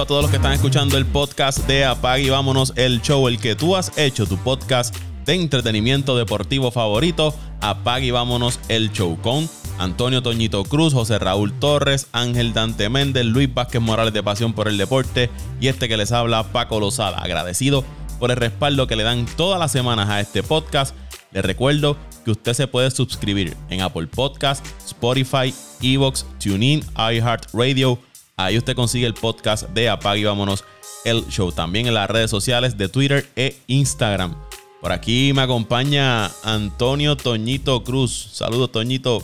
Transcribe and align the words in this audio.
a 0.00 0.06
todos 0.06 0.22
los 0.22 0.30
que 0.30 0.38
están 0.38 0.52
escuchando 0.52 0.96
el 0.96 1.04
podcast 1.04 1.66
de 1.66 1.84
Apag 1.84 2.20
y 2.20 2.30
vámonos, 2.30 2.72
el 2.76 3.02
show, 3.02 3.28
el 3.28 3.38
que 3.38 3.54
tú 3.54 3.76
has 3.76 3.92
hecho, 3.98 4.26
tu 4.26 4.38
podcast 4.38 4.96
de 5.26 5.34
entretenimiento 5.34 6.16
deportivo 6.16 6.70
favorito. 6.70 7.34
Apag 7.60 8.02
y 8.02 8.10
vámonos, 8.10 8.58
el 8.68 8.90
show 8.92 9.18
con 9.20 9.50
Antonio 9.78 10.22
Toñito 10.22 10.64
Cruz, 10.64 10.94
José 10.94 11.18
Raúl 11.18 11.52
Torres, 11.52 12.06
Ángel 12.12 12.54
Dante 12.54 12.88
Méndez, 12.88 13.26
Luis 13.26 13.52
Vázquez 13.52 13.82
Morales 13.82 14.14
de 14.14 14.22
Pasión 14.22 14.54
por 14.54 14.66
el 14.66 14.78
Deporte 14.78 15.30
y 15.60 15.68
este 15.68 15.88
que 15.88 15.98
les 15.98 16.10
habla, 16.10 16.44
Paco 16.52 16.80
Lozada. 16.80 17.18
Agradecido 17.18 17.84
por 18.18 18.30
el 18.30 18.38
respaldo 18.38 18.86
que 18.86 18.96
le 18.96 19.02
dan 19.02 19.26
todas 19.36 19.60
las 19.60 19.72
semanas 19.72 20.08
a 20.08 20.20
este 20.20 20.42
podcast. 20.42 20.96
Les 21.32 21.44
recuerdo 21.44 21.98
que 22.24 22.30
usted 22.30 22.54
se 22.54 22.66
puede 22.66 22.90
suscribir 22.90 23.56
en 23.68 23.82
Apple 23.82 24.06
Podcast, 24.06 24.64
Spotify, 24.86 25.52
Evox, 25.82 26.24
TuneIn, 26.38 26.82
iHeartRadio. 26.96 27.98
Ahí 28.36 28.56
usted 28.56 28.74
consigue 28.74 29.06
el 29.06 29.14
podcast 29.14 29.68
de 29.70 29.88
Apague 29.88 30.20
y 30.20 30.24
Vámonos 30.24 30.64
el 31.04 31.26
Show. 31.28 31.52
También 31.52 31.86
en 31.86 31.94
las 31.94 32.10
redes 32.10 32.30
sociales 32.30 32.78
de 32.78 32.88
Twitter 32.88 33.26
e 33.36 33.56
Instagram. 33.66 34.34
Por 34.80 34.90
aquí 34.90 35.32
me 35.34 35.42
acompaña 35.42 36.26
Antonio 36.42 37.16
Toñito 37.16 37.84
Cruz. 37.84 38.30
Saludos, 38.32 38.72
Toñito. 38.72 39.20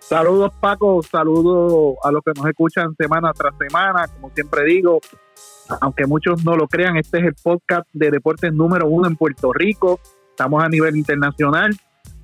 Saludos 0.00 0.52
Paco, 0.60 1.02
saludos 1.02 1.96
a 2.02 2.10
los 2.12 2.22
que 2.22 2.32
nos 2.36 2.46
escuchan 2.46 2.94
semana 2.96 3.32
tras 3.32 3.54
semana, 3.56 4.06
como 4.08 4.30
siempre 4.34 4.64
digo, 4.64 5.00
aunque 5.80 6.06
muchos 6.06 6.44
no 6.44 6.54
lo 6.54 6.66
crean, 6.66 6.96
este 6.96 7.18
es 7.18 7.24
el 7.24 7.34
podcast 7.42 7.86
de 7.94 8.10
deportes 8.10 8.52
número 8.52 8.88
uno 8.88 9.08
en 9.08 9.16
Puerto 9.16 9.52
Rico, 9.54 10.00
estamos 10.28 10.62
a 10.62 10.68
nivel 10.68 10.96
internacional, 10.96 11.74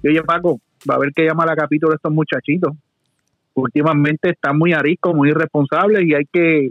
y 0.03 0.09
oye 0.09 0.23
Paco, 0.23 0.61
va 0.91 0.97
a 0.97 0.99
ver 0.99 1.13
que 1.15 1.25
llama 1.25 1.47
la 1.47 1.57
capítulo 1.57 1.95
estos 1.95 2.13
muchachitos, 2.13 2.73
últimamente 3.61 4.31
están 4.31 4.59
muy 4.59 4.73
ariscos, 4.73 5.15
muy 5.15 5.31
irresponsables 5.31 6.07
y 6.07 6.15
hay 6.15 6.25
que, 6.33 6.71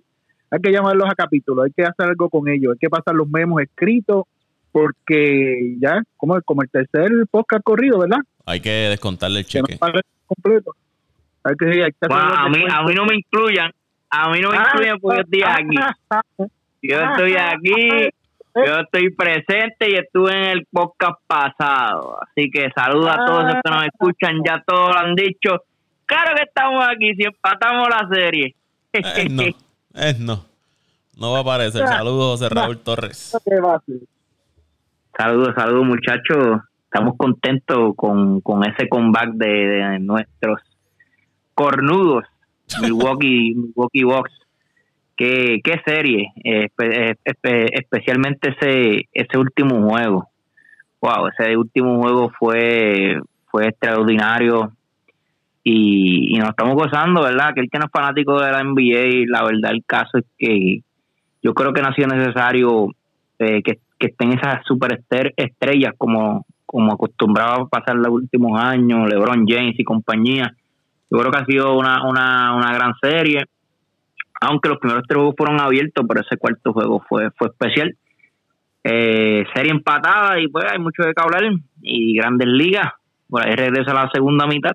hay 0.51 0.59
que 0.61 0.71
llamarlos 0.71 1.09
a 1.09 1.15
capítulo, 1.15 1.63
hay 1.63 1.71
que 1.71 1.83
hacer 1.83 2.09
algo 2.09 2.29
con 2.29 2.47
ellos, 2.47 2.73
hay 2.73 2.79
que 2.79 2.89
pasar 2.89 3.15
los 3.15 3.27
memos 3.29 3.61
escritos, 3.61 4.25
porque 4.71 5.75
ya, 5.79 6.01
como, 6.17 6.41
como 6.43 6.61
el 6.63 6.69
tercer 6.69 7.09
podcast 7.31 7.63
corrido, 7.63 7.99
¿verdad? 7.99 8.19
Hay 8.45 8.59
que 8.59 8.69
descontarle 8.69 9.39
el 9.39 9.45
cheque. 9.45 9.77
completo 10.25 10.73
a, 11.47 12.49
mí, 12.49 12.63
a 12.69 12.83
mí 12.83 12.93
no 12.93 13.05
me 13.05 13.15
incluyan, 13.15 13.71
a 14.09 14.29
mí 14.29 14.39
no 14.39 14.51
me 14.51 14.57
incluyan 14.57 14.99
porque 14.99 15.17
yo 15.17 15.21
estoy 15.21 15.43
aquí. 15.43 16.49
Yo 16.81 16.99
estoy 16.99 17.35
aquí, 17.35 18.09
yo 18.55 18.79
estoy 18.79 19.09
presente 19.11 19.89
y 19.89 19.95
estuve 19.95 20.31
en 20.31 20.57
el 20.57 20.67
podcast 20.71 21.19
pasado. 21.25 22.19
Así 22.21 22.49
que 22.51 22.69
saludos 22.75 23.09
a 23.09 23.25
todos 23.25 23.43
los 23.45 23.53
que 23.63 23.71
nos 23.71 23.85
escuchan, 23.85 24.41
ya 24.45 24.63
todos 24.65 24.93
lo 24.93 24.99
han 24.99 25.15
dicho. 25.15 25.63
Claro 26.07 26.35
que 26.35 26.43
estamos 26.43 26.83
aquí, 26.87 27.13
si 27.15 27.23
empatamos 27.23 27.89
la 27.89 28.07
serie. 28.09 28.55
Eh, 28.93 29.27
no, 29.29 29.43
eh, 29.43 30.15
no. 30.17 30.45
No 31.17 31.31
va 31.33 31.39
a 31.39 31.41
aparecer. 31.41 31.85
Saludos, 31.87 32.39
José 32.39 32.49
Raúl 32.49 32.79
Torres. 32.79 33.37
Saludos, 35.17 35.53
saludos, 35.55 35.85
muchachos. 35.85 36.61
Estamos 36.85 37.17
contentos 37.17 37.93
con, 37.97 38.39
con 38.39 38.63
ese 38.63 38.87
comeback 38.87 39.31
de, 39.33 39.47
de 39.47 39.99
nuestros 39.99 40.61
cornudos, 41.53 42.23
Milwaukee, 42.81 43.53
Milwaukee 43.55 44.03
Bucks. 44.03 44.31
Qué, 45.17 45.59
qué 45.63 45.81
serie, 45.83 46.31
especialmente 47.73 48.55
ese, 48.55 49.09
ese 49.11 49.37
último 49.37 49.89
juego. 49.89 50.29
Wow, 51.01 51.27
ese 51.27 51.57
último 51.57 51.99
juego 51.99 52.31
fue, 52.39 53.19
fue 53.49 53.67
extraordinario 53.67 54.76
y, 55.69 56.37
nos 56.37 56.49
estamos 56.49 56.75
gozando, 56.75 57.23
¿verdad? 57.23 57.53
Que 57.53 57.61
el 57.61 57.69
que 57.69 57.79
no 57.79 57.85
es 57.85 57.91
fanático 57.91 58.39
de 58.39 58.51
la 58.51 58.63
NBA, 58.63 59.25
la 59.27 59.43
verdad 59.43 59.71
el 59.71 59.83
caso 59.85 60.17
es 60.17 60.25
que 60.37 60.81
yo 61.41 61.53
creo 61.53 61.73
que 61.73 61.81
no 61.81 61.89
ha 61.89 61.93
sido 61.93 62.07
necesario 62.07 62.87
eh, 63.39 63.61
que, 63.63 63.79
que 63.99 64.07
estén 64.07 64.33
esas 64.33 64.63
super 64.65 65.01
estrellas 65.35 65.93
como, 65.97 66.45
como 66.65 66.93
acostumbraba 66.93 67.67
pasar 67.67 67.95
los 67.95 68.09
últimos 68.09 68.59
años, 68.61 69.09
LeBron 69.09 69.45
James 69.47 69.79
y 69.79 69.83
compañía 69.83 70.53
yo 71.09 71.19
creo 71.19 71.31
que 71.31 71.37
ha 71.37 71.45
sido 71.45 71.77
una, 71.77 72.05
una, 72.05 72.53
una 72.53 72.73
gran 72.73 72.93
serie, 73.01 73.45
aunque 74.41 74.69
los 74.69 74.79
primeros 74.79 75.03
tres 75.07 75.17
juegos 75.17 75.35
fueron 75.37 75.61
abiertos, 75.61 76.05
pero 76.07 76.21
ese 76.21 76.37
cuarto 76.37 76.73
juego 76.73 77.03
fue, 77.07 77.31
fue 77.31 77.47
especial. 77.47 77.95
Eh, 78.83 79.45
serie 79.53 79.71
empatada 79.71 80.39
y 80.39 80.47
pues 80.47 80.65
hay 80.71 80.79
mucho 80.79 81.03
de 81.03 81.13
que 81.13 81.21
hablar 81.21 81.43
y 81.81 82.15
grandes 82.15 82.47
ligas. 82.47 82.93
Por 83.29 83.45
ahí 83.45 83.55
regresa 83.55 83.93
la 83.93 84.09
segunda 84.13 84.47
mitad. 84.47 84.73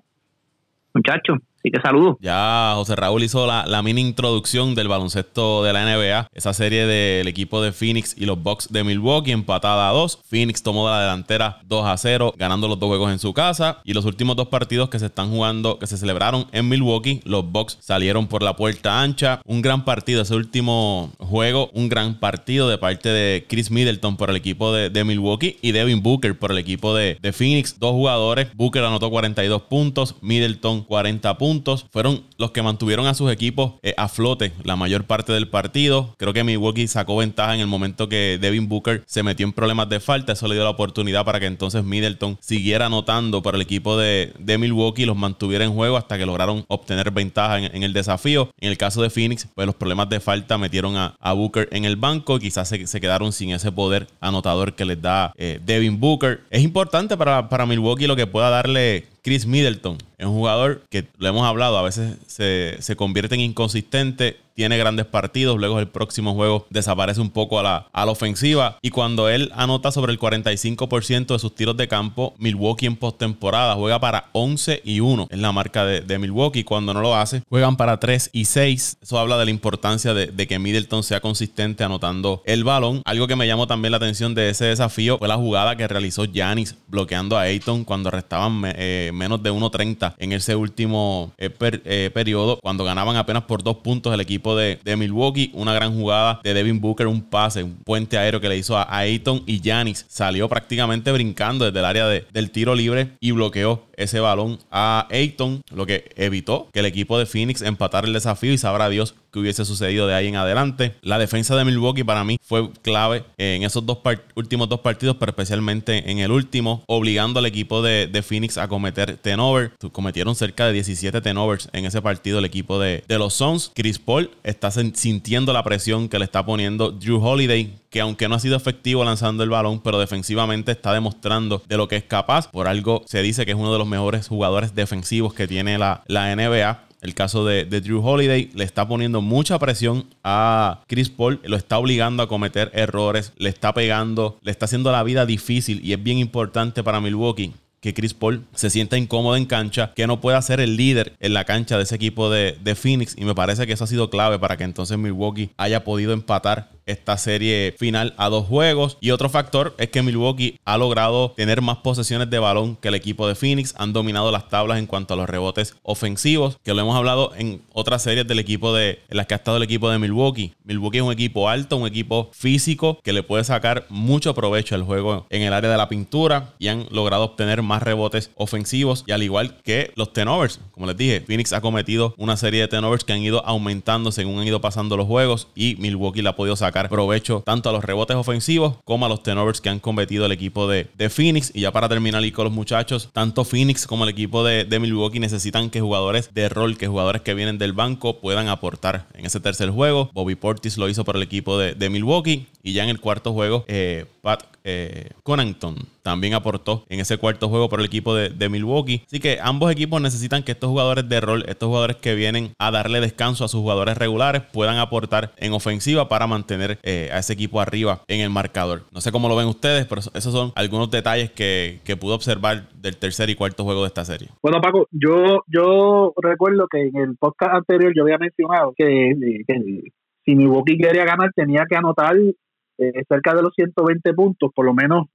Muchachos, 0.93 1.39
Así 1.63 1.71
que 1.71 1.79
saludos. 1.79 2.17
Ya 2.19 2.73
José 2.75 2.93
Raúl 2.97 3.23
hizo 3.23 3.47
la, 3.47 3.81
mini 3.83 4.01
introducción 4.01 4.75
del 4.75 4.89
baloncesto 4.89 5.63
de 5.63 5.71
la 5.71 5.85
NBA. 5.85 6.27
Esa 6.33 6.53
serie 6.53 6.85
del 6.85 7.25
equipo 7.29 7.61
de 7.61 7.71
Phoenix 7.71 8.15
y 8.17 8.25
los 8.25 8.43
Bucks 8.43 8.67
de 8.69 8.83
Milwaukee 8.83 9.31
empatada 9.31 9.87
a 9.87 9.93
dos. 9.93 10.19
Phoenix 10.29 10.61
tomó 10.61 10.87
de 10.87 10.91
la 10.91 11.01
delantera 11.03 11.59
2 11.63 11.85
a 11.85 11.95
0, 11.95 12.33
ganando 12.37 12.67
los 12.67 12.77
dos 12.79 12.89
juegos 12.89 13.13
en 13.13 13.19
su 13.19 13.33
casa. 13.33 13.79
Y 13.85 13.93
los 13.93 14.03
últimos 14.03 14.35
dos 14.35 14.49
partidos 14.49 14.89
que 14.89 14.99
se 14.99 15.05
están 15.05 15.29
jugando, 15.29 15.79
que 15.79 15.87
se 15.87 15.97
celebraron 15.97 16.47
en 16.51 16.67
Milwaukee, 16.67 17.21
los 17.23 17.49
Bucks 17.49 17.77
salieron 17.79 18.27
por 18.27 18.43
la 18.43 18.57
puerta 18.57 19.01
ancha. 19.01 19.39
Un 19.45 19.61
gran 19.61 19.85
partido, 19.85 20.21
ese 20.21 20.35
último 20.35 21.13
juego, 21.17 21.69
un 21.73 21.87
gran 21.87 22.19
partido 22.19 22.67
de 22.67 22.77
parte 22.77 23.07
de 23.07 23.45
Chris 23.47 23.71
Middleton 23.71 24.17
por 24.17 24.29
el 24.29 24.35
equipo 24.35 24.73
de, 24.73 25.03
Milwaukee 25.05 25.57
y 25.61 25.71
Devin 25.71 26.03
Booker 26.03 26.37
por 26.37 26.51
el 26.51 26.57
equipo 26.57 26.93
de 26.93 27.17
Phoenix. 27.31 27.79
Dos 27.79 27.91
jugadores. 27.91 28.49
Booker 28.53 28.83
anotó 28.83 29.09
42 29.09 29.61
puntos, 29.63 30.15
Middleton 30.19 30.83
40 30.83 31.37
puntos 31.37 31.52
fueron 31.91 32.23
los 32.37 32.51
que 32.51 32.61
mantuvieron 32.61 33.05
a 33.07 33.13
sus 33.13 33.31
equipos 33.31 33.73
eh, 33.83 33.93
a 33.97 34.07
flote 34.07 34.51
la 34.63 34.75
mayor 34.75 35.05
parte 35.05 35.33
del 35.33 35.47
partido. 35.47 36.15
Creo 36.17 36.33
que 36.33 36.43
Milwaukee 36.43 36.87
sacó 36.87 37.17
ventaja 37.17 37.53
en 37.53 37.61
el 37.61 37.67
momento 37.67 38.09
que 38.09 38.37
Devin 38.41 38.67
Booker 38.67 39.03
se 39.05 39.23
metió 39.23 39.45
en 39.45 39.53
problemas 39.53 39.89
de 39.89 39.99
falta. 39.99 40.33
Eso 40.33 40.47
le 40.47 40.55
dio 40.55 40.63
la 40.63 40.71
oportunidad 40.71 41.25
para 41.25 41.39
que 41.39 41.45
entonces 41.45 41.83
Middleton 41.83 42.37
siguiera 42.41 42.87
anotando 42.87 43.41
para 43.41 43.57
el 43.57 43.61
equipo 43.61 43.97
de, 43.97 44.33
Milwaukee 44.39 45.03
y 45.03 45.05
los 45.05 45.17
mantuviera 45.17 45.65
en 45.65 45.73
juego 45.73 45.97
hasta 45.97 46.17
que 46.17 46.25
lograron 46.25 46.63
obtener 46.67 47.11
ventaja 47.11 47.59
en, 47.59 47.83
el 47.83 47.93
desafío. 47.93 48.49
En 48.59 48.69
el 48.69 48.77
caso 48.77 49.01
de 49.01 49.09
Phoenix, 49.09 49.47
pues 49.53 49.65
los 49.65 49.75
problemas 49.75 50.09
de 50.09 50.19
falta 50.19 50.57
metieron 50.57 50.95
a, 50.95 51.15
Booker 51.33 51.67
en 51.71 51.85
el 51.85 51.95
banco. 51.95 52.39
Quizás 52.39 52.69
se, 52.69 53.01
quedaron 53.01 53.33
sin 53.33 53.51
ese 53.51 53.71
poder 53.71 54.07
anotador 54.21 54.75
que 54.75 54.85
les 54.85 55.01
da 55.01 55.33
eh, 55.35 55.59
Devin 55.65 55.99
Booker. 55.99 56.41
Es 56.51 56.61
importante 56.61 57.17
para, 57.17 57.49
para 57.49 57.65
Milwaukee 57.65 58.07
lo 58.07 58.15
que 58.15 58.27
pueda 58.27 58.49
darle 58.49 59.07
Chris 59.23 59.45
Middleton. 59.45 59.97
Es 60.17 60.27
un 60.27 60.33
jugador 60.33 60.83
que 60.89 61.07
lo 61.17 61.27
hemos 61.27 61.45
hablado, 61.45 61.77
a 61.77 61.81
veces 61.81 62.17
se, 62.27 62.77
se 62.79 62.95
convierte 62.95 63.35
en 63.35 63.41
inconsistente 63.41 64.37
tiene 64.53 64.77
grandes 64.77 65.05
partidos, 65.05 65.57
luego 65.57 65.79
el 65.79 65.87
próximo 65.87 66.33
juego 66.33 66.67
desaparece 66.69 67.21
un 67.21 67.31
poco 67.31 67.59
a 67.59 67.63
la, 67.63 67.87
a 67.91 68.05
ofensiva. 68.13 68.77
Y 68.81 68.89
cuando 68.89 69.29
él 69.29 69.51
anota 69.55 69.91
sobre 69.91 70.11
el 70.11 70.19
45% 70.19 71.33
de 71.33 71.39
sus 71.39 71.55
tiros 71.55 71.75
de 71.77 71.87
campo, 71.87 72.33
Milwaukee 72.37 72.85
en 72.85 72.95
postemporada 72.95 73.75
juega 73.75 73.99
para 73.99 74.29
11 74.33 74.81
y 74.85 74.99
1, 74.99 75.27
es 75.29 75.39
la 75.39 75.51
marca 75.51 75.85
de, 75.85 76.01
de, 76.01 76.19
Milwaukee, 76.19 76.63
cuando 76.63 76.93
no 76.93 77.01
lo 77.01 77.15
hace, 77.15 77.41
juegan 77.49 77.75
para 77.75 77.99
3 77.99 78.29
y 78.33 78.45
6, 78.45 78.97
eso 79.01 79.19
habla 79.19 79.37
de 79.37 79.45
la 79.45 79.51
importancia 79.51 80.13
de, 80.13 80.27
de, 80.27 80.47
que 80.47 80.59
Middleton 80.59 81.03
sea 81.03 81.19
consistente 81.19 81.83
anotando 81.83 82.41
el 82.45 82.63
balón, 82.63 83.01
algo 83.05 83.27
que 83.27 83.35
me 83.35 83.47
llamó 83.47 83.67
también 83.67 83.91
la 83.91 83.97
atención 83.97 84.35
de 84.35 84.49
ese 84.49 84.65
desafío 84.65 85.17
fue 85.17 85.27
la 85.27 85.35
jugada 85.35 85.75
que 85.75 85.87
realizó 85.87 86.25
Giannis 86.25 86.75
bloqueando 86.87 87.37
a 87.37 87.41
Ayton 87.41 87.83
cuando 87.83 88.11
restaban 88.11 88.61
eh, 88.65 89.11
menos 89.13 89.41
de 89.41 89.51
1.30 89.51 90.15
en 90.17 90.33
ese 90.33 90.55
último 90.55 91.33
eh, 91.37 91.49
eh, 91.59 92.11
periodo, 92.13 92.59
cuando 92.61 92.83
ganaban 92.83 93.15
apenas 93.17 93.43
por 93.43 93.63
dos 93.63 93.77
puntos 93.77 94.13
el 94.13 94.21
equipo 94.21 94.42
de, 94.51 94.95
Milwaukee. 94.97 95.51
Una 95.53 95.73
gran 95.73 95.95
jugada 95.95 96.39
de 96.43 96.53
Devin 96.53 96.79
Booker, 96.79 97.07
un 97.07 97.21
pase, 97.21 97.63
un 97.63 97.75
puente 97.75 98.17
aéreo 98.17 98.41
que 98.41 98.49
le 98.49 98.57
hizo 98.57 98.77
a 98.77 98.87
Ayton 98.95 99.43
y 99.45 99.61
Yanis. 99.61 100.05
Salió 100.09 100.49
prácticamente 100.49 101.11
brincando 101.11 101.65
desde 101.65 101.79
el 101.79 101.85
área 101.85 102.07
del 102.07 102.51
tiro 102.51 102.75
libre 102.75 103.11
y 103.19 103.31
bloqueó 103.31 103.85
ese 103.95 104.19
balón 104.19 104.59
a 104.71 105.07
Ayton, 105.09 105.63
lo 105.71 105.85
que 105.85 106.09
evitó 106.15 106.69
que 106.73 106.79
el 106.79 106.85
equipo 106.85 107.17
de 107.17 107.25
Phoenix 107.25 107.61
empatara 107.61 108.07
el 108.07 108.13
desafío 108.13 108.51
y 108.53 108.57
sabrá 108.57 108.89
Dios 108.89 109.15
que 109.33 109.39
hubiese 109.39 109.65
sucedido 109.65 110.05
de 110.05 110.13
ahí 110.13 110.27
en 110.27 110.35
adelante. 110.35 110.95
La 111.01 111.17
defensa 111.17 111.55
de 111.55 111.65
Milwaukee 111.65 112.03
para 112.03 112.23
mí 112.23 112.37
fue 112.41 112.69
clave 112.83 113.25
en 113.39 113.63
esos 113.63 113.83
dos 113.83 113.97
últimos 114.35 114.69
dos 114.69 114.81
partidos, 114.81 115.17
pero 115.19 115.31
especialmente 115.31 116.11
en 116.11 116.19
el 116.19 116.31
último, 116.31 116.83
obligando 116.85 117.39
al 117.39 117.47
equipo 117.47 117.81
de, 117.81 118.23
Phoenix 118.23 118.57
a 118.57 118.67
cometer 118.67 119.17
tenover. 119.17 119.71
Cometieron 119.91 120.35
cerca 120.35 120.67
de 120.67 120.73
17 120.73 121.19
tenovers 121.19 121.67
en 121.73 121.85
ese 121.85 122.01
partido 122.01 122.39
el 122.39 122.45
equipo 122.45 122.79
de, 122.79 123.03
los 123.09 123.33
Suns. 123.33 123.71
Chris 123.73 123.97
Paul 123.97 124.29
está 124.43 124.69
sintiendo 124.71 125.51
la 125.51 125.63
presión 125.63 126.09
que 126.09 126.19
le 126.19 126.25
está 126.25 126.45
poniendo 126.45 126.91
Drew 126.91 127.21
Holiday, 127.21 127.73
que 127.89 128.01
aunque 128.01 128.27
no 128.27 128.35
ha 128.35 128.39
sido 128.39 128.55
efectivo 128.55 129.03
lanzando 129.03 129.43
el 129.43 129.49
balón, 129.49 129.81
pero 129.81 129.99
defensivamente 129.99 130.71
está 130.71 130.93
demostrando 130.93 131.63
de 131.67 131.77
lo 131.77 131.87
que 131.87 131.95
es 131.95 132.03
capaz. 132.03 132.49
Por 132.49 132.67
algo 132.67 133.03
se 133.07 133.21
dice 133.23 133.45
que 133.45 133.51
es 133.51 133.57
uno 133.57 133.73
de 133.73 133.79
los 133.79 133.87
mejores 133.87 134.27
jugadores 134.27 134.75
defensivos 134.75 135.33
que 135.33 135.47
tiene 135.47 135.79
la 135.79 136.03
NBA. 136.07 136.92
El 137.03 137.13
caso 137.13 137.45
de, 137.45 137.65
Drew 137.65 138.01
Holiday 138.03 138.49
le 138.53 138.63
está 138.63 138.87
poniendo 138.87 139.21
mucha 139.21 139.59
presión 139.59 140.05
a 140.23 140.81
Chris 140.87 141.09
Paul, 141.09 141.41
lo 141.43 141.57
está 141.57 141.77
obligando 141.77 142.23
a 142.23 142.29
cometer 142.29 142.71
errores, 142.73 143.33
le 143.37 143.49
está 143.49 143.73
pegando, 143.73 144.39
le 144.41 144.51
está 144.51 144.65
haciendo 144.65 144.91
la 144.91 145.03
vida 145.03 145.25
difícil 145.25 145.81
y 145.83 145.91
es 145.91 146.01
bien 146.01 146.17
importante 146.17 146.81
para 146.81 147.01
Milwaukee 147.01 147.53
que 147.83 147.93
Chris 147.93 148.13
Paul 148.13 148.45
se 148.55 148.69
sienta 148.69 148.97
incómodo 148.97 149.35
en 149.35 149.45
cancha, 149.45 149.91
que 149.93 150.07
no 150.07 150.21
pueda 150.21 150.41
ser 150.41 150.61
el 150.61 150.77
líder 150.77 151.17
en 151.19 151.33
la 151.33 151.43
cancha 151.43 151.75
de 151.75 151.83
ese 151.83 151.95
equipo 151.95 152.29
de, 152.29 152.75
Phoenix. 152.75 153.13
Y 153.17 153.25
me 153.25 153.35
parece 153.35 153.67
que 153.67 153.73
eso 153.73 153.83
ha 153.83 153.87
sido 153.87 154.09
clave 154.09 154.39
para 154.39 154.55
que 154.55 154.63
entonces 154.63 154.97
Milwaukee 154.97 155.49
haya 155.57 155.83
podido 155.83 156.13
empatar 156.13 156.69
esta 156.85 157.17
serie 157.17 157.75
final 157.77 158.13
a 158.17 158.29
dos 158.29 158.47
juegos. 158.47 158.97
Y 159.01 159.11
otro 159.11 159.29
factor 159.29 159.75
es 159.77 159.89
que 159.89 160.01
Milwaukee 160.01 160.59
ha 160.65 160.77
logrado 160.77 161.31
tener 161.31 161.61
más 161.61 161.77
posesiones 161.77 162.29
de 162.29 162.39
balón 162.39 162.75
que 162.75 162.89
el 162.89 162.95
equipo 162.95 163.27
de 163.27 163.35
Phoenix. 163.35 163.73
Han 163.77 163.93
dominado 163.93 164.31
las 164.31 164.49
tablas 164.49 164.79
en 164.79 164.87
cuanto 164.87 165.13
a 165.13 165.17
los 165.17 165.29
rebotes 165.29 165.75
ofensivos, 165.83 166.57
que 166.63 166.73
lo 166.73 166.81
hemos 166.81 166.95
hablado 166.95 167.33
en 167.35 167.61
otras 167.73 168.03
series 168.03 168.27
del 168.27 168.39
equipo 168.39 168.73
de 168.73 168.99
en 169.09 169.17
las 169.17 169.27
que 169.27 169.33
ha 169.33 169.37
estado 169.37 169.57
el 169.57 169.63
equipo 169.63 169.89
de 169.89 169.99
Milwaukee. 169.99 170.53
Milwaukee 170.63 170.97
es 170.97 171.03
un 171.03 171.11
equipo 171.11 171.49
alto, 171.49 171.77
un 171.77 171.87
equipo 171.87 172.29
físico 172.33 172.99
que 173.03 173.13
le 173.13 173.23
puede 173.23 173.43
sacar 173.43 173.85
mucho 173.89 174.33
provecho 174.33 174.75
al 174.75 174.83
juego 174.83 175.25
en 175.29 175.41
el 175.41 175.53
área 175.53 175.69
de 175.69 175.77
la 175.77 175.89
pintura 175.89 176.53
y 176.59 176.67
han 176.67 176.87
logrado 176.91 177.23
obtener 177.23 177.61
más 177.61 177.83
rebotes 177.83 178.31
ofensivos 178.35 179.03
y 179.07 179.11
al 179.11 179.23
igual 179.23 179.57
que 179.63 179.91
los 179.95 180.13
tenovers, 180.13 180.59
como 180.71 180.87
les 180.87 180.97
dije, 180.97 181.21
Phoenix 181.21 181.53
ha 181.53 181.61
cometido 181.61 182.13
una 182.17 182.37
serie 182.37 182.61
de 182.61 182.67
tenovers 182.67 183.03
que 183.03 183.13
han 183.13 183.21
ido 183.21 183.45
aumentando 183.45 184.11
según 184.11 184.39
han 184.39 184.47
ido 184.47 184.61
pasando 184.61 184.97
los 184.97 185.07
juegos 185.07 185.47
y 185.55 185.75
Milwaukee 185.79 186.21
la 186.21 186.31
ha 186.31 186.35
podido 186.35 186.55
sacar 186.55 186.72
provecho 186.89 187.43
tanto 187.45 187.69
a 187.69 187.71
los 187.71 187.83
rebotes 187.83 188.15
ofensivos 188.15 188.77
como 188.83 189.05
a 189.05 189.09
los 189.09 189.23
tenovers 189.23 189.61
que 189.61 189.69
han 189.69 189.79
cometido 189.79 190.25
el 190.25 190.31
equipo 190.31 190.67
de, 190.67 190.87
de 190.97 191.09
Phoenix. 191.09 191.51
Y 191.53 191.61
ya 191.61 191.71
para 191.71 191.87
terminar 191.89 192.23
y 192.25 192.31
con 192.31 192.45
los 192.45 192.53
muchachos, 192.53 193.09
tanto 193.13 193.43
Phoenix 193.45 193.87
como 193.87 194.03
el 194.03 194.09
equipo 194.09 194.43
de, 194.43 194.79
Milwaukee 194.79 195.19
necesitan 195.19 195.69
que 195.69 195.79
jugadores 195.79 196.33
de 196.33 196.49
rol, 196.49 196.77
que 196.77 196.87
jugadores 196.87 197.21
que 197.21 197.33
vienen 197.33 197.57
del 197.57 197.73
banco 197.73 198.19
puedan 198.19 198.47
aportar 198.49 199.07
en 199.13 199.25
ese 199.25 199.39
tercer 199.39 199.69
juego. 199.69 200.09
Bobby 200.13 200.35
Portis 200.35 200.77
lo 200.77 200.89
hizo 200.89 201.05
por 201.05 201.15
el 201.15 201.23
equipo 201.23 201.57
de, 201.57 201.89
Milwaukee 201.89 202.47
y 202.63 202.73
ya 202.73 202.83
en 202.83 202.89
el 202.89 202.99
cuarto 202.99 203.33
juego, 203.33 203.65
eh, 203.67 204.05
Pat 204.21 204.43
eh, 204.63 205.09
Conanton 205.23 205.75
también 206.03 206.33
aportó 206.33 206.85
en 206.89 206.99
ese 206.99 207.17
cuarto 207.17 207.49
juego 207.49 207.69
por 207.69 207.79
el 207.79 207.85
equipo 207.85 208.15
de, 208.15 208.49
Milwaukee. 208.49 209.03
Así 209.07 209.19
que 209.19 209.39
ambos 209.41 209.71
equipos 209.71 210.01
necesitan 210.01 210.43
que 210.43 210.51
estos 210.51 210.69
jugadores 210.69 211.07
de 211.07 211.21
rol, 211.21 211.45
estos 211.47 211.67
jugadores 211.67 211.97
que 211.97 212.13
vienen 212.13 212.53
a 212.59 212.71
darle 212.71 212.99
descanso 212.99 213.45
a 213.45 213.47
sus 213.47 213.61
jugadores 213.61 213.97
regulares, 213.97 214.43
puedan 214.51 214.77
aportar 214.77 215.33
en 215.37 215.53
ofensiva 215.53 216.09
para 216.09 216.27
mantener 216.27 216.62
eh, 216.83 217.09
a 217.11 217.19
ese 217.19 217.33
equipo 217.33 217.59
arriba 217.61 218.01
en 218.07 218.21
el 218.21 218.29
marcador. 218.29 218.83
No 218.91 219.01
sé 219.01 219.11
cómo 219.11 219.27
lo 219.27 219.35
ven 219.35 219.47
ustedes, 219.47 219.85
pero 219.85 220.01
esos 220.01 220.33
son 220.33 220.51
algunos 220.55 220.89
detalles 220.91 221.31
que, 221.31 221.79
que 221.83 221.95
pude 221.97 222.13
observar 222.13 222.69
del 222.73 222.97
tercer 222.97 223.29
y 223.29 223.35
cuarto 223.35 223.63
juego 223.63 223.81
de 223.81 223.87
esta 223.87 224.05
serie. 224.05 224.29
Bueno, 224.41 224.61
Paco, 224.61 224.87
yo, 224.91 225.43
yo 225.47 226.13
recuerdo 226.21 226.67
que 226.67 226.81
en 226.81 226.97
el 226.97 227.17
podcast 227.17 227.55
anterior 227.55 227.93
yo 227.95 228.03
había 228.03 228.17
mencionado 228.17 228.73
que, 228.75 229.13
que 229.47 229.91
si 230.25 230.35
Milwaukee 230.35 230.77
quería 230.77 231.05
ganar 231.05 231.31
tenía 231.35 231.65
que 231.69 231.75
anotar 231.75 232.15
eh, 232.15 233.03
cerca 233.07 233.35
de 233.35 233.41
los 233.41 233.53
120 233.55 234.13
puntos, 234.13 234.51
por 234.53 234.65
lo 234.65 234.73
menos 234.73 235.07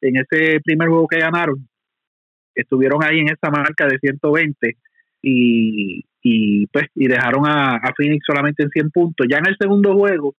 en 0.00 0.16
ese 0.16 0.60
primer 0.64 0.88
juego 0.88 1.08
que 1.08 1.18
ganaron, 1.18 1.68
estuvieron 2.54 3.02
ahí 3.02 3.18
en 3.18 3.28
esa 3.28 3.50
marca 3.50 3.86
de 3.86 3.98
120 3.98 4.76
y, 5.22 6.04
y 6.22 6.66
pues 6.68 6.86
y 6.94 7.08
dejaron 7.08 7.46
a, 7.46 7.76
a, 7.76 7.92
Phoenix 7.96 8.24
solamente 8.26 8.62
en 8.62 8.70
100 8.70 8.90
puntos. 8.90 9.26
Ya 9.30 9.38
en 9.38 9.48
el 9.48 9.56
segundo 9.58 9.94
juego 9.94 10.34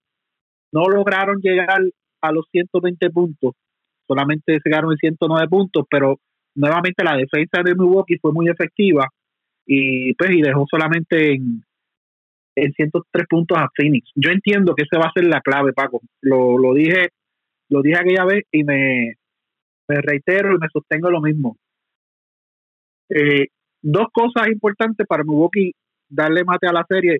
no 0.71 0.85
lograron 0.85 1.39
llegar 1.41 1.81
a 2.21 2.31
los 2.31 2.45
120 2.51 3.09
puntos, 3.09 3.53
solamente 4.07 4.59
llegaron 4.63 4.91
en 4.91 4.97
109 4.97 5.47
puntos, 5.47 5.85
pero 5.89 6.19
nuevamente 6.55 7.03
la 7.03 7.15
defensa 7.15 7.61
de 7.63 7.75
Milwaukee 7.75 8.19
fue 8.21 8.31
muy 8.31 8.49
efectiva 8.49 9.07
y 9.65 10.13
pues 10.15 10.31
y 10.31 10.41
dejó 10.41 10.65
solamente 10.69 11.33
en, 11.33 11.63
en 12.55 12.73
103 12.73 13.25
puntos 13.29 13.57
a 13.57 13.69
Phoenix. 13.75 14.09
Yo 14.15 14.31
entiendo 14.31 14.75
que 14.75 14.83
esa 14.83 14.99
va 14.99 15.07
a 15.07 15.13
ser 15.13 15.25
la 15.25 15.41
clave, 15.41 15.73
Paco. 15.73 16.01
Lo, 16.21 16.57
lo 16.57 16.73
dije 16.73 17.09
lo 17.71 17.81
dije 17.81 17.97
aquella 17.97 18.25
vez 18.25 18.43
y 18.51 18.63
me, 18.65 19.13
me 19.87 20.01
reitero 20.01 20.53
y 20.53 20.59
me 20.59 20.67
sostengo 20.71 21.09
lo 21.09 21.21
mismo. 21.21 21.55
Eh, 23.09 23.47
dos 23.81 24.07
cosas 24.11 24.47
importantes 24.49 25.07
para 25.07 25.23
Milwaukee 25.23 25.71
darle 26.09 26.43
mate 26.43 26.67
a 26.67 26.73
la 26.73 26.85
serie 26.87 27.19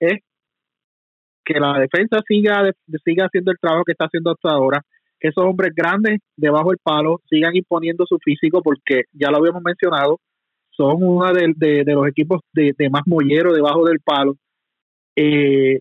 es 0.00 0.20
que 1.46 1.60
la 1.60 1.78
defensa 1.78 2.18
siga, 2.26 2.70
siga 3.04 3.26
haciendo 3.26 3.52
el 3.52 3.58
trabajo 3.58 3.84
que 3.84 3.92
está 3.92 4.06
haciendo 4.06 4.32
hasta 4.32 4.50
ahora, 4.50 4.82
que 5.18 5.28
esos 5.28 5.44
hombres 5.44 5.72
grandes 5.74 6.18
debajo 6.36 6.70
del 6.70 6.78
palo 6.82 7.20
sigan 7.30 7.54
imponiendo 7.56 8.04
su 8.06 8.18
físico 8.18 8.60
porque 8.62 9.04
ya 9.12 9.30
lo 9.30 9.38
habíamos 9.38 9.62
mencionado, 9.62 10.18
son 10.70 10.96
uno 11.02 11.32
de, 11.32 11.52
de, 11.56 11.84
de 11.84 11.94
los 11.94 12.06
equipos 12.08 12.40
de, 12.52 12.74
de, 12.76 12.90
más 12.90 13.02
mollero 13.06 13.54
debajo 13.54 13.86
del 13.86 14.00
palo. 14.00 14.36
Eh, 15.14 15.80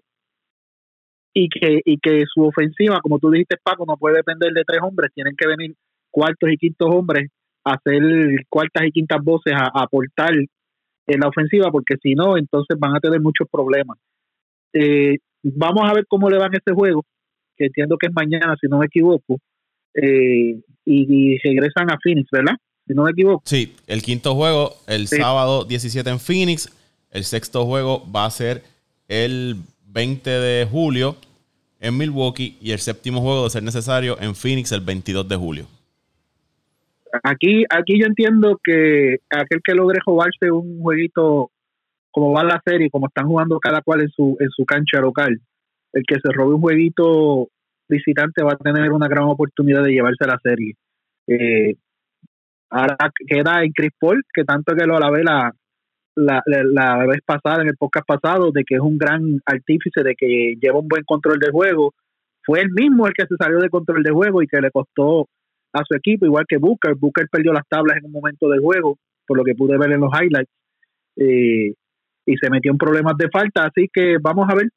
y 1.33 1.49
que, 1.49 1.81
y 1.83 1.97
que 1.97 2.23
su 2.33 2.45
ofensiva, 2.45 3.01
como 3.01 3.19
tú 3.19 3.29
dijiste, 3.29 3.57
Paco, 3.61 3.85
no 3.85 3.97
puede 3.97 4.17
depender 4.17 4.53
de 4.53 4.63
tres 4.65 4.79
hombres, 4.81 5.11
tienen 5.13 5.35
que 5.35 5.47
venir 5.47 5.75
cuartos 6.09 6.49
y 6.49 6.57
quintos 6.57 6.87
hombres 6.89 7.29
a 7.65 7.73
hacer 7.73 8.01
cuartas 8.47 8.85
y 8.85 8.91
quintas 8.91 9.21
voces, 9.21 9.53
a 9.53 9.69
aportar 9.83 10.31
en 10.33 11.19
la 11.19 11.27
ofensiva, 11.27 11.69
porque 11.71 11.95
si 12.01 12.15
no, 12.15 12.37
entonces 12.37 12.77
van 12.79 12.95
a 12.95 13.01
tener 13.01 13.19
muchos 13.19 13.49
problemas. 13.51 13.97
Eh, 14.71 15.17
vamos 15.53 15.89
a 15.89 15.93
ver 15.93 16.05
cómo 16.07 16.29
le 16.29 16.37
va 16.37 16.47
en 16.47 16.55
este 16.55 16.73
juego, 16.73 17.05
que 17.55 17.65
entiendo 17.65 17.97
que 17.97 18.07
es 18.07 18.13
mañana, 18.13 18.55
si 18.59 18.67
no 18.67 18.79
me 18.79 18.87
equivoco, 18.87 19.39
eh, 19.93 20.59
y, 20.85 21.33
y 21.33 21.37
regresan 21.37 21.91
a 21.91 21.97
Phoenix, 22.01 22.29
¿verdad? 22.31 22.55
si 22.87 22.93
no 22.93 23.03
me 23.03 23.11
equivoco. 23.11 23.41
Sí, 23.45 23.75
el 23.87 24.01
quinto 24.01 24.35
juego, 24.35 24.75
el 24.87 25.07
sí. 25.07 25.17
sábado 25.17 25.65
17 25.65 26.09
en 26.09 26.19
Phoenix. 26.19 26.71
El 27.11 27.23
sexto 27.23 27.65
juego 27.65 28.03
va 28.11 28.25
a 28.25 28.31
ser 28.31 28.61
el 29.07 29.55
20 29.87 30.29
de 30.29 30.65
julio 30.65 31.15
en 31.79 31.97
Milwaukee. 31.97 32.57
Y 32.61 32.71
el 32.71 32.79
séptimo 32.79 33.21
juego, 33.21 33.45
de 33.45 33.49
ser 33.49 33.63
necesario, 33.63 34.17
en 34.19 34.35
Phoenix 34.35 34.71
el 34.71 34.81
22 34.81 35.27
de 35.27 35.35
julio. 35.35 35.67
Aquí, 37.23 37.63
aquí 37.69 37.99
yo 37.99 38.07
entiendo 38.07 38.59
que 38.61 39.19
aquel 39.29 39.61
que 39.63 39.73
logre 39.73 39.99
jugarse 40.03 40.51
un 40.51 40.81
jueguito 40.81 41.49
como 42.15 42.31
va 42.31 42.45
la 42.45 42.61
serie, 42.65 42.89
como 42.89 43.07
están 43.07 43.27
jugando 43.27 43.59
cada 43.59 43.81
cual 43.81 43.99
en 43.99 44.09
su, 44.09 44.37
en 44.39 44.49
su 44.49 44.63
cancha 44.63 45.01
local, 45.01 45.37
el 45.91 46.03
que 46.07 46.15
se 46.15 46.31
robe 46.31 46.55
un 46.55 46.61
jueguito 46.61 47.49
visitante 47.89 48.41
va 48.41 48.53
a 48.53 48.57
tener 48.57 48.89
una 48.93 49.09
gran 49.09 49.25
oportunidad 49.25 49.83
de 49.83 49.91
llevarse 49.91 50.25
la 50.25 50.39
serie. 50.41 50.75
Eh, 51.27 51.75
Ahora 52.69 52.97
queda 53.27 53.63
en 53.63 53.71
Chris 53.71 53.91
Paul, 53.99 54.23
que 54.33 54.43
tanto 54.43 54.75
que 54.75 54.85
lo 54.85 54.97
alabé 54.97 55.23
la, 55.23 55.51
la, 56.15 56.41
la, 56.45 57.05
vez 57.05 57.19
pasada, 57.25 57.61
en 57.61 57.67
el 57.67 57.77
podcast 57.77 58.07
pasado, 58.07 58.51
de 58.51 58.63
que 58.63 58.75
es 58.75 58.81
un 58.81 58.97
gran 58.97 59.41
artífice, 59.45 60.03
de 60.03 60.15
que 60.15 60.55
lleva 60.59 60.79
un 60.79 60.87
buen 60.87 61.03
control 61.03 61.39
del 61.39 61.51
juego. 61.51 61.93
Fue 62.43 62.61
él 62.61 62.71
mismo 62.71 63.07
el 63.07 63.13
que 63.13 63.27
se 63.27 63.35
salió 63.37 63.59
de 63.59 63.69
control 63.69 64.03
de 64.03 64.11
juego 64.11 64.41
y 64.41 64.47
que 64.47 64.61
le 64.61 64.71
costó 64.71 65.27
a 65.73 65.83
su 65.85 65.95
equipo, 65.95 66.25
igual 66.25 66.45
que 66.47 66.57
Booker. 66.57 66.95
Booker 66.95 67.27
perdió 67.29 67.53
las 67.53 67.67
tablas 67.67 67.97
en 67.97 68.05
un 68.05 68.11
momento 68.11 68.49
del 68.49 68.61
juego, 68.61 68.97
por 69.27 69.37
lo 69.37 69.43
que 69.43 69.55
pude 69.55 69.77
ver 69.77 69.91
en 69.91 70.01
los 70.01 70.11
highlights, 70.11 70.51
eh, 71.17 71.73
y 72.25 72.37
se 72.37 72.49
metió 72.49 72.71
en 72.71 72.77
problemas 72.77 73.17
de 73.17 73.29
falta. 73.29 73.65
Así 73.65 73.89
que 73.91 74.17
vamos 74.21 74.47
a 74.49 74.55
ver 74.55 74.69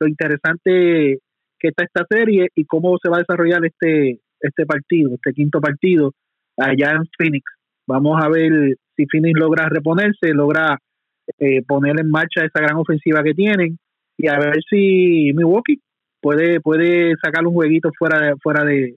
lo 0.00 0.08
interesante 0.08 1.18
que 1.58 1.68
está 1.68 1.84
esta 1.84 2.04
serie 2.08 2.48
y 2.54 2.64
cómo 2.64 2.96
se 3.02 3.08
va 3.08 3.16
a 3.16 3.20
desarrollar 3.20 3.64
este, 3.64 4.20
este 4.40 4.66
partido, 4.66 5.14
este 5.14 5.32
quinto 5.32 5.60
partido 5.60 6.12
allá 6.56 6.92
en 6.92 7.04
Phoenix. 7.16 7.44
Vamos 7.86 8.22
a 8.22 8.28
ver 8.28 8.76
si 8.96 9.06
Phoenix 9.06 9.38
logra 9.38 9.68
reponerse, 9.68 10.32
logra 10.32 10.78
eh, 11.38 11.62
poner 11.66 11.98
en 12.00 12.10
marcha 12.10 12.44
esa 12.44 12.60
gran 12.60 12.76
ofensiva 12.76 13.22
que 13.22 13.34
tienen 13.34 13.78
y 14.18 14.28
a 14.28 14.38
ver 14.38 14.56
si 14.68 15.32
Milwaukee 15.34 15.80
puede 16.20 16.60
puede 16.60 17.14
sacar 17.22 17.46
un 17.46 17.54
jueguito 17.54 17.90
fuera 17.98 18.20
de, 18.20 18.36
fuera 18.42 18.64
de, 18.64 18.96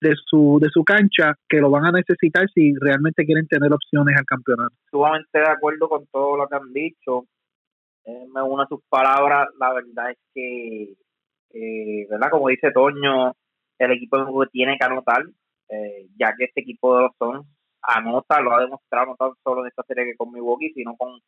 de 0.00 0.14
su 0.26 0.58
de 0.60 0.68
su 0.70 0.84
cancha 0.84 1.34
que 1.48 1.58
lo 1.58 1.70
van 1.70 1.86
a 1.86 1.92
necesitar 1.92 2.46
si 2.52 2.74
realmente 2.80 3.24
quieren 3.24 3.46
tener 3.46 3.72
opciones 3.72 4.16
al 4.16 4.24
campeonato. 4.24 4.74
Sumamente 4.90 5.38
de 5.38 5.48
acuerdo 5.48 5.88
con 5.88 6.06
todo 6.06 6.36
lo 6.36 6.46
que 6.48 6.56
han 6.56 6.72
dicho. 6.72 7.24
Eh, 8.04 8.26
me 8.32 8.42
uno 8.42 8.62
a 8.62 8.68
sus 8.68 8.80
palabras. 8.88 9.48
La 9.58 9.72
verdad 9.72 10.10
es 10.10 10.18
que, 10.34 10.94
eh, 11.50 12.06
¿verdad? 12.08 12.30
Como 12.30 12.48
dice 12.48 12.70
Toño, 12.72 13.32
el 13.78 13.92
equipo 13.92 14.46
tiene 14.52 14.76
que 14.78 14.84
anotar 14.84 15.24
eh, 15.68 16.06
ya 16.18 16.34
que 16.36 16.44
este 16.44 16.60
equipo 16.60 16.96
de 16.96 17.02
los 17.02 17.12
Suns 17.18 17.46
anota, 17.82 18.40
lo 18.40 18.52
ha 18.52 18.60
demostrado 18.60 19.06
no 19.06 19.16
tan 19.16 19.32
solo 19.42 19.62
en 19.62 19.68
esta 19.68 19.82
serie 19.84 20.04
que 20.04 20.16
con 20.16 20.32
Milwaukee, 20.32 20.72
sino 20.74 20.96
con 20.96 21.20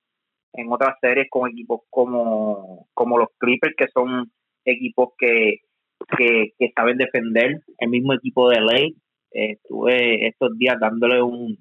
en 0.53 0.73
otras 0.73 0.97
series 1.01 1.27
con 1.31 1.51
equipos 1.51 1.83
como, 1.91 2.89
como 2.95 3.19
los 3.19 3.29
Clippers, 3.39 3.75
que 3.77 3.89
son 3.89 4.33
equipos 4.65 5.11
que, 5.19 5.61
que, 6.17 6.53
que 6.59 6.73
saben 6.75 6.97
defender, 6.97 7.61
el 7.79 7.89
mismo 7.91 8.15
equipo 8.15 8.49
de 8.49 8.61
ley 8.63 8.97
eh, 9.33 9.53
estuve 9.53 10.27
estos 10.29 10.57
días 10.57 10.77
dándole 10.81 11.21
un, 11.23 11.59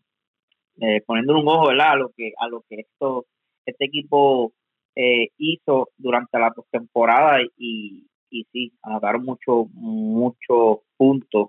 eh, 0.79 1.01
poniéndole 1.05 1.41
un 1.41 1.47
ojo 1.47 1.67
¿verdad? 1.67 1.91
a 1.91 1.95
lo 1.97 2.11
que, 2.15 2.31
a 2.39 2.47
lo 2.47 2.63
que 2.69 2.81
esto, 2.81 3.25
este 3.65 3.85
equipo 3.85 4.53
eh, 4.95 5.29
hizo 5.37 5.89
durante 5.97 6.39
la 6.39 6.51
postemporada 6.51 7.41
y, 7.57 8.07
y 8.29 8.45
sí, 8.51 8.73
anotaron 8.83 9.23
muchos 9.23 9.67
muchos 9.73 10.79
puntos 10.97 11.47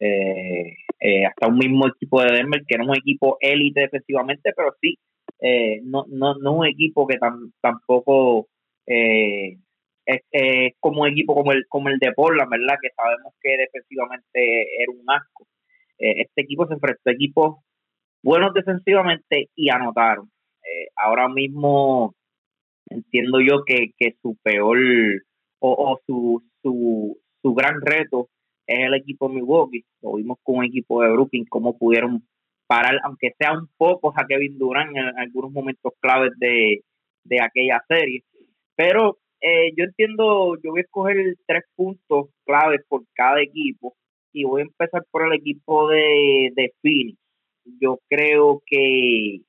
eh, 0.00 0.76
eh, 1.00 1.26
hasta 1.26 1.48
un 1.48 1.58
mismo 1.58 1.86
equipo 1.88 2.22
de 2.22 2.32
Denver 2.32 2.62
que 2.66 2.74
era 2.74 2.84
un 2.84 2.96
equipo 2.96 3.36
élite 3.40 3.82
defensivamente, 3.82 4.52
pero 4.56 4.74
sí, 4.80 4.98
eh, 5.40 5.80
no, 5.82 6.04
no, 6.08 6.34
no 6.34 6.52
un 6.52 6.66
equipo 6.66 7.06
que 7.06 7.18
tam, 7.18 7.52
tampoco 7.60 8.48
eh, 8.86 9.58
es, 10.06 10.20
es, 10.30 10.72
como 10.80 11.02
un 11.02 11.08
equipo 11.08 11.34
como 11.34 11.52
el, 11.52 11.66
como 11.68 11.88
el 11.88 11.98
de 11.98 12.12
Portland, 12.12 12.50
¿verdad? 12.50 12.76
Que 12.82 12.90
sabemos 12.96 13.34
que 13.40 13.56
defensivamente 13.56 14.82
era 14.82 14.92
un 14.92 15.04
asco. 15.08 15.46
este 15.98 16.42
equipo 16.42 16.66
se 16.66 16.74
enfrentó 16.74 17.10
a 17.10 17.12
equipos 17.12 17.56
buenos 18.22 18.54
defensivamente 18.54 19.50
y 19.54 19.70
anotaron. 19.70 20.30
Ahora 20.96 21.28
mismo 21.28 22.14
entiendo 22.90 23.40
yo 23.40 23.64
que, 23.64 23.92
que 23.96 24.16
su 24.22 24.36
peor 24.42 24.78
o, 25.60 25.98
su, 26.06 26.42
su, 26.62 27.18
su 27.42 27.54
gran 27.54 27.80
reto 27.80 28.28
es 28.66 28.80
el 28.80 28.94
equipo 28.94 29.28
Milwaukee. 29.28 29.84
Lo 30.02 30.14
vimos 30.14 30.38
con 30.42 30.56
un 30.56 30.64
equipo 30.64 31.02
de 31.02 31.10
Brooklyn, 31.10 31.46
cómo 31.48 31.76
pudieron 31.76 32.22
parar, 32.66 33.00
aunque 33.04 33.32
sea 33.38 33.52
un 33.52 33.68
poco 33.76 34.12
a 34.14 34.26
Kevin 34.26 34.58
Durant 34.58 34.96
en, 34.96 35.18
algunos 35.18 35.50
momentos 35.50 35.92
claves 36.00 36.32
de, 36.38 36.82
de 37.24 37.40
aquella 37.40 37.82
serie. 37.88 38.22
Pero 38.76 39.18
eh, 39.40 39.72
yo 39.76 39.84
entiendo, 39.84 40.56
yo 40.62 40.70
voy 40.70 40.80
a 40.80 40.82
escoger 40.82 41.16
tres 41.46 41.64
puntos 41.74 42.28
claves 42.44 42.80
por 42.88 43.02
cada 43.14 43.40
equipo 43.40 43.96
y 44.32 44.44
voy 44.44 44.60
a 44.60 44.64
empezar 44.64 45.04
por 45.10 45.26
el 45.26 45.32
equipo 45.32 45.88
de, 45.88 46.50
de 46.54 46.72
Phoenix. 46.82 47.18
Yo 47.80 47.98
creo 48.08 48.62
que, 48.66 49.40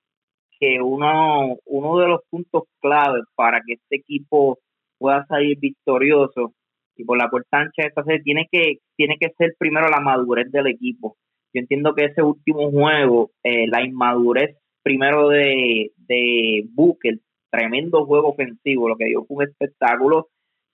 que 0.59 0.81
uno, 0.81 1.57
uno 1.65 1.99
de 1.99 2.07
los 2.07 2.21
puntos 2.29 2.63
claves 2.81 3.23
para 3.35 3.61
que 3.65 3.73
este 3.73 3.97
equipo 3.97 4.59
pueda 4.97 5.25
salir 5.27 5.57
victorioso 5.59 6.53
y 6.97 7.05
por 7.05 7.17
la 7.17 7.29
puerta 7.29 7.59
ancha 7.59 7.83
de 7.83 7.87
esta 7.87 8.03
serie 8.03 8.21
tiene 8.23 8.47
que, 8.51 8.79
tiene 8.97 9.17
que 9.19 9.29
ser 9.37 9.55
primero 9.57 9.87
la 9.87 10.01
madurez 10.01 10.51
del 10.51 10.67
equipo. 10.67 11.15
Yo 11.53 11.61
entiendo 11.61 11.95
que 11.95 12.05
ese 12.05 12.21
último 12.21 12.69
juego, 12.69 13.31
eh, 13.43 13.67
la 13.67 13.83
inmadurez 13.83 14.57
primero 14.83 15.29
de, 15.29 15.91
de 15.95 16.65
Booker, 16.73 17.19
tremendo 17.49 18.05
juego 18.05 18.29
ofensivo, 18.29 18.89
lo 18.89 18.97
que 18.97 19.05
dio 19.05 19.25
fue 19.25 19.37
un 19.37 19.49
espectáculo, 19.49 20.27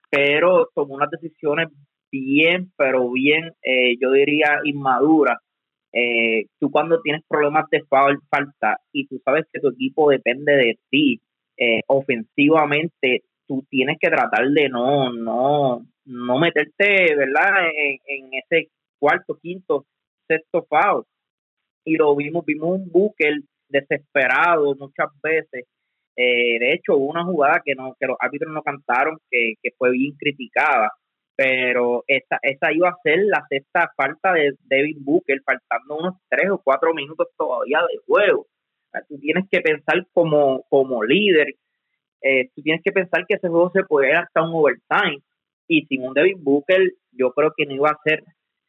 pero 0.10 0.70
tomó 0.74 0.96
unas 0.96 1.12
decisiones 1.12 1.70
bien, 2.12 2.72
pero 2.78 3.10
bien, 3.12 3.54
eh, 3.64 3.96
yo 4.02 4.12
diría, 4.12 4.60
inmaduras. 4.64 5.38
Eh, 5.98 6.48
tú 6.60 6.70
cuando 6.70 7.02
tienes 7.02 7.24
problemas 7.26 7.70
de 7.72 7.82
falta 7.84 8.78
y 8.92 9.08
tú 9.08 9.22
sabes 9.24 9.46
que 9.52 9.62
tu 9.62 9.70
equipo 9.70 10.10
depende 10.10 10.52
de 10.54 10.78
ti 10.90 11.22
ofensivamente, 11.88 13.24
tú 13.48 13.66
tienes 13.70 13.98
que 14.00 14.10
tratar 14.10 14.46
de 14.50 14.68
no, 14.68 15.14
no, 15.14 15.86
no 16.06 16.40
meterte, 16.40 17.16
¿verdad? 17.16 17.70
En, 18.06 18.30
ese 18.34 18.70
cuarto, 19.00 19.38
quinto, 19.42 19.86
sexto 20.28 20.66
foul. 20.70 21.04
Y 21.84 21.96
lo 21.96 22.16
vimos, 22.16 22.46
vimos 22.46 22.80
un 22.80 22.92
Booker 22.92 23.34
desesperado 23.70 24.76
muchas 24.76 25.10
veces. 25.22 25.66
Eh, 26.16 26.60
de 26.60 26.74
hecho, 26.74 26.96
hubo 26.96 27.12
una 27.12 27.26
jugada 27.26 27.62
que 27.64 27.76
no 27.76 27.96
que 28.00 28.08
los 28.08 28.18
árbitros 28.20 28.54
no 28.54 28.64
cantaron, 28.64 29.18
que, 29.30 29.54
que 29.62 29.72
fue 29.78 29.92
bien 29.92 30.14
criticada, 30.18 30.90
pero 31.36 32.04
esa, 32.08 32.40
esa 32.42 32.72
iba 32.72 32.90
a 32.90 32.98
ser 33.04 33.20
la 33.26 33.46
sexta 33.50 33.92
falta 33.96 34.34
de 34.34 34.54
David 34.64 34.98
Booker, 35.02 35.42
faltando 35.44 35.98
unos 35.98 36.16
tres 36.30 36.50
o 36.50 36.62
cuatro 36.64 36.94
minutos 36.94 37.28
todavía 37.38 37.80
de 37.82 37.98
juego. 38.06 38.48
tú 39.10 39.20
tienes 39.20 39.46
que 39.50 39.62
pensar 39.62 40.06
como, 40.14 40.64
como 40.70 41.04
líder, 41.04 41.56
eh, 42.22 42.50
tú 42.56 42.62
tienes 42.62 42.82
que 42.84 42.92
pensar 42.92 43.26
que 43.28 43.36
ese 43.36 43.50
juego 43.50 43.72
se 43.72 43.84
puede 43.84 44.10
ir 44.10 44.16
hasta 44.16 44.42
un 44.42 44.52
overtime 44.54 45.22
y 45.68 45.86
sin 45.88 46.08
un 46.08 46.14
David 46.14 46.38
Booker 46.40 46.94
yo 47.12 47.32
creo 47.32 47.54
que 47.56 47.66
no 47.66 47.74
iba 47.74 47.90
a 47.90 48.00
ser 48.04 48.24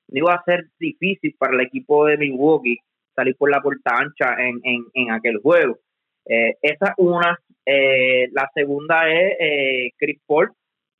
no 0.08 0.18
iba 0.18 0.34
a 0.34 0.44
ser 0.44 0.66
difícil 0.78 1.34
para 1.38 1.54
el 1.54 1.60
equipo 1.62 2.06
de 2.06 2.16
Milwaukee 2.16 2.78
salir 3.14 3.36
por 3.36 3.50
la 3.50 3.60
puerta 3.60 3.96
ancha 3.96 4.36
en, 4.38 4.60
en, 4.62 5.10
aquel 5.10 5.38
juego. 5.38 5.78
Eh, 6.26 6.54
esa 6.60 6.88
es 6.88 6.94
una. 6.98 7.38
Eh, 7.64 8.28
la 8.32 8.48
segunda 8.54 9.10
es 9.10 9.36
eh, 9.40 9.90
Chris 9.96 10.20
Paul. 10.26 10.52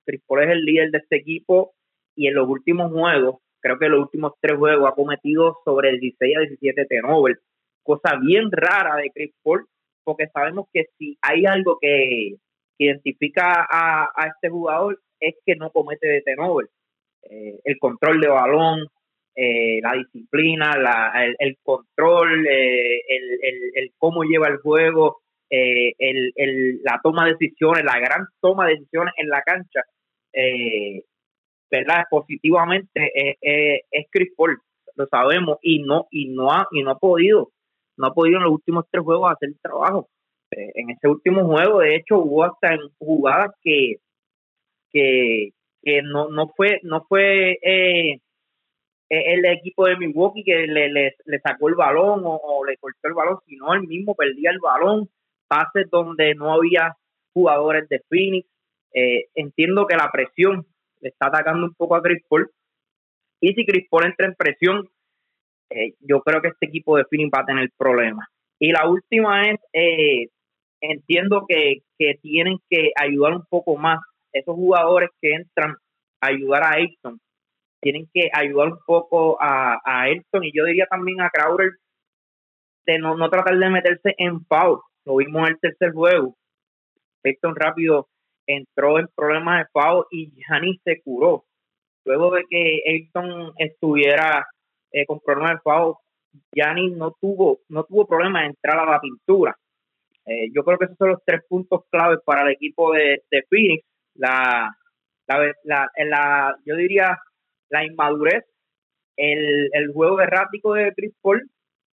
Chris 0.06 0.22
Paul 0.26 0.44
es 0.44 0.50
el 0.50 0.64
líder 0.64 0.90
de 0.90 0.98
este 0.98 1.16
equipo 1.16 1.74
y 2.14 2.28
en 2.28 2.34
los 2.34 2.48
últimos 2.48 2.90
juegos, 2.90 3.40
creo 3.60 3.78
que 3.78 3.86
en 3.86 3.92
los 3.92 4.02
últimos 4.02 4.32
tres 4.40 4.56
juegos 4.56 4.88
ha 4.88 4.94
cometido 4.94 5.58
sobre 5.64 5.98
16 5.98 6.36
a 6.36 6.40
17 6.40 6.86
turnovers. 6.86 7.40
Cosa 7.82 8.16
bien 8.20 8.50
rara 8.50 8.96
de 8.96 9.10
Chris 9.10 9.32
Paul, 9.42 9.66
porque 10.02 10.28
sabemos 10.28 10.66
que 10.72 10.86
si 10.98 11.18
hay 11.20 11.44
algo 11.46 11.78
que, 11.80 12.36
identifica 12.78 13.66
a, 13.70 14.26
este 14.34 14.50
jugador 14.50 15.00
es 15.18 15.34
que 15.44 15.56
no 15.56 15.70
comete 15.70 16.08
de 16.08 16.22
tenover. 16.22 16.68
Eh, 17.22 17.58
el 17.64 17.78
control 17.78 18.20
de 18.20 18.28
balón, 18.28 18.86
eh, 19.34 19.80
la 19.82 19.94
disciplina, 19.94 20.76
la, 20.76 21.12
el, 21.38 21.56
control, 21.62 22.46
eh, 22.46 23.00
el, 23.08 23.92
cómo 23.98 24.24
lleva 24.24 24.48
el 24.48 24.58
juego, 24.58 25.22
el, 25.48 26.82
la 26.82 27.00
toma 27.02 27.24
de 27.24 27.32
decisiones, 27.32 27.84
la 27.84 27.98
gran 27.98 28.26
toma 28.40 28.66
de 28.66 28.74
decisiones 28.74 29.14
en 29.16 29.28
la 29.28 29.42
cancha, 29.42 29.82
¿verdad? 31.70 32.04
Positivamente 32.10 33.36
es 33.40 34.06
Chris 34.10 34.32
Paul, 34.36 34.58
lo 34.94 35.06
sabemos, 35.06 35.58
y 35.62 35.82
no, 35.82 36.06
y 36.10 36.28
no 36.28 36.52
ha, 36.52 36.66
y 36.70 36.82
no 36.82 36.92
ha 36.92 36.98
podido, 36.98 37.50
no 37.96 38.08
ha 38.08 38.14
podido 38.14 38.38
en 38.38 38.44
los 38.44 38.52
últimos 38.52 38.84
tres 38.90 39.04
juegos 39.04 39.32
hacer 39.32 39.50
el 39.50 39.60
trabajo. 39.60 40.08
en 40.50 40.90
ese 40.90 41.08
último 41.08 41.44
juego, 41.46 41.80
de 41.80 41.96
hecho, 41.96 42.18
hubo 42.18 42.44
hasta 42.44 42.74
en 42.74 42.80
jugadas 42.98 43.50
que 43.62 43.96
que, 45.82 46.02
no, 46.02 46.28
no 46.28 46.48
fue, 46.56 46.80
no 46.82 47.04
fue 47.08 47.58
eh, 47.62 48.20
el 49.08 49.44
equipo 49.44 49.86
de 49.86 49.96
Milwaukee 49.96 50.44
que 50.44 50.66
le, 50.66 50.88
le, 50.88 51.14
sacó 51.42 51.68
el 51.68 51.74
balón 51.74 52.22
o, 52.24 52.64
le 52.64 52.76
cortó 52.78 53.08
el 53.08 53.14
balón, 53.14 53.38
sino 53.46 53.72
él 53.74 53.86
mismo 53.86 54.14
perdía 54.14 54.50
el 54.50 54.58
balón, 54.58 55.08
pases 55.48 55.88
donde 55.90 56.34
no 56.34 56.52
había 56.52 56.96
jugadores 57.32 57.88
de 57.88 58.02
Phoenix. 58.08 58.48
Eh, 58.92 59.26
entiendo 59.34 59.86
que 59.86 59.96
la 59.96 60.10
presión 60.10 60.66
le 61.00 61.10
está 61.10 61.26
atacando 61.26 61.66
un 61.66 61.74
poco 61.74 61.96
a 61.96 62.02
Chris 62.02 62.22
Paul. 62.28 62.50
Y 63.40 63.52
si 63.54 63.66
Chris 63.66 63.86
Paul 63.90 64.06
entra 64.06 64.26
en 64.26 64.34
presión, 64.34 64.88
eh, 65.70 65.94
yo 66.00 66.20
creo 66.22 66.40
que 66.40 66.48
este 66.48 66.66
equipo 66.66 66.96
de 66.96 67.04
Phoenix 67.04 67.30
va 67.34 67.42
a 67.42 67.46
tener 67.46 67.70
problemas. 67.76 68.26
Y 68.58 68.72
la 68.72 68.88
última 68.88 69.42
es, 69.50 69.60
entiendo 70.80 71.44
que, 71.46 71.82
que 71.98 72.14
tienen 72.22 72.58
que 72.70 72.92
ayudar 72.96 73.34
un 73.34 73.44
poco 73.50 73.76
más 73.76 74.00
esos 74.32 74.54
jugadores 74.54 75.10
que 75.20 75.34
entran 75.34 75.76
a 76.20 76.28
ayudar 76.28 76.62
a 76.62 76.72
Ayrton 76.72 77.20
tienen 77.86 78.08
que 78.12 78.28
ayudar 78.32 78.68
un 78.72 78.78
poco 78.84 79.40
a, 79.40 79.74
a 79.74 80.02
Ayrton 80.02 80.42
y 80.42 80.50
yo 80.52 80.64
diría 80.64 80.86
también 80.86 81.20
a 81.20 81.30
Crowder 81.30 81.70
de 82.84 82.98
no, 82.98 83.16
no 83.16 83.30
tratar 83.30 83.56
de 83.56 83.70
meterse 83.70 84.14
en 84.18 84.44
foul. 84.46 84.80
Lo 85.04 85.16
vimos 85.16 85.42
en 85.42 85.54
el 85.54 85.60
tercer 85.60 85.92
juego. 85.92 86.36
Ayrton 87.24 87.54
rápido 87.54 88.08
entró 88.46 88.98
en 88.98 89.08
problemas 89.14 89.64
de 89.64 89.70
foul 89.72 90.06
y 90.10 90.32
Giannis 90.32 90.80
se 90.84 91.00
curó. 91.02 91.44
Luego 92.04 92.30
de 92.32 92.44
que 92.48 92.82
Ayrton 92.86 93.52
estuviera 93.58 94.46
eh, 94.92 95.04
con 95.06 95.20
problemas 95.20 95.54
de 95.54 95.60
foul, 95.60 95.94
Giannis 96.54 96.96
no 96.96 97.16
tuvo, 97.20 97.60
no 97.68 97.84
tuvo 97.84 98.06
problema 98.06 98.42
de 98.42 98.48
entrar 98.48 98.78
a 98.78 98.90
la 98.90 99.00
pintura. 99.00 99.56
Eh, 100.26 100.50
yo 100.52 100.64
creo 100.64 100.78
que 100.78 100.86
esos 100.86 100.96
son 100.98 101.10
los 101.10 101.24
tres 101.24 101.42
puntos 101.48 101.82
claves 101.90 102.18
para 102.24 102.42
el 102.42 102.50
equipo 102.50 102.92
de, 102.92 103.22
de 103.30 103.44
Phoenix 103.48 103.84
la, 104.18 104.76
la, 105.26 105.90
la, 105.96 106.56
yo 106.64 106.76
diría 106.76 107.18
la 107.68 107.84
inmadurez, 107.84 108.44
el, 109.16 109.70
el 109.72 109.92
juego 109.92 110.20
errático 110.20 110.74
de 110.74 110.92
Chris 110.94 111.14
Paul 111.20 111.48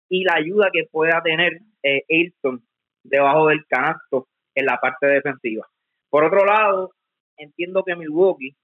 y 0.08 0.24
la 0.24 0.34
ayuda 0.34 0.70
que 0.72 0.84
pueda 0.90 1.22
tener 1.22 1.60
eh, 1.82 2.02
Ayrton 2.08 2.62
debajo 3.02 3.48
del 3.48 3.64
canasto 3.66 4.28
en 4.54 4.66
la 4.66 4.76
parte 4.78 5.06
defensiva. 5.06 5.66
Por 6.12 6.24
otro 6.24 6.44
lado, 6.44 6.92
entiendo 7.38 7.82
que 7.84 7.96
Milwaukee 7.96 8.54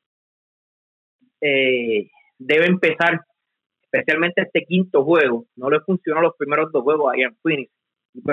eh, 1.41 2.11
debe 2.39 2.67
empezar, 2.67 3.23
especialmente 3.85 4.43
este 4.43 4.67
quinto 4.67 5.03
juego. 5.03 5.47
No 5.57 5.71
le 5.71 5.81
funcionó 5.81 6.21
los 6.21 6.37
primeros 6.37 6.71
dos 6.71 6.83
juegos 6.83 7.11
ahí 7.11 7.23
en 7.23 7.35
Phoenix. 7.37 7.73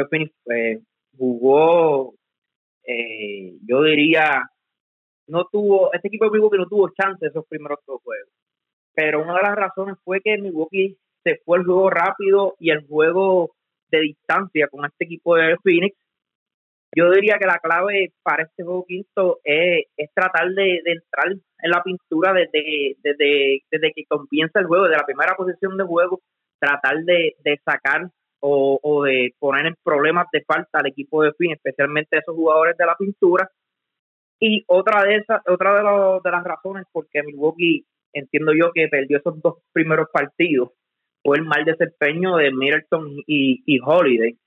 Phoenix 0.09 0.33
eh, 0.53 0.81
jugó, 1.17 2.13
eh, 2.83 3.53
yo 3.65 3.83
diría, 3.83 4.49
no 5.27 5.45
tuvo, 5.49 5.93
este 5.93 6.09
equipo 6.09 6.25
de 6.25 6.31
Milwaukee 6.31 6.57
no 6.57 6.67
tuvo 6.67 6.89
chance 6.89 7.25
esos 7.25 7.45
primeros 7.47 7.79
dos 7.87 8.01
juegos. 8.03 8.33
Pero 8.93 9.23
una 9.23 9.35
de 9.35 9.43
las 9.43 9.55
razones 9.55 9.95
fue 10.03 10.19
que 10.19 10.37
Milwaukee 10.37 10.97
se 11.23 11.37
fue 11.45 11.59
el 11.59 11.63
juego 11.63 11.89
rápido 11.89 12.55
y 12.59 12.71
el 12.71 12.85
juego 12.85 13.55
de 13.91 14.01
distancia 14.01 14.67
con 14.67 14.83
este 14.83 15.05
equipo 15.05 15.37
de 15.37 15.55
Phoenix. 15.63 15.95
Yo 16.95 17.11
diría 17.11 17.37
que 17.37 17.45
la 17.45 17.59
clave 17.59 18.13
para 18.23 18.43
este 18.43 18.63
juego 18.63 18.85
quinto 18.87 19.39
es, 19.43 19.85
tratar 20.13 20.49
de, 20.51 20.81
entrar 20.85 21.33
en 21.33 21.71
la 21.71 21.83
pintura 21.83 22.33
desde, 22.33 22.95
desde, 23.03 23.63
desde 23.69 23.93
que 23.93 24.05
comienza 24.07 24.59
el 24.59 24.67
juego, 24.67 24.85
de 24.85 24.95
la 24.95 25.05
primera 25.05 25.35
posición 25.35 25.77
de 25.77 25.83
juego, 25.83 26.21
tratar 26.57 27.03
de, 27.03 27.35
sacar 27.65 28.09
o, 28.39 28.79
o, 28.81 29.03
de 29.03 29.33
poner 29.39 29.65
en 29.65 29.75
problemas 29.83 30.27
de 30.31 30.43
falta 30.43 30.79
al 30.79 30.87
equipo 30.87 31.21
de 31.21 31.33
Phoenix, 31.33 31.57
especialmente 31.57 32.17
esos 32.17 32.35
jugadores 32.35 32.77
de 32.77 32.85
la 32.85 32.95
pintura, 32.95 33.49
y 34.39 34.63
otra 34.67 35.03
de 35.03 35.15
esas, 35.17 35.41
otra 35.47 35.75
de, 35.75 36.19
de 36.23 36.31
las 36.31 36.43
razones 36.43 36.85
por 36.91 37.07
qué 37.09 37.23
Milwaukee 37.23 37.85
entiendo 38.13 38.53
yo 38.53 38.71
que 38.73 38.87
perdió 38.87 39.17
esos 39.17 39.41
dos 39.41 39.55
primeros 39.73 40.07
partidos 40.11 40.71
fue 41.23 41.37
el 41.37 41.43
mal 41.43 41.65
desempeño 41.65 42.37
de 42.37 42.51
Middleton 42.51 43.17
y, 43.25 43.63
y 43.65 43.79
Holiday. 43.83 44.37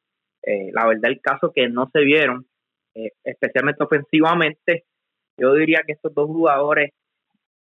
Eh, 0.48 0.70
la 0.72 0.86
verdad 0.86 1.10
el 1.10 1.20
caso 1.20 1.52
que 1.54 1.68
no 1.68 1.90
se 1.92 2.00
vieron, 2.00 2.46
eh, 2.94 3.10
especialmente 3.22 3.84
ofensivamente, 3.84 4.84
yo 5.36 5.52
diría 5.52 5.82
que 5.86 5.92
estos 5.92 6.14
dos 6.14 6.26
jugadores 6.26 6.92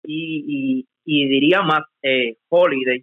y, 0.03 0.87
diría 1.07 1.62
más 1.62 1.81
eh, 2.03 2.37
Holiday 2.50 3.03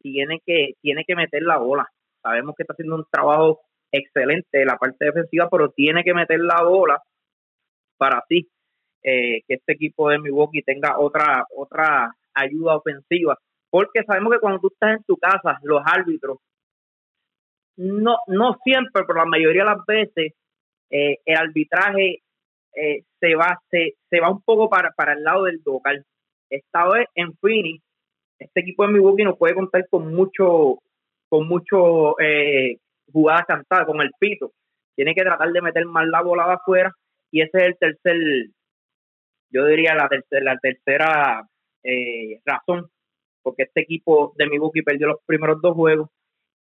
tiene 0.00 0.40
que 0.46 0.74
tiene 0.80 1.04
que 1.04 1.16
meter 1.16 1.42
la 1.42 1.58
bola. 1.58 1.88
sabemos 2.22 2.54
que 2.54 2.62
está 2.62 2.74
haciendo 2.74 2.94
un 2.94 3.04
trabajo 3.10 3.62
excelente 3.90 4.60
en 4.62 4.68
la 4.68 4.76
parte 4.76 5.06
defensiva, 5.06 5.48
pero 5.50 5.70
tiene 5.70 6.04
que 6.04 6.14
meter 6.14 6.38
la 6.38 6.62
bola 6.62 7.02
para 7.96 8.18
así 8.18 8.48
eh, 9.02 9.42
que 9.48 9.54
este 9.54 9.72
equipo 9.72 10.08
de 10.08 10.20
Milwaukee 10.20 10.62
tenga 10.62 11.00
otra 11.00 11.44
otra 11.56 12.14
ayuda 12.32 12.76
ofensiva, 12.76 13.36
porque 13.70 14.04
sabemos 14.04 14.32
que 14.32 14.38
cuando 14.38 14.60
tú 14.60 14.68
estás 14.68 14.98
en 14.98 15.02
tu 15.02 15.16
casa, 15.16 15.58
los 15.64 15.82
árbitros 15.84 16.38
no 17.76 18.18
no 18.26 18.56
siempre, 18.64 19.04
pero 19.06 19.18
la 19.18 19.26
mayoría 19.26 19.64
de 19.64 19.70
las 19.70 19.86
veces 19.86 20.32
eh, 20.90 21.18
el 21.24 21.36
arbitraje 21.36 22.22
eh, 22.74 23.02
se 23.20 23.34
va 23.34 23.58
se, 23.70 23.94
se 24.10 24.20
va 24.20 24.30
un 24.30 24.42
poco 24.42 24.68
para, 24.68 24.90
para 24.92 25.14
el 25.14 25.22
lado 25.22 25.44
del 25.44 25.60
local. 25.64 26.04
Esta 26.50 26.88
vez 26.88 27.08
en 27.14 27.34
Phoenix, 27.38 27.82
este 28.38 28.60
equipo 28.60 28.86
de 28.86 28.92
Milwaukee 28.92 29.24
no 29.24 29.36
puede 29.36 29.54
contar 29.54 29.86
con 29.88 30.14
mucho 30.14 30.78
con 31.28 31.48
mucho 31.48 32.18
eh, 32.20 32.76
jugadas 33.12 33.46
cantadas, 33.46 33.86
con 33.86 34.00
el 34.00 34.10
pito. 34.18 34.52
Tiene 34.94 35.14
que 35.14 35.22
tratar 35.22 35.50
de 35.50 35.62
meter 35.62 35.84
más 35.86 36.06
la 36.06 36.22
bola 36.22 36.44
afuera 36.52 36.92
y 37.30 37.42
ese 37.42 37.58
es 37.58 37.64
el 37.64 37.76
tercer, 37.78 38.16
yo 39.50 39.66
diría 39.66 39.94
la 39.94 40.08
tercera, 40.08 40.54
la 40.54 40.58
tercera 40.58 41.48
eh, 41.82 42.40
razón 42.44 42.88
porque 43.46 43.62
este 43.62 43.82
equipo 43.82 44.34
de 44.36 44.48
Milwaukee 44.48 44.82
perdió 44.82 45.06
los 45.06 45.20
primeros 45.24 45.62
dos 45.62 45.72
juegos 45.74 46.10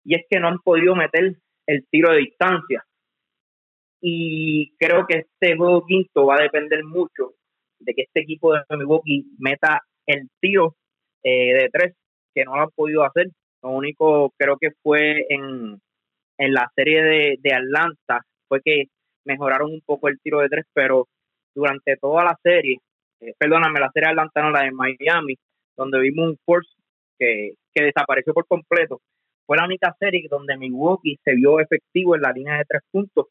y 0.06 0.16
es 0.16 0.26
que 0.30 0.40
no 0.40 0.48
han 0.48 0.60
podido 0.60 0.96
meter 0.96 1.36
el 1.68 1.86
tiro 1.90 2.12
de 2.12 2.20
distancia 2.20 2.84
y 4.06 4.76
creo 4.78 5.08
que 5.08 5.20
este 5.20 5.56
juego 5.56 5.86
quinto 5.86 6.26
va 6.26 6.36
a 6.36 6.42
depender 6.44 6.84
mucho 6.84 7.36
de 7.80 7.94
que 7.94 8.02
este 8.02 8.20
equipo 8.20 8.54
de 8.54 8.62
Milwaukee 8.78 9.26
meta 9.40 9.80
el 10.06 10.28
tiro 10.42 10.76
eh, 11.24 11.54
de 11.54 11.70
tres, 11.72 11.96
que 12.36 12.44
no 12.44 12.58
lo 12.58 12.64
han 12.64 12.72
podido 12.76 13.06
hacer. 13.06 13.30
Lo 13.62 13.70
único 13.70 14.34
creo 14.38 14.58
que 14.58 14.72
fue 14.84 15.26
en, 15.30 15.80
en 16.38 16.54
la 16.54 16.70
serie 16.76 17.02
de, 17.02 17.38
de 17.40 17.54
Atlanta, 17.54 18.26
fue 18.50 18.60
que 18.62 18.88
mejoraron 19.24 19.72
un 19.72 19.82
poco 19.86 20.10
el 20.10 20.20
tiro 20.20 20.42
de 20.42 20.50
tres, 20.50 20.66
pero 20.74 21.08
durante 21.56 21.96
toda 21.96 22.26
la 22.26 22.38
serie, 22.44 22.80
eh, 23.22 23.34
perdóname, 23.38 23.80
la 23.80 23.92
serie 23.94 24.08
de 24.08 24.12
Atlanta 24.12 24.42
no, 24.42 24.52
la 24.52 24.64
de 24.64 24.72
Miami, 24.72 25.36
donde 25.78 26.02
vimos 26.02 26.28
un 26.28 26.38
force 26.46 26.74
que, 27.18 27.54
que 27.74 27.86
desapareció 27.86 28.34
por 28.34 28.46
completo, 28.48 29.00
fue 29.46 29.58
la 29.58 29.66
única 29.66 29.96
serie 30.00 30.28
donde 30.30 30.58
Milwaukee 30.58 31.20
se 31.24 31.36
vio 31.36 31.60
efectivo 31.60 32.16
en 32.16 32.22
la 32.22 32.32
línea 32.32 32.58
de 32.58 32.66
tres 32.66 32.82
puntos 32.92 33.28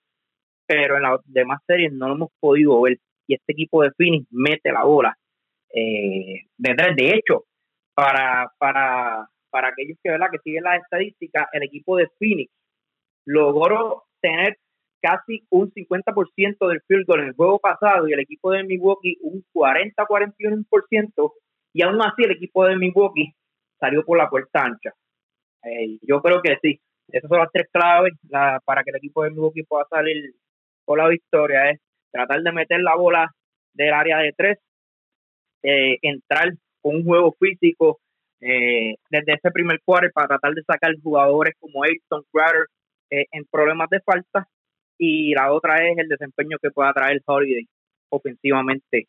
pero 0.66 0.96
en 0.96 1.02
las 1.02 1.20
demás 1.26 1.60
series 1.66 1.92
no 1.92 2.08
lo 2.08 2.14
hemos 2.14 2.30
podido 2.40 2.80
ver. 2.80 2.98
Y 3.26 3.34
este 3.34 3.52
equipo 3.52 3.82
de 3.82 3.90
Phoenix 3.92 4.26
mete 4.30 4.72
la 4.72 4.84
bola 4.84 5.16
eh, 5.74 6.46
de. 6.56 6.74
De 6.96 7.10
hecho, 7.10 7.44
para, 7.94 8.50
para, 8.58 9.28
para 9.50 9.68
aquellos 9.68 9.98
que, 10.02 10.10
¿verdad? 10.10 10.28
que 10.32 10.38
siguen 10.38 10.64
las 10.64 10.82
estadísticas, 10.82 11.46
el 11.52 11.64
equipo 11.64 11.96
de 11.96 12.08
Phoenix 12.18 12.50
logró 13.26 14.04
tener 14.20 14.56
casi 15.00 15.44
un 15.50 15.70
50% 15.72 16.68
del 16.68 16.80
field 16.86 17.06
goal 17.06 17.20
en 17.20 17.26
el 17.26 17.34
juego 17.34 17.58
pasado 17.58 18.08
y 18.08 18.12
el 18.12 18.20
equipo 18.20 18.52
de 18.52 18.64
Milwaukee 18.64 19.18
un 19.20 19.44
40-41% 19.52 21.32
y 21.74 21.82
aún 21.82 22.00
así 22.00 22.22
el 22.22 22.32
equipo 22.32 22.64
de 22.64 22.76
Milwaukee 22.76 23.34
salió 23.78 24.04
por 24.04 24.16
la 24.18 24.30
puerta 24.30 24.62
ancha. 24.62 24.94
Eh, 25.64 25.98
yo 26.02 26.20
creo 26.20 26.42
que 26.42 26.56
sí, 26.60 26.80
esas 27.08 27.28
son 27.28 27.38
las 27.38 27.50
tres 27.52 27.68
claves 27.70 28.14
para 28.64 28.82
que 28.82 28.90
el 28.90 28.96
equipo 28.96 29.22
de 29.22 29.30
Milwaukee 29.30 29.64
pueda 29.64 29.84
salir 29.88 30.34
con 30.84 30.98
la 30.98 31.08
victoria 31.08 31.70
es 31.70 31.80
tratar 32.10 32.42
de 32.42 32.52
meter 32.52 32.80
la 32.80 32.96
bola 32.96 33.30
del 33.74 33.92
área 33.92 34.18
de 34.18 34.32
tres, 34.36 34.58
eh, 35.62 35.98
entrar 36.02 36.52
con 36.80 36.96
un 36.96 37.04
juego 37.04 37.34
físico 37.38 38.00
eh, 38.40 38.96
desde 39.10 39.34
ese 39.34 39.50
primer 39.52 39.80
cuarto 39.84 40.10
para 40.12 40.28
tratar 40.28 40.54
de 40.54 40.62
sacar 40.64 40.92
jugadores 41.02 41.54
como 41.58 41.84
Ayton 41.84 42.24
Crowder 42.32 42.66
eh, 43.10 43.26
en 43.30 43.44
problemas 43.50 43.88
de 43.90 44.00
falta. 44.00 44.48
Y 44.98 45.34
la 45.34 45.52
otra 45.52 45.88
es 45.88 45.98
el 45.98 46.08
desempeño 46.08 46.58
que 46.60 46.70
pueda 46.70 46.92
traer 46.92 47.20
Holiday 47.24 47.66
ofensivamente 48.10 49.06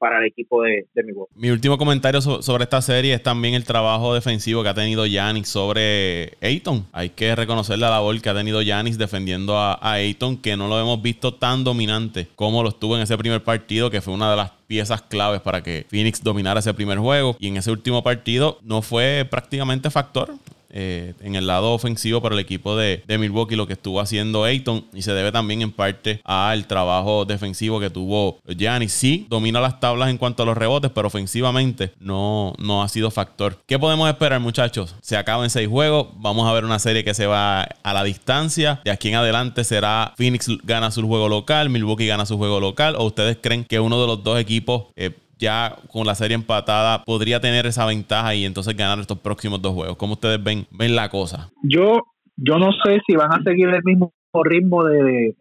para 0.00 0.18
el 0.18 0.24
equipo 0.24 0.62
de, 0.62 0.86
de 0.94 1.02
Milwaukee. 1.04 1.34
Mi 1.36 1.50
último 1.50 1.76
comentario 1.76 2.20
sobre 2.22 2.64
esta 2.64 2.80
serie 2.80 3.14
es 3.14 3.22
también 3.22 3.54
el 3.54 3.64
trabajo 3.64 4.14
defensivo 4.14 4.62
que 4.62 4.70
ha 4.70 4.74
tenido 4.74 5.04
Yanis 5.04 5.48
sobre 5.48 6.38
Ayton. 6.40 6.86
Hay 6.92 7.10
que 7.10 7.36
reconocer 7.36 7.78
la 7.78 7.90
labor 7.90 8.18
que 8.20 8.30
ha 8.30 8.34
tenido 8.34 8.62
Yanis 8.62 8.96
defendiendo 8.96 9.58
a, 9.58 9.74
a 9.74 9.92
Ayton, 9.92 10.38
que 10.38 10.56
no 10.56 10.68
lo 10.68 10.80
hemos 10.80 11.02
visto 11.02 11.34
tan 11.34 11.64
dominante 11.64 12.28
como 12.34 12.62
lo 12.62 12.70
estuvo 12.70 12.96
en 12.96 13.02
ese 13.02 13.16
primer 13.18 13.44
partido, 13.44 13.90
que 13.90 14.00
fue 14.00 14.14
una 14.14 14.30
de 14.30 14.38
las 14.38 14.52
piezas 14.66 15.02
claves 15.02 15.42
para 15.42 15.62
que 15.62 15.84
Phoenix 15.90 16.22
dominara 16.22 16.60
ese 16.60 16.72
primer 16.72 16.98
juego. 16.98 17.36
Y 17.38 17.48
en 17.48 17.58
ese 17.58 17.70
último 17.70 18.02
partido 18.02 18.58
no 18.62 18.80
fue 18.80 19.26
prácticamente 19.30 19.90
factor. 19.90 20.32
Eh, 20.70 21.14
en 21.20 21.34
el 21.34 21.46
lado 21.46 21.72
ofensivo 21.72 22.20
para 22.20 22.34
el 22.34 22.40
equipo 22.40 22.76
de, 22.76 23.02
de, 23.06 23.18
Milwaukee, 23.18 23.56
lo 23.56 23.66
que 23.66 23.74
estuvo 23.74 24.00
haciendo 24.00 24.44
Ayton, 24.44 24.86
y 24.94 25.02
se 25.02 25.12
debe 25.12 25.32
también 25.32 25.62
en 25.62 25.72
parte 25.72 26.20
al 26.24 26.66
trabajo 26.66 27.24
defensivo 27.24 27.80
que 27.80 27.90
tuvo 27.90 28.38
Giannis. 28.46 28.92
Sí, 28.92 29.26
domina 29.28 29.60
las 29.60 29.80
tablas 29.80 30.10
en 30.10 30.18
cuanto 30.18 30.42
a 30.42 30.46
los 30.46 30.56
rebotes, 30.56 30.90
pero 30.94 31.08
ofensivamente 31.08 31.92
no, 31.98 32.54
no 32.58 32.82
ha 32.82 32.88
sido 32.88 33.10
factor. 33.10 33.58
¿Qué 33.66 33.78
podemos 33.78 34.08
esperar, 34.08 34.40
muchachos? 34.40 34.94
Se 35.00 35.16
acaban 35.16 35.50
seis 35.50 35.68
juegos, 35.68 36.08
vamos 36.16 36.48
a 36.48 36.52
ver 36.52 36.64
una 36.64 36.78
serie 36.78 37.04
que 37.04 37.14
se 37.14 37.26
va 37.26 37.62
a 37.62 37.92
la 37.92 38.04
distancia. 38.04 38.80
De 38.84 38.90
aquí 38.90 39.08
en 39.08 39.16
adelante 39.16 39.64
será 39.64 40.14
Phoenix 40.16 40.48
gana 40.64 40.90
su 40.90 41.06
juego 41.06 41.28
local, 41.28 41.70
Milwaukee 41.70 42.06
gana 42.06 42.26
su 42.26 42.36
juego 42.36 42.60
local, 42.60 42.96
o 42.96 43.04
ustedes 43.04 43.38
creen 43.40 43.64
que 43.64 43.80
uno 43.80 44.00
de 44.00 44.06
los 44.06 44.22
dos 44.22 44.38
equipos 44.38 44.84
eh, 44.96 45.10
ya 45.40 45.76
con 45.90 46.06
la 46.06 46.14
serie 46.14 46.36
empatada 46.36 47.04
podría 47.04 47.40
tener 47.40 47.66
esa 47.66 47.86
ventaja 47.86 48.34
y 48.34 48.44
entonces 48.44 48.76
ganar 48.76 48.98
estos 49.00 49.18
próximos 49.18 49.60
dos 49.60 49.74
juegos. 49.74 49.96
¿Cómo 49.96 50.12
ustedes 50.12 50.42
ven, 50.42 50.66
ven 50.70 50.94
la 50.94 51.08
cosa? 51.08 51.50
Yo, 51.62 52.02
yo 52.36 52.58
no 52.58 52.70
sé 52.84 53.00
si 53.06 53.16
van 53.16 53.32
a 53.32 53.42
seguir 53.42 53.68
el 53.68 53.82
mismo 53.82 54.12
ritmo 54.44 54.84
de, 54.84 55.34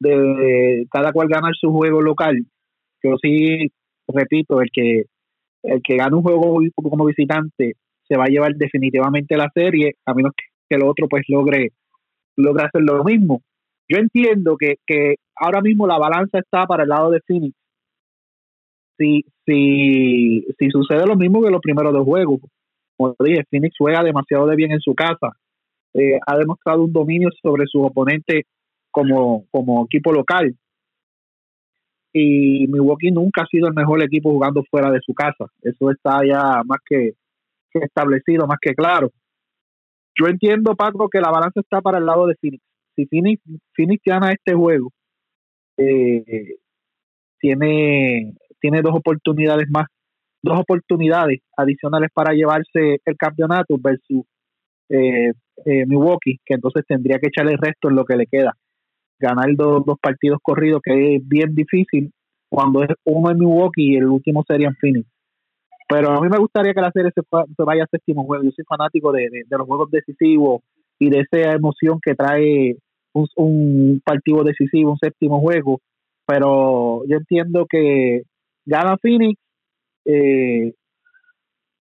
de 0.00 0.86
cada 0.90 1.12
cual 1.12 1.28
ganar 1.28 1.52
su 1.60 1.70
juego 1.70 2.00
local. 2.00 2.38
Yo 3.02 3.16
sí 3.20 3.70
repito, 4.08 4.60
el 4.60 4.68
que 4.72 5.04
el 5.62 5.80
que 5.82 5.96
gana 5.96 6.16
un 6.16 6.22
juego 6.22 6.60
como 6.74 7.06
visitante 7.06 7.74
se 8.08 8.16
va 8.16 8.24
a 8.24 8.28
llevar 8.28 8.54
definitivamente 8.54 9.36
la 9.36 9.48
serie, 9.54 9.94
a 10.04 10.14
menos 10.14 10.32
que 10.36 10.74
el 10.74 10.82
otro 10.82 11.08
pues 11.08 11.22
logre, 11.28 11.70
logre 12.36 12.64
hacer 12.64 12.82
lo 12.82 13.04
mismo. 13.04 13.42
Yo 13.88 13.98
entiendo 13.98 14.56
que, 14.56 14.76
que 14.86 15.16
ahora 15.36 15.60
mismo 15.60 15.86
la 15.86 15.98
balanza 15.98 16.38
está 16.38 16.66
para 16.66 16.82
el 16.82 16.88
lado 16.88 17.10
de 17.10 17.20
Phoenix, 17.26 17.54
si, 19.44 20.44
si, 20.58 20.70
sucede 20.70 21.06
lo 21.06 21.16
mismo 21.16 21.42
que 21.42 21.50
los 21.50 21.60
primeros 21.60 21.92
dos 21.92 22.04
juegos, 22.04 22.40
como 22.96 23.14
dije, 23.20 23.44
Phoenix 23.50 23.74
juega 23.78 24.02
demasiado 24.02 24.46
de 24.46 24.56
bien 24.56 24.72
en 24.72 24.80
su 24.80 24.94
casa, 24.94 25.36
eh, 25.94 26.18
ha 26.26 26.36
demostrado 26.36 26.84
un 26.84 26.92
dominio 26.92 27.30
sobre 27.42 27.66
su 27.66 27.82
oponente 27.82 28.44
como, 28.90 29.44
como 29.50 29.84
equipo 29.84 30.12
local. 30.12 30.54
Y 32.14 32.66
Milwaukee 32.68 33.10
nunca 33.10 33.42
ha 33.42 33.46
sido 33.46 33.68
el 33.68 33.74
mejor 33.74 34.02
equipo 34.02 34.30
jugando 34.30 34.62
fuera 34.70 34.90
de 34.90 35.00
su 35.04 35.14
casa. 35.14 35.46
Eso 35.62 35.90
está 35.90 36.20
ya 36.26 36.62
más 36.64 36.78
que, 36.84 37.12
establecido, 37.72 38.46
más 38.46 38.58
que 38.60 38.74
claro. 38.74 39.10
Yo 40.14 40.26
entiendo, 40.26 40.76
Paco, 40.76 41.08
que 41.08 41.20
la 41.20 41.30
balanza 41.30 41.60
está 41.60 41.80
para 41.80 41.98
el 41.98 42.06
lado 42.06 42.26
de 42.26 42.36
Phoenix. 42.36 42.62
Si 42.94 43.06
Phoenix, 43.06 43.42
Phoenix 43.74 44.02
gana 44.04 44.30
este 44.30 44.52
juego, 44.54 44.90
eh, 45.78 46.56
tiene 47.40 48.34
tiene 48.62 48.80
dos 48.80 48.94
oportunidades 48.94 49.68
más, 49.68 49.86
dos 50.42 50.58
oportunidades 50.60 51.40
adicionales 51.56 52.10
para 52.14 52.32
llevarse 52.32 53.00
el 53.04 53.16
campeonato 53.16 53.76
versus 53.78 54.24
eh, 54.88 55.32
eh, 55.64 55.86
Milwaukee, 55.86 56.38
que 56.44 56.54
entonces 56.54 56.84
tendría 56.86 57.18
que 57.18 57.28
echarle 57.28 57.52
el 57.52 57.58
resto 57.58 57.90
en 57.90 57.96
lo 57.96 58.04
que 58.04 58.16
le 58.16 58.26
queda. 58.26 58.54
Ganar 59.18 59.54
dos, 59.56 59.84
dos 59.84 59.98
partidos 60.00 60.38
corridos, 60.42 60.80
que 60.82 61.16
es 61.16 61.28
bien 61.28 61.54
difícil 61.54 62.12
cuando 62.48 62.82
es 62.82 62.90
uno 63.04 63.30
en 63.30 63.38
Milwaukee 63.38 63.92
y 63.92 63.96
el 63.96 64.06
último 64.06 64.44
sería 64.46 64.68
en 64.68 64.76
Phoenix. 64.76 65.08
Pero 65.88 66.10
a 66.10 66.20
mí 66.20 66.28
me 66.28 66.38
gustaría 66.38 66.72
que 66.72 66.80
la 66.80 66.90
serie 66.90 67.10
se, 67.14 67.22
vaya 67.64 67.84
a 67.84 67.86
séptimo 67.86 68.24
juego. 68.24 68.44
Yo 68.44 68.50
soy 68.52 68.64
fanático 68.64 69.12
de, 69.12 69.28
los 69.50 69.66
juegos 69.66 69.90
decisivos 69.90 70.62
y 70.98 71.10
de 71.10 71.20
esa 71.20 71.52
emoción 71.52 71.98
que 72.00 72.14
trae 72.14 72.76
un, 73.12 73.26
un 73.36 74.02
partido 74.04 74.44
decisivo, 74.44 74.92
un 74.92 74.98
séptimo 74.98 75.40
juego. 75.40 75.80
Pero 76.26 77.02
yo 77.06 77.16
entiendo 77.16 77.66
que 77.68 78.22
gana 78.64 78.96
Phoenix 78.98 79.40
eh, 80.04 80.74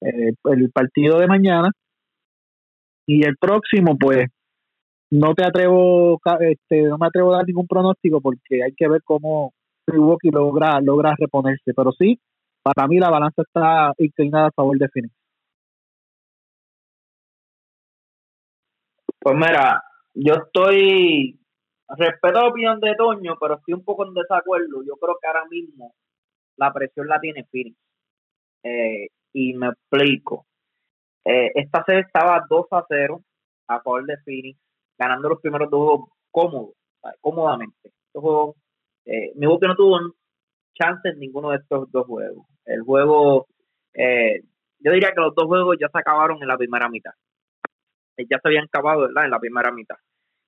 eh, 0.00 0.32
el 0.44 0.70
partido 0.72 1.18
de 1.18 1.26
mañana. 1.26 1.70
Y 3.06 3.26
el 3.26 3.36
próximo 3.36 3.96
pues 3.98 4.28
no 5.10 5.34
te 5.34 5.44
atrevo 5.44 6.20
este, 6.40 6.82
no 6.82 6.98
me 6.98 7.06
atrevo 7.06 7.34
a 7.34 7.38
dar 7.38 7.46
ningún 7.46 7.66
pronóstico 7.66 8.20
porque 8.20 8.62
hay 8.64 8.72
que 8.74 8.88
ver 8.88 9.02
cómo 9.04 9.52
Milwaukee 9.86 10.30
logra 10.30 10.80
logra 10.80 11.14
reponerse. 11.18 11.72
Pero 11.74 11.92
sí 11.92 12.20
para 12.62 12.86
mí 12.86 12.98
la 12.98 13.10
balanza 13.10 13.42
está 13.42 13.92
inclinada 13.98 14.48
a 14.48 14.52
favor 14.52 14.78
de 14.78 14.88
Phoenix. 14.88 15.14
Pues 19.18 19.36
mira 19.36 19.82
yo 20.14 20.34
estoy 20.34 21.38
respeto 21.88 22.40
la 22.40 22.48
opinión 22.48 22.80
de 22.80 22.94
Toño 22.96 23.36
pero 23.40 23.56
estoy 23.56 23.74
un 23.74 23.84
poco 23.84 24.06
en 24.06 24.14
desacuerdo. 24.14 24.82
Yo 24.84 24.96
creo 24.96 25.16
que 25.20 25.26
ahora 25.26 25.44
mismo 25.50 25.94
la 26.62 26.72
presión 26.72 27.06
la 27.08 27.20
tiene 27.20 27.44
Phoenix. 27.44 27.76
Eh, 28.62 29.08
y 29.32 29.54
me 29.54 29.68
explico. 29.68 30.46
Eh, 31.24 31.52
esta 31.54 31.84
serie 31.84 32.02
estaba 32.02 32.44
2 32.48 32.66
a 32.70 32.84
0 32.88 33.22
a 33.68 33.80
favor 33.80 34.04
de 34.06 34.16
Phoenix, 34.24 34.58
ganando 34.98 35.28
los 35.28 35.40
primeros 35.40 35.70
dos 35.70 35.80
juegos 35.80 36.08
cómodos, 36.30 36.74
cómodamente. 37.20 37.88
Estos 38.06 38.22
juegos, 38.22 38.56
eh, 39.04 39.32
no 39.36 39.58
tuvo 39.76 39.98
chance 40.74 41.08
en 41.08 41.18
ninguno 41.18 41.50
de 41.50 41.58
estos 41.58 41.90
dos 41.90 42.06
juegos. 42.06 42.46
El 42.64 42.82
juego, 42.82 43.46
eh, 43.94 44.42
yo 44.78 44.92
diría 44.92 45.12
que 45.12 45.20
los 45.20 45.34
dos 45.34 45.46
juegos 45.46 45.76
ya 45.80 45.88
se 45.88 45.98
acabaron 45.98 46.42
en 46.42 46.48
la 46.48 46.56
primera 46.56 46.88
mitad. 46.88 47.12
Eh, 48.16 48.26
ya 48.28 48.38
se 48.38 48.48
habían 48.48 48.64
acabado, 48.64 49.02
¿verdad? 49.02 49.24
En 49.24 49.30
la 49.30 49.38
primera 49.38 49.70
mitad. 49.72 49.96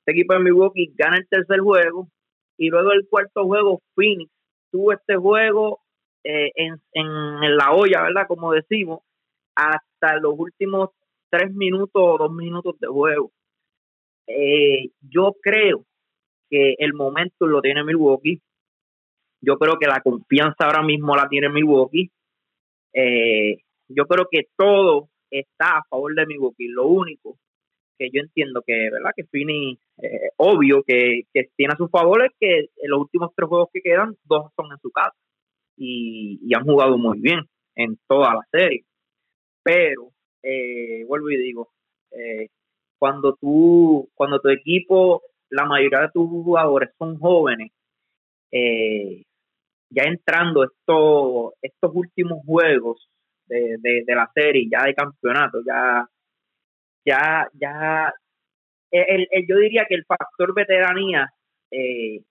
Este 0.01 0.13
equipo 0.13 0.35
de 0.35 0.41
Milwaukee 0.41 0.93
gana 0.97 1.17
el 1.17 1.29
tercer 1.29 1.61
juego 1.61 2.09
y 2.57 2.69
luego 2.69 2.93
el 2.93 3.09
cuarto 3.09 3.45
juego, 3.45 3.81
Phoenix 3.95 4.31
tuvo 4.71 4.93
este 4.93 5.17
juego 5.17 5.81
eh, 6.25 6.51
en, 6.55 6.81
en, 6.93 7.57
la 7.57 7.73
olla, 7.73 8.03
¿verdad? 8.03 8.27
Como 8.27 8.53
decimos, 8.53 9.01
hasta 9.55 10.19
los 10.21 10.35
últimos 10.39 10.91
tres 11.31 11.53
minutos 11.55 12.03
o 12.03 12.19
dos 12.19 12.33
minutos 12.33 12.79
de 12.81 12.89
juego. 12.89 13.31
Eh, 14.27 14.91
yo 15.01 15.35
creo 15.43 15.85
que 16.49 16.77
el 16.79 16.95
momento 16.95 17.47
lo 17.47 17.61
tiene 17.61 17.85
Milwaukee. 17.85 18.41
Yo 19.43 19.59
creo 19.59 19.77
que 19.79 19.87
la 19.87 20.01
confianza 20.01 20.65
ahora 20.65 20.83
mismo 20.83 21.15
la 21.15 21.29
tiene 21.29 21.51
Milwaukee. 21.51 22.11
Eh, 22.95 23.59
yo 23.89 24.07
creo 24.07 24.27
que 24.31 24.45
todo 24.57 25.11
está 25.31 25.79
a 25.79 25.85
favor 25.91 26.15
de 26.15 26.27
Milwaukee. 26.27 26.69
Lo 26.69 26.87
único 26.87 27.37
que 27.99 28.09
yo 28.11 28.23
entiendo 28.23 28.63
que, 28.67 28.91
¿verdad? 28.91 29.11
Que 29.15 29.25
Fini, 29.25 29.79
eh, 29.99 30.31
obvio 30.37 30.83
que, 30.85 31.23
que, 31.33 31.51
tiene 31.55 31.75
a 31.75 31.77
su 31.77 31.89
favor 31.89 32.25
es 32.25 32.33
que 32.41 32.69
los 32.85 33.01
últimos 33.01 33.31
tres 33.37 33.49
juegos 33.49 33.69
que 33.73 33.83
quedan, 33.83 34.17
dos 34.25 34.51
son 34.57 34.73
en 34.73 34.79
su 34.79 34.91
casa 34.91 35.15
y, 35.77 36.55
han 36.55 36.65
jugado 36.65 36.99
muy 36.99 37.21
bien 37.21 37.41
en 37.77 37.99
toda 38.09 38.35
la 38.35 38.43
serie. 38.51 38.85
Pero, 39.63 40.11
eh, 40.43 41.05
vuelvo 41.07 41.31
y 41.31 41.37
digo, 41.37 41.73
eh, 42.13 42.49
cuando 42.99 43.37
tú, 43.41 44.11
cuando 44.15 44.41
tu 44.41 44.49
equipo, 44.51 45.23
la 45.51 45.65
mayoría 45.67 46.01
de 46.01 46.11
tus 46.13 46.29
jugadores 46.29 46.91
son 46.99 47.19
jóvenes, 47.19 47.71
ya 49.91 50.03
entrando 50.05 50.65
estos, 50.65 51.95
últimos 51.95 52.45
juegos 52.47 53.09
de, 53.47 53.77
de, 53.81 54.15
la 54.15 54.31
serie, 54.35 54.69
ya 54.71 54.85
de 54.85 54.95
campeonato, 54.95 55.61
ya 55.67 56.09
ya, 57.05 57.49
ya, 57.55 58.13
el, 58.91 59.29
yo 59.49 59.57
diría 59.59 59.85
que 59.89 59.95
el 59.95 60.05
factor 60.05 60.55
veteranía 60.55 61.29
eh, 61.71 62.23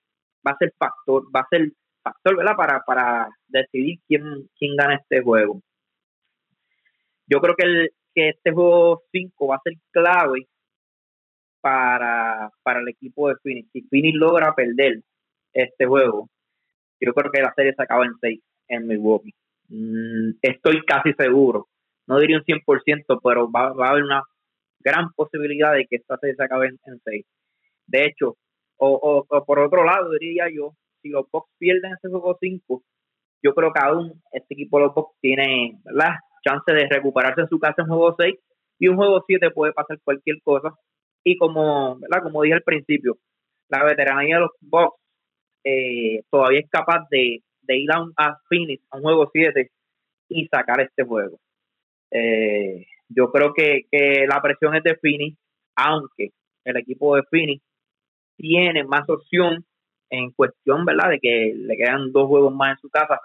va 0.46 0.52
a 0.52 0.58
ser 0.58 0.74
factor, 0.78 1.24
va 1.36 1.42
a 1.42 1.48
ser 1.50 1.72
factor, 2.04 2.38
¿verdad? 2.38 2.56
Para, 2.56 2.82
para 2.86 3.30
decidir 3.48 4.00
quién, 4.08 4.24
quién 4.58 4.76
gana 4.76 4.96
este 4.96 5.22
juego. 5.22 5.62
Yo 7.28 7.40
creo 7.40 7.56
que, 7.56 7.66
el, 7.66 7.90
que 8.14 8.30
este 8.30 8.52
juego 8.52 9.04
5 9.12 9.48
va 9.48 9.56
a 9.56 9.62
ser 9.64 9.74
clave 9.92 10.48
para, 11.62 12.52
para 12.62 12.82
el 12.82 12.90
equipo 12.90 13.30
de 13.30 13.36
Phoenix. 13.42 13.70
Si 13.72 13.82
Phoenix 13.84 14.18
logra 14.18 14.54
perder 14.54 15.02
este 15.54 15.86
juego, 15.86 16.30
yo 17.00 17.14
creo 17.14 17.32
que 17.32 17.42
la 17.42 17.54
serie 17.56 17.74
se 17.74 17.84
acaba 17.84 18.06
en 18.06 18.14
6 18.20 18.42
en 18.68 18.88
Milwaukee. 18.88 19.34
Mm, 19.70 20.32
estoy 20.42 20.84
casi 20.86 21.14
seguro. 21.14 21.68
No 22.06 22.20
diría 22.20 22.38
un 22.38 22.44
100%, 22.44 23.20
pero 23.24 23.50
va, 23.50 23.72
va 23.74 23.88
a 23.88 23.90
haber 23.92 24.04
una 24.04 24.24
gran 24.84 25.12
posibilidad 25.14 25.74
de 25.74 25.88
que 25.88 25.96
esta 25.96 26.18
serie 26.18 26.36
se 26.36 26.44
acabe 26.44 26.68
en, 26.68 27.00
seis. 27.04 27.26
De 27.88 28.06
hecho, 28.06 28.38
o, 28.78 29.26
por 29.46 29.60
otro 29.60 29.84
lado, 29.86 30.12
diría 30.12 30.48
yo, 30.54 30.74
si 31.04 31.10
los 31.10 31.30
Bucks 31.30 31.52
pierden 31.60 31.94
ese 31.94 32.10
juego 32.10 32.38
5, 32.40 32.84
yo 33.44 33.54
creo 33.54 33.72
que 33.72 33.80
aún 33.80 34.24
este 34.32 34.56
equipo 34.56 34.78
de 34.80 34.86
los 34.86 34.96
Bucks 34.96 35.20
tiene 35.22 35.80
la 35.86 36.20
chance 36.44 36.72
de 36.72 36.88
recuperarse 36.90 37.42
en 37.42 37.50
su 37.50 37.60
casa 37.60 37.84
en 37.84 37.88
juego 37.88 38.16
6 38.18 38.36
y 38.80 38.88
un 38.88 38.96
juego 38.96 39.24
7 39.28 39.52
puede 39.52 39.74
pasar 39.74 40.00
cualquier 40.04 40.42
cosa. 40.42 40.74
Y 41.24 41.38
como, 41.38 42.00
¿verdad? 42.00 42.24
como 42.24 42.42
dije 42.42 42.56
al 42.56 42.64
principio, 42.64 43.18
la 43.70 43.84
veteranía 43.84 44.36
de 44.36 44.42
los 44.42 44.52
Bucks 44.62 44.98
eh, 45.64 46.24
todavía 46.30 46.62
es 46.62 46.70
capaz 46.70 47.08
de, 47.10 47.42
ir 47.68 47.92
a, 47.94 48.02
un, 48.02 48.14
a 48.18 48.38
Phoenix 48.50 48.84
a 48.90 48.98
un 48.98 49.04
juego 49.04 49.30
7 49.32 49.70
y 50.30 50.48
sacar 50.48 50.82
este 50.82 51.04
juego. 51.04 51.38
Eh, 52.12 52.86
yo 53.10 53.32
creo 53.32 53.54
que, 53.54 53.84
que 53.92 54.26
la 54.28 54.42
presión 54.42 54.76
es 54.76 54.84
de 54.84 54.98
Fini, 54.98 55.36
aunque 55.76 56.32
el 56.66 56.78
equipo 56.78 57.16
de 57.16 57.24
Fini 57.30 57.62
tiene 58.38 58.84
más 58.84 59.08
opción 59.10 59.66
en 60.14 60.32
cuestión, 60.32 60.86
¿verdad? 60.86 61.10
De 61.10 61.20
que 61.20 61.54
le 61.56 61.76
quedan 61.76 62.12
dos 62.12 62.28
juegos 62.28 62.54
más 62.54 62.76
en 62.76 62.82
su 62.82 62.90
casa. 62.90 63.20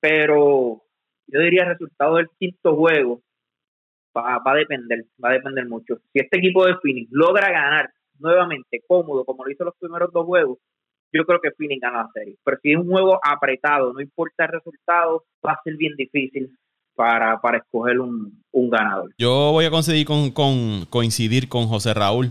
Pero 0.00 0.82
yo 1.26 1.40
diría 1.40 1.64
el 1.64 1.70
resultado 1.70 2.16
del 2.16 2.28
quinto 2.38 2.76
juego 2.76 3.20
va, 4.16 4.38
va 4.38 4.52
a 4.52 4.56
depender, 4.56 5.04
va 5.22 5.30
a 5.30 5.32
depender 5.32 5.66
mucho. 5.66 5.96
Si 6.12 6.20
este 6.20 6.38
equipo 6.38 6.64
de 6.64 6.76
Phoenix 6.80 7.08
logra 7.10 7.50
ganar 7.50 7.90
nuevamente 8.20 8.80
cómodo, 8.86 9.24
como 9.24 9.44
lo 9.44 9.50
hizo 9.50 9.64
los 9.64 9.74
primeros 9.76 10.12
dos 10.12 10.24
juegos, 10.24 10.58
yo 11.12 11.24
creo 11.24 11.40
que 11.40 11.50
Phoenix 11.50 11.80
gana 11.80 12.02
la 12.04 12.10
serie. 12.14 12.36
Pero 12.44 12.58
si 12.62 12.72
es 12.72 12.78
un 12.78 12.88
juego 12.88 13.18
apretado, 13.24 13.92
no 13.92 14.00
importa 14.00 14.44
el 14.44 14.52
resultado, 14.52 15.24
va 15.44 15.52
a 15.52 15.62
ser 15.64 15.76
bien 15.76 15.96
difícil 15.96 16.56
para, 16.94 17.40
para 17.40 17.58
escoger 17.58 17.98
un, 17.98 18.40
un, 18.52 18.70
ganador. 18.70 19.12
Yo 19.18 19.50
voy 19.52 19.64
a 19.64 19.70
coincidir 19.70 20.06
con, 20.06 20.30
con, 20.30 20.84
coincidir 20.90 21.48
con 21.48 21.66
José 21.66 21.94
Raúl. 21.94 22.30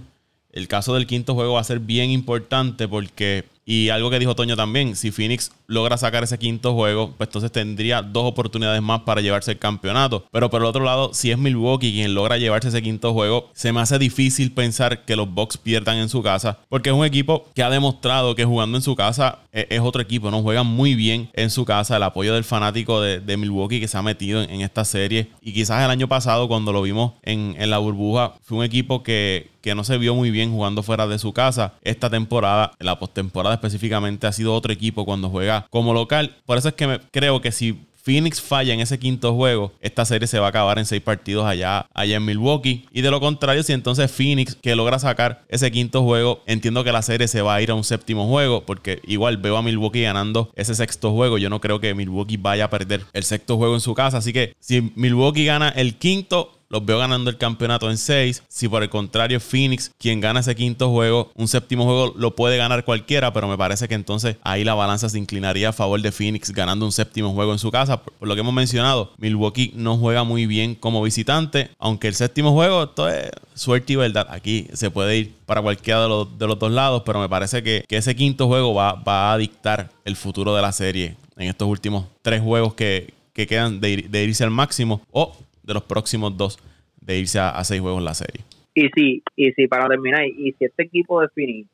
El 0.52 0.68
caso 0.68 0.94
del 0.94 1.08
quinto 1.08 1.34
juego 1.34 1.54
va 1.54 1.62
a 1.62 1.66
ser 1.66 1.80
bien 1.80 2.12
importante 2.12 2.88
porque 2.88 3.46
y 3.70 3.90
algo 3.90 4.10
que 4.10 4.18
dijo 4.18 4.34
Toño 4.34 4.56
también, 4.56 4.96
si 4.96 5.12
Phoenix 5.12 5.52
logra 5.68 5.98
sacar 5.98 6.24
ese 6.24 6.40
quinto 6.40 6.74
juego, 6.74 7.14
pues 7.18 7.28
entonces 7.28 7.52
tendría 7.52 8.02
dos 8.02 8.24
oportunidades 8.24 8.82
más 8.82 9.02
para 9.02 9.20
llevarse 9.20 9.52
el 9.52 9.60
campeonato. 9.60 10.26
Pero 10.32 10.50
por 10.50 10.62
el 10.62 10.68
otro 10.68 10.86
lado, 10.86 11.14
si 11.14 11.32
es 11.32 11.38
Milwaukee 11.38 11.92
quien 11.92 12.14
logra 12.14 12.38
llevarse 12.38 12.70
ese 12.70 12.82
quinto 12.82 13.12
juego, 13.12 13.52
se 13.54 13.74
me 13.74 13.82
hace 13.82 14.00
difícil 14.00 14.54
pensar 14.54 15.04
que 15.04 15.18
los 15.18 15.30
Bucks 15.30 15.58
pierdan 15.58 15.98
en 15.98 16.08
su 16.08 16.24
casa, 16.24 16.60
porque 16.70 16.92
es 16.92 16.96
un 16.96 17.04
equipo 17.04 17.46
que 17.54 17.62
ha 17.62 17.70
demostrado 17.70 18.36
que 18.36 18.46
jugando 18.46 18.78
en 18.78 18.82
su 18.82 18.96
casa 18.96 19.40
e-, 19.52 19.68
es, 19.70 19.82
otro 19.82 20.02
equipo, 20.02 20.32
¿no? 20.32 20.42
Juegan 20.44 20.66
muy 20.66 20.96
bien 20.96 21.30
en 21.34 21.50
su 21.50 21.66
casa, 21.66 21.98
el 21.98 22.04
apoyo 22.04 22.34
del 22.36 22.46
fanático 22.46 23.02
de, 23.02 23.38
Milwaukee 23.38 23.82
que 23.82 23.90
se 23.90 23.98
ha 23.98 24.02
metido 24.02 24.42
en, 24.42 24.62
esta 24.62 24.86
serie. 24.86 25.28
Y 25.42 25.52
quizás 25.52 25.84
el 25.84 25.92
año 25.92 26.08
pasado, 26.08 26.48
cuando 26.48 26.72
lo 26.72 26.82
vimos 26.82 27.14
en, 27.22 27.56
en 27.60 27.70
la 27.70 27.80
burbuja, 27.80 28.34
fue 28.44 28.60
un 28.60 28.64
equipo 28.64 29.04
que, 29.04 29.52
que 29.68 29.76
no 29.76 29.84
se 29.84 29.98
vio 29.98 30.16
muy 30.16 30.32
bien 30.32 30.52
jugando 30.52 30.82
fuera 30.82 31.08
de 31.08 31.20
su 31.20 31.34
casa. 31.34 31.74
Esta 31.82 32.10
temporada, 32.10 32.72
la 32.80 32.98
postemporada 33.00 33.57
específicamente 33.58 34.28
ha 34.28 34.32
sido 34.32 34.54
otro 34.54 34.74
equipo 34.74 35.06
cuando 35.06 35.30
juega 35.30 35.68
como 35.70 35.94
local. 35.94 36.36
Por 36.46 36.58
eso 36.58 36.70
es 36.70 36.74
que 36.74 36.88
me, 36.88 37.00
creo 37.12 37.42
que 37.42 37.52
si 37.52 37.88
Phoenix 38.08 38.40
falla 38.40 38.74
en 38.74 38.80
ese 38.80 39.00
quinto 39.00 39.36
juego, 39.36 39.74
esta 39.82 40.06
serie 40.06 40.30
se 40.30 40.40
va 40.40 40.46
a 40.46 40.50
acabar 40.50 40.80
en 40.80 40.86
seis 40.86 41.02
partidos 41.02 41.46
allá, 41.46 41.88
allá 41.94 42.16
en 42.16 42.24
Milwaukee. 42.24 42.86
Y 42.94 43.02
de 43.02 43.12
lo 43.12 43.20
contrario, 43.20 43.64
si 43.64 43.74
entonces 43.74 44.10
Phoenix 44.10 44.56
que 44.56 44.78
logra 44.78 44.98
sacar 44.98 45.44
ese 45.50 45.70
quinto 45.72 46.02
juego, 46.04 46.42
entiendo 46.46 46.86
que 46.86 46.94
la 46.94 47.02
serie 47.02 47.28
se 47.28 47.42
va 47.42 47.56
a 47.56 47.62
ir 47.62 47.70
a 47.70 47.76
un 47.76 47.84
séptimo 47.84 48.26
juego, 48.30 48.66
porque 48.66 49.02
igual 49.06 49.36
veo 49.36 49.58
a 49.58 49.62
Milwaukee 49.62 50.04
ganando 50.04 50.50
ese 50.56 50.74
sexto 50.74 51.12
juego. 51.12 51.38
Yo 51.38 51.50
no 51.50 51.60
creo 51.60 51.82
que 51.82 51.94
Milwaukee 51.94 52.38
vaya 52.38 52.64
a 52.64 52.70
perder 52.70 53.04
el 53.12 53.26
sexto 53.26 53.58
juego 53.58 53.74
en 53.74 53.82
su 53.82 53.94
casa. 53.94 54.20
Así 54.20 54.32
que 54.32 54.56
si 54.58 54.94
Milwaukee 54.96 55.44
gana 55.44 55.68
el 55.68 55.96
quinto, 55.96 56.57
los 56.70 56.86
veo 56.86 57.00
ganando 57.00 57.30
el 57.30 57.38
campeonato 57.38 57.90
en 57.90 57.98
6. 57.98 58.44
Si 58.48 58.68
por 58.68 58.84
el 58.84 58.90
contrario 58.90 59.40
Phoenix, 59.40 59.92
quien 59.98 60.20
gana 60.20 60.42
ese 60.42 60.56
quinto 60.56 60.90
juego, 60.90 61.32
un 61.36 61.48
séptimo 61.48 61.86
juego 61.86 62.14
lo 62.18 62.36
puede 62.36 62.58
ganar 62.58 62.84
cualquiera, 62.84 63.34
pero 63.34 63.48
me 63.48 63.58
parece 63.58 63.88
que 63.88 63.96
entonces 63.96 64.38
ahí 64.42 64.64
la 64.64 64.74
balanza 64.74 65.10
se 65.10 65.18
inclinaría 65.18 65.70
a 65.70 65.74
favor 65.74 66.02
de 66.02 66.12
Phoenix 66.12 66.52
ganando 66.52 66.86
un 66.86 66.92
séptimo 66.92 67.34
juego 67.34 67.54
en 67.54 67.60
su 67.60 67.72
casa. 67.72 68.02
Por, 68.02 68.28
lo 68.28 68.36
que 68.36 68.42
hemos 68.42 68.54
mencionado, 68.54 69.12
Milwaukee 69.18 69.72
no 69.76 69.98
juega 69.98 70.24
muy 70.24 70.46
bien 70.46 70.76
como 70.76 71.02
visitante, 71.02 71.70
aunque 71.80 72.08
el 72.08 72.16
séptimo 72.16 72.52
juego, 72.52 72.84
esto 72.84 73.08
es 73.10 73.30
suerte 73.54 73.94
y 73.94 73.96
verdad. 73.96 74.28
Aquí 74.30 74.68
se 74.74 74.92
puede 74.92 75.18
ir 75.18 75.36
para 75.46 75.62
cualquiera 75.62 76.04
de 76.04 76.10
los, 76.10 76.38
de 76.38 76.48
los 76.48 76.60
dos 76.60 76.72
lados, 76.72 77.04
pero 77.06 77.20
me 77.20 77.30
parece 77.30 77.64
que, 77.64 77.86
ese 77.90 78.16
quinto 78.16 78.48
juego 78.48 78.76
va, 78.76 78.94
va, 78.94 79.34
a 79.34 79.38
dictar 79.38 79.90
el 80.06 80.16
futuro 80.16 80.56
de 80.56 80.62
la 80.62 80.72
serie 80.72 81.16
en 81.36 81.48
estos 81.48 81.68
últimos 81.68 82.06
tres 82.22 82.42
juegos 82.42 82.76
que, 82.76 83.14
quedan 83.34 83.80
de, 83.80 84.06
de 84.10 84.24
irse 84.24 84.44
al 84.44 84.50
máximo 84.50 85.02
o 85.12 85.36
de 85.68 85.74
los 85.74 85.84
próximos 85.84 86.36
dos 86.36 86.58
de 87.02 87.20
irse 87.20 87.40
a, 87.40 87.64
seis 87.64 87.82
juegos 87.82 88.00
en 88.00 88.06
la 88.06 88.14
serie. 88.14 88.44
Y 88.74 88.90
sí, 88.96 89.24
y 89.36 89.52
sí, 89.52 89.68
para 89.68 89.88
terminar, 89.88 90.26
y 90.26 90.54
si 90.54 90.66
este 90.66 90.84
equipo 90.84 91.22
de 91.22 91.28
Phoenix 91.30 91.68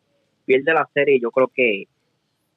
pierde 0.45 0.73
la 0.73 0.87
serie, 0.93 1.19
yo 1.19 1.31
creo 1.31 1.47
que, 1.47 1.85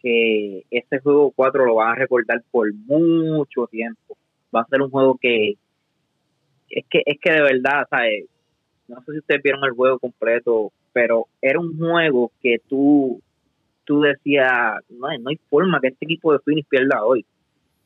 que 0.00 0.64
este 0.70 0.98
juego 1.00 1.32
4 1.34 1.66
lo 1.66 1.76
van 1.76 1.92
a 1.92 1.94
recordar 1.94 2.42
por 2.50 2.72
mucho 2.72 3.66
tiempo. 3.70 4.16
Va 4.54 4.62
a 4.62 4.66
ser 4.66 4.82
un 4.82 4.90
juego 4.90 5.18
que 5.20 5.54
es 6.68 6.84
que 6.90 7.02
es 7.04 7.18
que 7.20 7.32
de 7.32 7.42
verdad, 7.42 7.86
¿sabes? 7.88 8.24
No 8.88 9.00
sé 9.02 9.12
si 9.12 9.18
ustedes 9.18 9.42
vieron 9.42 9.64
el 9.64 9.72
juego 9.72 9.98
completo, 9.98 10.72
pero 10.92 11.26
era 11.40 11.60
un 11.60 11.76
juego 11.76 12.32
que 12.42 12.56
tú 12.68 13.20
tú 13.84 14.00
decías, 14.00 14.80
no, 14.88 15.08
no 15.20 15.30
hay 15.30 15.38
forma 15.48 15.80
que 15.80 15.88
este 15.88 16.06
equipo 16.06 16.32
de 16.32 16.40
Phoenix 16.40 16.68
pierda 16.68 17.04
hoy. 17.04 17.24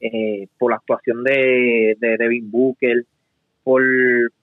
Eh, 0.03 0.49
por 0.59 0.71
la 0.71 0.77
actuación 0.77 1.23
de, 1.23 1.95
de 2.01 2.17
Devin 2.17 2.51
Booker, 2.51 3.05
por, 3.63 3.83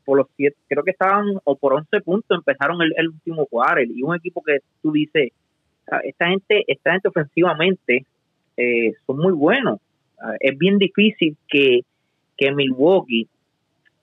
por 0.05 0.17
los 0.19 0.27
siete, 0.35 0.57
creo 0.67 0.83
que 0.83 0.91
estaban, 0.91 1.25
o 1.43 1.55
por 1.55 1.73
11 1.73 2.01
puntos 2.01 2.37
empezaron 2.37 2.81
el, 2.81 3.09
último 3.09 3.45
cuarto 3.45 3.81
y 3.81 4.03
un 4.03 4.15
equipo 4.15 4.41
que 4.43 4.59
tú 4.81 4.91
dices, 4.91 5.31
esta 6.03 6.27
gente, 6.27 6.63
esta 6.67 6.91
gente 6.91 7.07
ofensivamente 7.07 8.05
eh, 8.57 8.93
son 9.05 9.17
muy 9.17 9.33
buenos. 9.33 9.79
Es 10.39 10.57
bien 10.57 10.77
difícil 10.77 11.37
que, 11.47 11.81
que 12.35 12.51
Milwaukee 12.51 13.27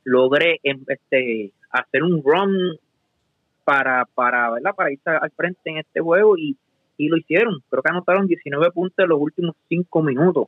logre 0.04 0.60
em, 0.62 0.84
este, 0.86 1.52
hacer 1.70 2.02
un 2.02 2.22
run 2.22 2.78
para, 3.64 4.04
para, 4.14 4.50
¿verdad? 4.50 4.74
para 4.74 4.92
irse 4.92 5.10
al 5.10 5.30
frente 5.32 5.70
en 5.70 5.78
este 5.78 6.00
juego 6.00 6.36
y, 6.38 6.56
y 6.96 7.08
lo 7.08 7.16
hicieron. 7.16 7.62
Creo 7.68 7.82
que 7.82 7.90
anotaron 7.90 8.26
19 8.26 8.70
puntos 8.70 8.98
en 8.98 9.08
los 9.08 9.20
últimos 9.20 9.56
5 9.68 10.02
minutos, 10.02 10.46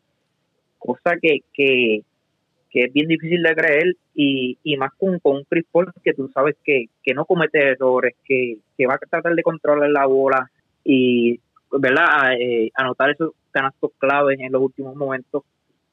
cosa 0.79 1.17
que, 1.21 1.41
que, 1.53 2.03
que 2.77 2.85
es 2.85 2.93
bien 2.93 3.09
difícil 3.09 3.43
de 3.43 3.55
creer 3.55 3.97
y, 4.15 4.59
y 4.63 4.77
más 4.77 4.93
con, 4.99 5.19
con 5.21 5.37
un 5.37 5.45
Chris 5.45 5.65
Paul 5.73 5.91
que 6.05 6.13
tú 6.13 6.31
sabes 6.35 6.57
que, 6.63 6.91
que 7.03 7.15
no 7.15 7.25
comete 7.25 7.71
errores, 7.71 8.15
que, 8.23 8.59
que 8.77 8.87
va 8.87 8.97
a 8.97 8.99
tratar 8.99 9.35
de 9.35 9.43
controlar 9.43 9.89
la 9.89 10.05
bola 10.05 10.51
y 10.85 11.41
verdad 11.73 12.35
eh, 12.39 12.71
anotar 12.75 13.13
esos 13.13 13.33
canastos 13.51 13.93
claves 13.97 14.39
en 14.41 14.53
los 14.53 14.61
últimos 14.61 14.95
momentos, 14.95 15.45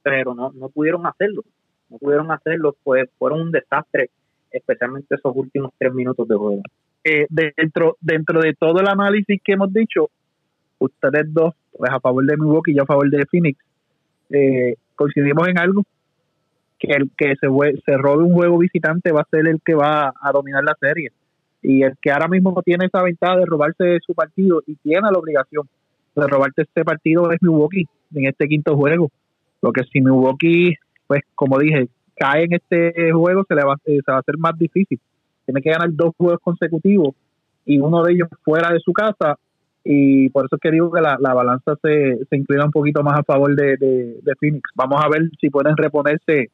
pero 0.02 0.36
no, 0.36 0.52
no 0.52 0.68
pudieron 0.68 1.08
hacerlo, 1.08 1.46
no 1.90 2.00
pudieron 2.00 2.30
hacerlo, 2.32 2.76
pues 2.84 3.10
fueron 3.18 3.40
un 3.40 3.52
desastre, 3.54 4.10
especialmente 4.52 5.16
esos 5.16 5.34
últimos 5.34 5.72
tres 5.78 5.94
minutos 5.94 6.28
de 6.28 6.36
juego. 6.36 6.64
Eh, 7.06 7.28
dentro, 7.30 7.96
dentro 8.02 8.42
de 8.42 8.56
todo 8.56 8.82
el 8.82 8.90
análisis 8.90 9.42
que 9.42 9.54
hemos 9.54 9.72
dicho, 9.72 10.10
ustedes 10.80 11.34
dos, 11.34 11.54
pues 11.78 11.90
a 11.94 12.02
favor 12.02 12.26
de 12.26 12.36
Milwaukee 12.36 12.72
y 12.72 12.76
yo 12.76 12.84
a 12.84 12.88
favor 12.88 13.10
de 13.10 13.26
Phoenix, 13.26 13.58
eh, 14.32 14.76
coincidimos 14.98 15.48
en 15.48 15.58
algo, 15.58 15.84
que 16.84 16.94
el 16.94 17.10
que 17.18 17.36
se, 17.40 17.48
se 17.86 17.98
robe 17.98 18.24
un 18.24 18.34
juego 18.34 18.58
visitante 18.58 19.12
va 19.12 19.22
a 19.22 19.30
ser 19.30 19.48
el 19.48 19.62
que 19.64 19.74
va 19.74 20.14
a 20.20 20.32
dominar 20.32 20.64
la 20.64 20.76
serie. 20.80 21.12
Y 21.62 21.84
el 21.84 21.94
que 22.02 22.12
ahora 22.12 22.28
mismo 22.28 22.62
tiene 22.64 22.86
esa 22.86 23.02
ventaja 23.02 23.38
de 23.38 23.46
robarse 23.46 24.00
su 24.06 24.14
partido 24.14 24.62
y 24.68 24.76
tiene 24.76 25.10
la 25.10 25.18
obligación 25.18 25.68
de 26.16 26.28
robarte 26.28 26.64
este 26.64 26.84
partido 26.84 27.32
es 27.32 27.42
Milwaukee 27.42 27.88
en 28.14 28.28
este 28.28 28.48
quinto 28.48 28.76
juego. 28.76 29.10
Lo 29.62 29.72
que 29.72 29.84
si 29.86 30.02
Milwaukee, 30.02 30.76
pues 31.08 31.22
como 31.36 31.58
dije, 31.58 31.88
cae 32.16 32.44
en 32.44 32.54
este 32.54 33.12
juego, 33.14 33.46
se 33.48 33.56
le 33.56 33.64
va, 33.64 33.76
eh, 33.86 34.00
se 34.06 34.12
va 34.12 34.18
a 34.18 34.20
hacer 34.20 34.38
más 34.38 34.58
difícil. 34.58 35.00
Tiene 35.46 35.62
que 35.62 35.72
ganar 35.72 35.90
dos 35.92 36.14
juegos 36.18 36.40
consecutivos 36.42 37.16
y 37.66 37.80
uno 37.80 38.04
de 38.04 38.14
ellos 38.14 38.28
fuera 38.44 38.74
de 38.74 38.80
su 38.80 38.92
casa 38.92 39.38
y 39.86 40.30
por 40.30 40.46
eso 40.46 40.56
es 40.56 40.62
que 40.62 40.72
digo 40.72 40.92
que 40.92 41.02
la, 41.02 41.18
balanza 41.34 41.76
se, 41.82 42.20
se 42.30 42.38
inclina 42.38 42.66
un 42.66 42.72
poquito 42.72 43.04
más 43.04 43.20
a 43.20 43.24
favor 43.24 43.54
de, 43.56 43.78
de, 43.78 44.36
Phoenix. 44.40 44.70
Vamos 44.76 45.02
a 45.04 45.10
ver 45.10 45.30
si 45.40 45.50
pueden 45.50 45.76
reponerse 45.76 46.52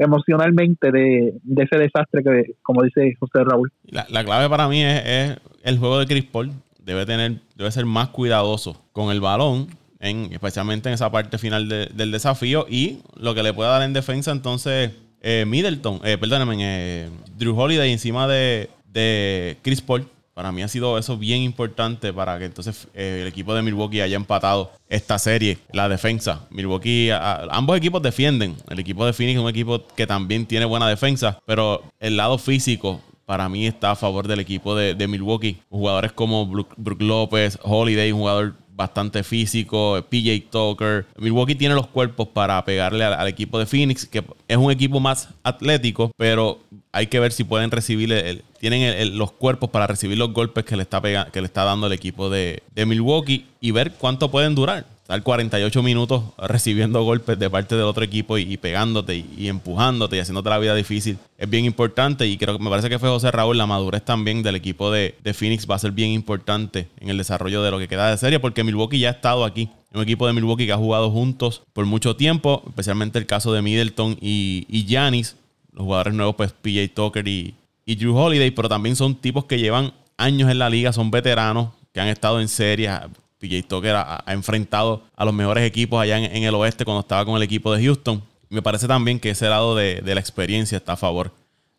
emocionalmente 0.00 0.90
de, 0.90 1.34
ese 1.56 1.78
desastre 1.78 2.22
que, 2.22 2.54
como 2.62 2.82
dice 2.82 3.14
José 3.20 3.44
Raúl. 3.44 3.70
La, 3.84 4.24
clave 4.24 4.48
para 4.48 4.66
mí 4.68 4.82
es, 4.82 5.36
el 5.62 5.78
juego 5.78 5.98
de 5.98 6.06
Chris 6.06 6.24
Paul. 6.24 6.52
Debe, 6.82 7.06
tener, 7.06 7.40
debe 7.54 7.70
ser 7.70 7.84
más 7.84 8.08
cuidadoso 8.08 8.82
con 8.92 9.12
el 9.12 9.20
balón, 9.20 9.68
en, 10.00 10.32
especialmente 10.32 10.88
en 10.88 10.94
esa 10.94 11.12
parte 11.12 11.38
final 11.38 11.68
del 11.68 12.10
desafío 12.10 12.66
y 12.68 13.00
lo 13.16 13.34
que 13.34 13.42
le 13.42 13.52
pueda 13.52 13.70
dar 13.70 13.82
en 13.82 13.92
defensa 13.92 14.32
entonces 14.32 14.90
eh, 15.20 15.44
Middleton, 15.46 16.00
eh, 16.02 16.16
perdóname, 16.18 16.56
eh, 16.58 17.10
Drew 17.36 17.54
Holiday 17.54 17.92
encima 17.92 18.26
de, 18.26 18.70
de 18.90 19.58
Chris 19.62 19.82
Paul 19.82 20.08
para 20.34 20.52
mí 20.52 20.62
ha 20.62 20.68
sido 20.68 20.98
eso 20.98 21.16
bien 21.16 21.42
importante 21.42 22.12
para 22.12 22.38
que 22.38 22.46
entonces 22.46 22.88
eh, 22.94 23.20
el 23.22 23.28
equipo 23.28 23.54
de 23.54 23.62
Milwaukee 23.62 24.00
haya 24.00 24.16
empatado 24.16 24.72
esta 24.88 25.18
serie, 25.18 25.58
la 25.72 25.88
defensa. 25.88 26.46
Milwaukee, 26.50 27.10
ambos 27.50 27.76
equipos 27.76 28.02
defienden. 28.02 28.56
El 28.68 28.78
equipo 28.78 29.04
de 29.04 29.12
Phoenix 29.12 29.36
es 29.36 29.42
un 29.42 29.50
equipo 29.50 29.86
que 29.96 30.06
también 30.06 30.46
tiene 30.46 30.64
buena 30.64 30.88
defensa, 30.88 31.38
pero 31.46 31.82
el 31.98 32.16
lado 32.16 32.38
físico 32.38 33.00
para 33.30 33.48
mí 33.48 33.64
está 33.64 33.92
a 33.92 33.96
favor 33.96 34.26
del 34.26 34.40
equipo 34.40 34.74
de, 34.74 35.06
Milwaukee. 35.06 35.62
Jugadores 35.68 36.10
como 36.10 36.46
Brook, 36.46 37.00
López, 37.00 37.60
Holiday, 37.62 38.10
un 38.10 38.18
jugador 38.18 38.54
bastante 38.80 39.22
físico, 39.22 40.02
PJ 40.08 40.50
Tucker. 40.50 41.06
Milwaukee 41.18 41.54
tiene 41.54 41.74
los 41.74 41.86
cuerpos 41.86 42.28
para 42.28 42.64
pegarle 42.64 43.04
al, 43.04 43.28
equipo 43.28 43.58
de 43.58 43.66
Phoenix, 43.66 44.06
que 44.06 44.24
es 44.48 44.56
un 44.56 44.72
equipo 44.72 45.00
más 45.00 45.28
atlético, 45.42 46.10
pero 46.16 46.60
hay 46.90 47.08
que 47.08 47.20
ver 47.20 47.30
si 47.32 47.44
pueden 47.44 47.70
recibir, 47.70 48.10
el, 48.10 48.42
tienen 48.58 49.18
los 49.18 49.32
cuerpos 49.32 49.68
para 49.68 49.86
recibir 49.86 50.16
los 50.16 50.32
golpes 50.32 50.64
que 50.64 50.76
le 50.76 50.82
está, 50.82 51.02
que 51.30 51.40
le 51.42 51.46
está 51.46 51.64
dando 51.64 51.88
el 51.88 51.92
equipo 51.92 52.30
de 52.30 52.62
Milwaukee 52.74 53.46
y 53.60 53.70
ver 53.70 53.92
cuánto 53.92 54.30
pueden 54.30 54.54
durar 54.54 54.86
estar 55.10 55.24
48 55.24 55.82
minutos 55.82 56.22
recibiendo 56.38 57.02
golpes 57.02 57.36
de 57.36 57.50
parte 57.50 57.74
del 57.74 57.84
otro 57.84 58.04
equipo 58.04 58.38
y, 58.38 58.56
pegándote 58.56 59.24
y, 59.36 59.48
empujándote 59.48 60.16
y 60.16 60.20
haciéndote 60.20 60.50
la 60.50 60.58
vida 60.58 60.74
difícil 60.74 61.18
es 61.36 61.50
bien 61.50 61.64
importante 61.64 62.28
y 62.28 62.36
creo 62.36 62.56
que 62.56 62.62
me 62.62 62.70
parece 62.70 62.88
que 62.88 63.00
fue 63.00 63.08
José 63.08 63.32
Raúl 63.32 63.58
la 63.58 63.66
madurez 63.66 64.04
también 64.04 64.44
del 64.44 64.54
equipo 64.54 64.92
de, 64.92 65.16
Phoenix 65.34 65.68
va 65.68 65.74
a 65.74 65.78
ser 65.80 65.90
bien 65.90 66.10
importante 66.10 66.88
en 67.00 67.10
el 67.10 67.18
desarrollo 67.18 67.60
de 67.62 67.72
lo 67.72 67.78
que 67.80 67.88
queda 67.88 68.08
de 68.08 68.18
serie 68.18 68.38
porque 68.38 68.62
Milwaukee 68.62 69.00
ya 69.00 69.08
ha 69.08 69.12
estado 69.12 69.44
aquí 69.44 69.68
un 69.92 70.02
equipo 70.02 70.28
de 70.28 70.32
Milwaukee 70.32 70.66
que 70.66 70.72
ha 70.72 70.76
jugado 70.76 71.10
juntos 71.10 71.62
por 71.72 71.84
mucho 71.86 72.14
tiempo, 72.14 72.62
especialmente 72.68 73.18
el 73.18 73.26
caso 73.26 73.52
de 73.52 73.62
Middleton 73.62 74.16
y 74.20 74.84
Giannis, 74.86 75.34
los 75.72 75.82
jugadores 75.82 76.14
nuevos 76.14 76.36
pues 76.36 76.52
PJ 76.52 76.94
Tucker 76.94 77.26
y, 77.26 77.54
y 77.84 77.96
Drew 77.96 78.16
Holiday, 78.16 78.52
pero 78.52 78.68
también 78.68 78.94
son 78.94 79.16
tipos 79.16 79.46
que 79.46 79.58
llevan 79.58 79.92
años 80.16 80.48
en 80.48 80.60
la 80.60 80.70
liga, 80.70 80.92
son 80.92 81.10
veteranos 81.10 81.70
que 81.92 82.00
han 82.00 82.06
estado 82.06 82.40
en 82.40 82.46
series, 82.46 82.92
PJ 83.40 83.62
Tucker 83.66 83.96
ha, 83.96 84.22
enfrentado 84.28 85.02
a 85.16 85.24
los 85.24 85.34
mejores 85.34 85.64
equipos 85.64 86.00
allá 86.00 86.18
en, 86.18 86.44
el 86.44 86.54
oeste 86.54 86.84
cuando 86.84 87.00
estaba 87.00 87.24
con 87.24 87.36
el 87.36 87.42
equipo 87.42 87.74
de 87.74 87.82
Houston. 87.82 88.22
me 88.50 88.62
parece 88.62 88.86
también 88.86 89.18
que 89.18 89.30
ese 89.30 89.48
lado 89.48 89.74
de, 89.74 90.02
la 90.04 90.20
experiencia 90.20 90.76
está 90.76 90.92
a 90.92 90.96
favor 90.96 91.32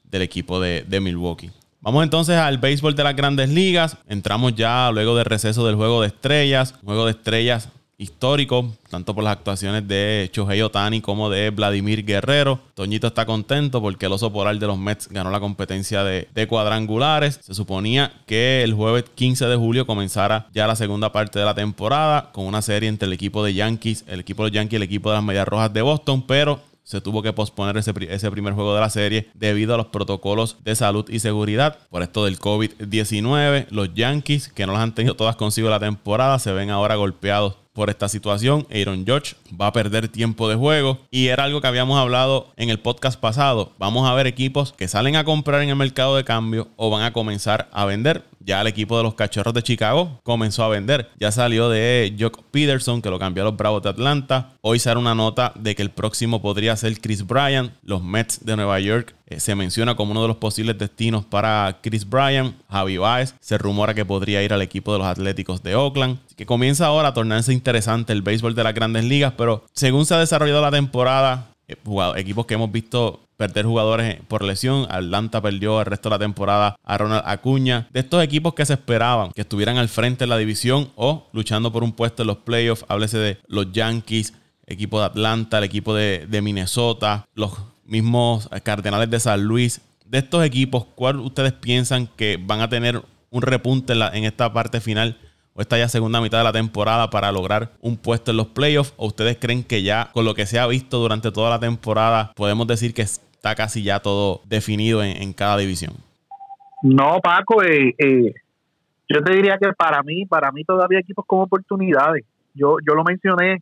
del 0.03 0.23
equipo 0.23 0.59
de, 0.59 0.83
de 0.87 0.99
Milwaukee. 0.99 1.51
Vamos 1.79 2.03
entonces 2.03 2.35
al 2.35 2.57
béisbol 2.57 2.95
de 2.95 3.03
las 3.03 3.15
grandes 3.15 3.49
ligas. 3.49 3.97
Entramos 4.07 4.55
ya 4.55 4.91
luego 4.91 5.15
del 5.15 5.25
receso 5.25 5.65
del 5.65 5.75
juego 5.75 6.01
de 6.01 6.07
estrellas. 6.07 6.75
Juego 6.83 7.05
de 7.05 7.11
estrellas 7.11 7.69
histórico, 8.01 8.73
tanto 8.89 9.13
por 9.13 9.23
las 9.23 9.33
actuaciones 9.33 9.87
de 9.87 10.29
Shohei 10.33 10.61
Otani 10.61 11.01
como 11.01 11.29
de 11.29 11.51
Vladimir 11.51 12.03
Guerrero. 12.03 12.59
Toñito 12.73 13.07
está 13.07 13.25
contento 13.25 13.81
porque 13.81 14.07
el 14.07 14.11
oso 14.11 14.33
polar 14.33 14.57
de 14.57 14.67
los 14.67 14.77
Mets 14.77 15.07
ganó 15.09 15.29
la 15.29 15.39
competencia 15.39 16.03
de, 16.03 16.27
cuadrangulares. 16.47 17.39
Se 17.43 17.53
suponía 17.53 18.11
que 18.25 18.63
el 18.63 18.73
jueves 18.73 19.05
15 19.13 19.45
de 19.45 19.55
julio 19.55 19.85
comenzara 19.85 20.47
ya 20.53 20.65
la 20.65 20.75
segunda 20.75 21.11
parte 21.11 21.37
de 21.37 21.45
la 21.45 21.53
temporada 21.53 22.31
con 22.31 22.45
una 22.45 22.63
serie 22.63 22.89
entre 22.89 23.05
el 23.05 23.13
equipo 23.13 23.43
de 23.43 23.53
Yankees, 23.53 24.03
el 24.07 24.19
equipo 24.19 24.43
de 24.43 24.49
los 24.49 24.55
Yankees 24.55 24.73
y 24.73 24.75
el 24.77 24.83
equipo 24.83 25.09
de 25.09 25.17
las 25.17 25.23
Medias 25.23 25.47
Rojas 25.47 25.71
de 25.71 25.83
Boston, 25.83 26.25
pero 26.25 26.59
se 26.83 26.99
tuvo 26.99 27.21
que 27.21 27.31
posponer 27.31 27.77
ese, 27.77 27.93
ese, 28.09 28.31
primer 28.31 28.53
juego 28.53 28.73
de 28.73 28.81
la 28.81 28.89
serie 28.89 29.29
debido 29.35 29.75
a 29.75 29.77
los 29.77 29.85
protocolos 29.87 30.57
de 30.63 30.75
salud 30.75 31.07
y 31.09 31.19
seguridad. 31.19 31.77
Por 31.89 32.01
esto 32.01 32.25
del 32.25 32.39
COVID-19, 32.39 33.67
los 33.69 33.93
Yankees, 33.93 34.49
que 34.49 34.65
no 34.65 34.73
las 34.73 34.81
han 34.81 34.95
tenido 34.95 35.15
todas 35.15 35.35
consigo 35.35 35.69
la 35.69 35.79
temporada, 35.79 36.39
se 36.39 36.51
ven 36.51 36.71
ahora 36.71 36.95
golpeados 36.95 37.61
por 37.73 37.89
esta 37.89 38.09
situación. 38.09 38.67
Aaron 38.71 39.05
George 39.05 39.35
va 39.59 39.67
a 39.67 39.73
perder 39.73 40.07
tiempo 40.07 40.49
de 40.49 40.55
juego 40.55 40.99
y 41.11 41.27
era 41.27 41.43
algo 41.43 41.61
que 41.61 41.67
habíamos 41.67 41.99
hablado 41.99 42.51
en 42.57 42.69
el 42.69 42.79
podcast 42.79 43.19
pasado. 43.19 43.73
Vamos 43.77 44.09
a 44.09 44.13
ver 44.13 44.27
equipos 44.27 44.73
que 44.73 44.87
salen 44.87 45.15
a 45.15 45.23
comprar 45.23 45.61
en 45.61 45.69
el 45.69 45.75
mercado 45.75 46.15
de 46.15 46.23
cambio 46.23 46.69
o 46.75 46.89
van 46.89 47.03
a 47.03 47.13
comenzar 47.13 47.69
a 47.71 47.85
vender. 47.85 48.23
Ya 48.43 48.61
el 48.61 48.67
equipo 48.67 48.97
de 48.97 49.03
los 49.03 49.13
Cachorros 49.13 49.53
de 49.53 49.61
Chicago 49.61 50.19
comenzó 50.23 50.63
a 50.63 50.69
vender. 50.69 51.09
Ya 51.19 51.31
salió 51.31 51.69
de 51.69 52.15
Jock 52.19 52.41
Peterson, 52.49 53.01
que 53.01 53.09
lo 53.09 53.19
cambió 53.19 53.43
a 53.43 53.45
los 53.45 53.57
Bravos 53.57 53.83
de 53.83 53.89
Atlanta. 53.89 54.53
Hoy 54.61 54.79
sale 54.79 54.99
una 54.99 55.13
nota 55.13 55.53
de 55.55 55.75
que 55.75 55.83
el 55.83 55.91
próximo 55.91 56.41
podría 56.41 56.75
ser 56.75 56.99
Chris 56.99 57.25
Bryant. 57.25 57.71
Los 57.83 58.03
Mets 58.03 58.43
de 58.43 58.55
Nueva 58.55 58.79
York 58.79 59.15
eh, 59.31 59.39
se 59.39 59.55
menciona 59.55 59.95
como 59.95 60.11
uno 60.11 60.21
de 60.21 60.27
los 60.27 60.37
posibles 60.37 60.77
destinos 60.77 61.23
para 61.23 61.79
Chris 61.81 62.07
Bryant. 62.07 62.55
Javi 62.69 62.97
Baez 62.97 63.33
se 63.39 63.57
rumora 63.57 63.93
que 63.93 64.05
podría 64.05 64.43
ir 64.43 64.51
al 64.51 64.61
equipo 64.61 64.91
de 64.91 64.99
los 64.99 65.07
Atléticos 65.07 65.63
de 65.63 65.75
Oakland. 65.75 66.19
que 66.35 66.45
comienza 66.45 66.87
ahora 66.87 67.09
a 67.09 67.13
tornarse 67.13 67.53
interesante 67.53 68.13
el 68.13 68.21
béisbol 68.21 68.55
de 68.55 68.63
las 68.63 68.73
grandes 68.73 69.05
ligas, 69.05 69.33
pero 69.37 69.63
según 69.73 70.05
se 70.05 70.15
ha 70.15 70.19
desarrollado 70.19 70.61
la 70.61 70.71
temporada, 70.71 71.47
eh, 71.67 71.77
equipos 72.17 72.45
que 72.45 72.55
hemos 72.55 72.71
visto 72.71 73.21
perder 73.37 73.65
jugadores 73.65 74.19
por 74.27 74.43
lesión. 74.43 74.85
Atlanta 74.89 75.41
perdió 75.41 75.79
el 75.79 75.85
resto 75.85 76.09
de 76.09 76.15
la 76.15 76.19
temporada 76.19 76.75
a 76.83 76.97
Ronald 76.97 77.23
Acuña. 77.25 77.87
De 77.91 78.01
estos 78.01 78.23
equipos 78.23 78.53
que 78.53 78.65
se 78.65 78.73
esperaban 78.73 79.31
que 79.31 79.41
estuvieran 79.41 79.77
al 79.77 79.89
frente 79.89 80.25
en 80.25 80.29
la 80.29 80.37
división 80.37 80.91
o 80.95 81.27
luchando 81.31 81.71
por 81.71 81.83
un 81.83 81.93
puesto 81.93 82.23
en 82.23 82.27
los 82.27 82.37
playoffs, 82.37 82.85
háblese 82.87 83.17
de 83.17 83.37
los 83.47 83.71
Yankees, 83.71 84.33
equipo 84.67 84.99
de 84.99 85.05
Atlanta, 85.05 85.57
el 85.57 85.63
equipo 85.63 85.95
de, 85.95 86.41
Minnesota, 86.41 87.25
los 87.33 87.51
mismos 87.91 88.49
Cardenales 88.63 89.09
de 89.09 89.19
San 89.19 89.43
Luis. 89.43 89.81
De 90.05 90.19
estos 90.19 90.43
equipos, 90.43 90.85
¿cuál 90.95 91.19
ustedes 91.19 91.53
piensan 91.53 92.07
que 92.07 92.39
van 92.41 92.61
a 92.61 92.69
tener 92.69 93.01
un 93.29 93.41
repunte 93.41 93.93
en 93.93 94.23
esta 94.23 94.51
parte 94.51 94.79
final 94.79 95.17
o 95.53 95.61
esta 95.61 95.77
ya 95.77 95.89
segunda 95.89 96.21
mitad 96.21 96.37
de 96.37 96.45
la 96.45 96.53
temporada 96.53 97.09
para 97.09 97.31
lograr 97.31 97.73
un 97.81 97.97
puesto 97.97 98.31
en 98.31 98.37
los 98.37 98.47
playoffs? 98.47 98.93
¿O 98.97 99.07
ustedes 99.07 99.37
creen 99.39 99.63
que 99.63 99.83
ya 99.83 100.09
con 100.13 100.25
lo 100.25 100.33
que 100.33 100.45
se 100.45 100.57
ha 100.57 100.67
visto 100.67 100.99
durante 100.99 101.31
toda 101.31 101.49
la 101.49 101.59
temporada 101.59 102.31
podemos 102.35 102.65
decir 102.65 102.93
que 102.93 103.03
está 103.03 103.55
casi 103.55 103.83
ya 103.83 103.99
todo 103.99 104.41
definido 104.45 105.03
en, 105.03 105.33
cada 105.33 105.57
división? 105.57 105.93
No, 106.81 107.19
Paco, 107.21 107.61
eh, 107.61 107.93
eh, 107.97 108.33
yo 109.09 109.21
te 109.21 109.33
diría 109.33 109.57
que 109.57 109.73
para 109.73 110.01
mí, 110.01 110.25
para 110.25 110.51
mí 110.51 110.63
todavía 110.63 110.97
hay 110.99 111.03
equipos 111.03 111.25
con 111.25 111.41
oportunidades. 111.41 112.25
Yo, 112.53 112.77
yo 112.87 112.95
lo 112.95 113.03
mencioné, 113.03 113.61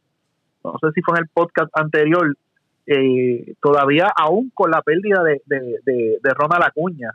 no 0.63 0.75
sé 0.81 0.91
si 0.93 1.01
fue 1.01 1.17
en 1.17 1.23
el 1.23 1.29
podcast 1.33 1.69
anterior, 1.77 2.35
eh, 2.91 3.53
todavía 3.61 4.11
aún 4.15 4.51
con 4.51 4.71
la 4.71 4.81
pérdida 4.81 5.21
de, 5.21 5.41
de, 5.45 6.17
de, 6.23 6.33
Ronald 6.33 6.63
Acuña, 6.63 7.11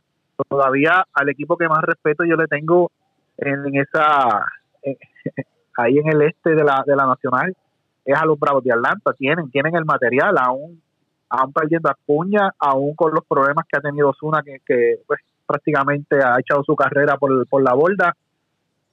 todavía 0.48 1.04
al 1.12 1.28
equipo 1.28 1.56
que 1.56 1.66
más 1.66 1.82
respeto 1.82 2.24
yo 2.24 2.36
le 2.36 2.46
tengo 2.46 2.92
en 3.38 3.74
esa 3.74 4.46
ahí 5.76 5.98
en 5.98 6.08
el 6.08 6.22
este 6.22 6.54
de 6.54 6.62
la, 6.62 6.84
de 6.86 6.94
la 6.94 7.06
Nacional 7.06 7.56
es 8.04 8.16
a 8.16 8.24
los 8.24 8.38
Bravos 8.38 8.62
de 8.62 8.72
Atlanta. 8.72 9.12
Tienen, 9.14 9.50
tienen 9.50 9.74
el 9.74 9.84
material, 9.84 10.36
aún, 10.38 10.80
aún 11.28 11.52
perdiendo 11.52 11.90
a 11.90 11.96
Cuña, 12.06 12.50
aún 12.58 12.94
con 12.94 13.12
los 13.12 13.24
problemas 13.24 13.64
que 13.68 13.78
ha 13.78 13.80
tenido 13.80 14.12
Zuna, 14.12 14.42
que, 14.44 14.58
que 14.64 15.00
pues, 15.06 15.20
prácticamente 15.44 16.16
ha 16.22 16.38
echado 16.38 16.62
su 16.64 16.76
carrera 16.76 17.16
por, 17.16 17.46
por 17.48 17.64
la 17.64 17.74
borda. 17.74 18.14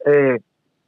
Eh, 0.05 0.39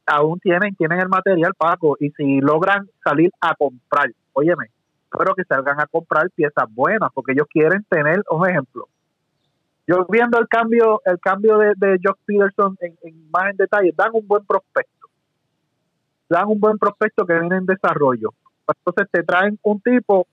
aún 0.08 0.40
tienen, 0.40 0.76
tienen 0.76 1.02
el 1.02 1.10
material, 1.10 1.54
Paco, 1.56 1.98
y 2.00 2.10
si 2.12 2.40
logran 2.42 2.90
salir 3.04 3.30
a 3.42 3.54
comprar, 3.56 4.10
óyeme, 4.34 4.68
espero 5.14 5.36
que 5.36 5.44
salgan 5.44 5.80
a 5.80 5.86
comprar 5.86 6.30
piezas 6.32 6.66
buenas, 6.72 7.10
porque 7.14 7.34
ellos 7.34 7.48
quieren 7.50 7.86
tener, 7.90 8.24
un 8.30 8.50
ejemplo, 8.50 8.88
yo 9.86 10.06
viendo 10.10 10.40
el 10.40 10.48
cambio 10.48 11.02
el 11.06 11.20
cambio 11.20 11.58
de, 11.58 11.74
de 11.76 12.00
Josh 12.04 12.20
Peterson 12.26 12.78
en, 12.80 12.96
más 13.30 13.52
en 13.52 13.58
detalle, 13.58 13.94
dan 13.96 14.12
un 14.14 14.26
buen 14.26 14.46
prospecto. 14.46 15.08
Dan 16.30 16.48
un 16.48 16.60
buen 16.60 16.78
prospecto 16.78 17.26
que 17.26 17.38
viene 17.38 17.58
en 17.58 17.66
desarrollo. 17.66 18.34
Entonces 18.66 19.12
te 19.12 19.24
traen 19.24 19.60
un 19.62 19.82
tipo 19.82 20.26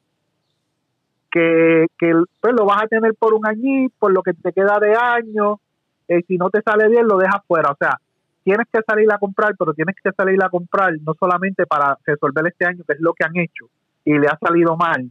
que, 1.30 1.86
que 1.98 2.12
pues, 2.40 2.54
lo 2.54 2.64
vas 2.64 2.84
a 2.84 2.86
tener 2.86 3.14
por 3.16 3.34
un 3.34 3.46
añito, 3.46 3.94
por 3.98 4.12
lo 4.12 4.22
que 4.22 4.34
te 4.34 4.52
queda 4.52 4.78
de 4.78 4.94
año. 4.94 5.60
Eh, 6.06 6.22
si 6.28 6.36
no 6.36 6.48
te 6.48 6.62
sale 6.62 6.88
bien, 6.88 7.08
lo 7.08 7.18
dejas 7.18 7.44
fuera. 7.46 7.72
O 7.72 7.76
sea, 7.76 7.98
tienes 8.44 8.66
que 8.72 8.80
salir 8.86 9.12
a 9.12 9.18
comprar, 9.18 9.56
pero 9.58 9.74
tienes 9.74 9.96
que 10.02 10.12
salir 10.12 10.42
a 10.44 10.48
comprar 10.48 10.92
no 11.04 11.14
solamente 11.18 11.66
para 11.66 11.98
resolver 12.06 12.46
este 12.46 12.66
año, 12.66 12.84
que 12.86 12.92
es 12.92 13.00
lo 13.00 13.12
que 13.14 13.24
han 13.24 13.36
hecho, 13.36 13.66
y 14.04 14.18
le 14.18 14.26
ha 14.26 14.38
salido 14.38 14.76
mal, 14.76 15.10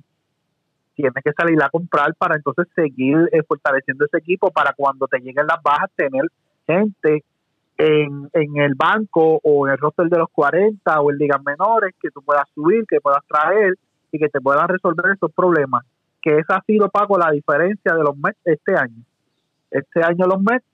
tienes 0.96 1.24
que 1.24 1.32
salir 1.32 1.62
a 1.64 1.70
comprar 1.70 2.14
para 2.16 2.36
entonces 2.36 2.68
seguir 2.76 3.18
eh, 3.32 3.42
fortaleciendo 3.48 4.06
ese 4.06 4.18
equipo 4.18 4.52
para 4.52 4.74
cuando 4.74 5.08
te 5.08 5.20
lleguen 5.20 5.48
las 5.48 5.62
bajas 5.64 5.90
tener 5.96 6.24
gente 6.68 7.24
en, 7.78 8.30
en 8.34 8.58
el 8.58 8.76
banco 8.76 9.40
o 9.42 9.66
en 9.66 9.74
el 9.74 9.80
roster 9.80 10.08
de 10.08 10.18
los 10.18 10.30
40 10.30 11.00
o 11.00 11.12
en 11.12 11.18
ligas 11.18 11.42
menores 11.44 11.96
que 12.02 12.10
tú 12.12 12.22
puedas 12.22 12.44
subir, 12.54 12.86
que 12.86 13.00
puedas 13.00 13.24
traer 13.28 13.76
y 14.12 14.20
que 14.20 14.28
te 14.28 14.42
puedan 14.42 14.68
resolver 14.68 15.14
esos 15.16 15.32
problemas. 15.32 15.86
Que 16.22 16.38
esa 16.38 16.58
ha 16.58 16.64
sido, 16.64 16.90
Paco, 16.90 17.18
la 17.18 17.32
diferencia 17.32 17.94
de 17.94 18.04
los 18.04 18.18
Mets 18.18 18.40
este 18.44 18.76
año. 18.76 19.02
Este 19.72 20.04
año 20.04 20.26
los 20.28 20.42
Mets 20.42 20.66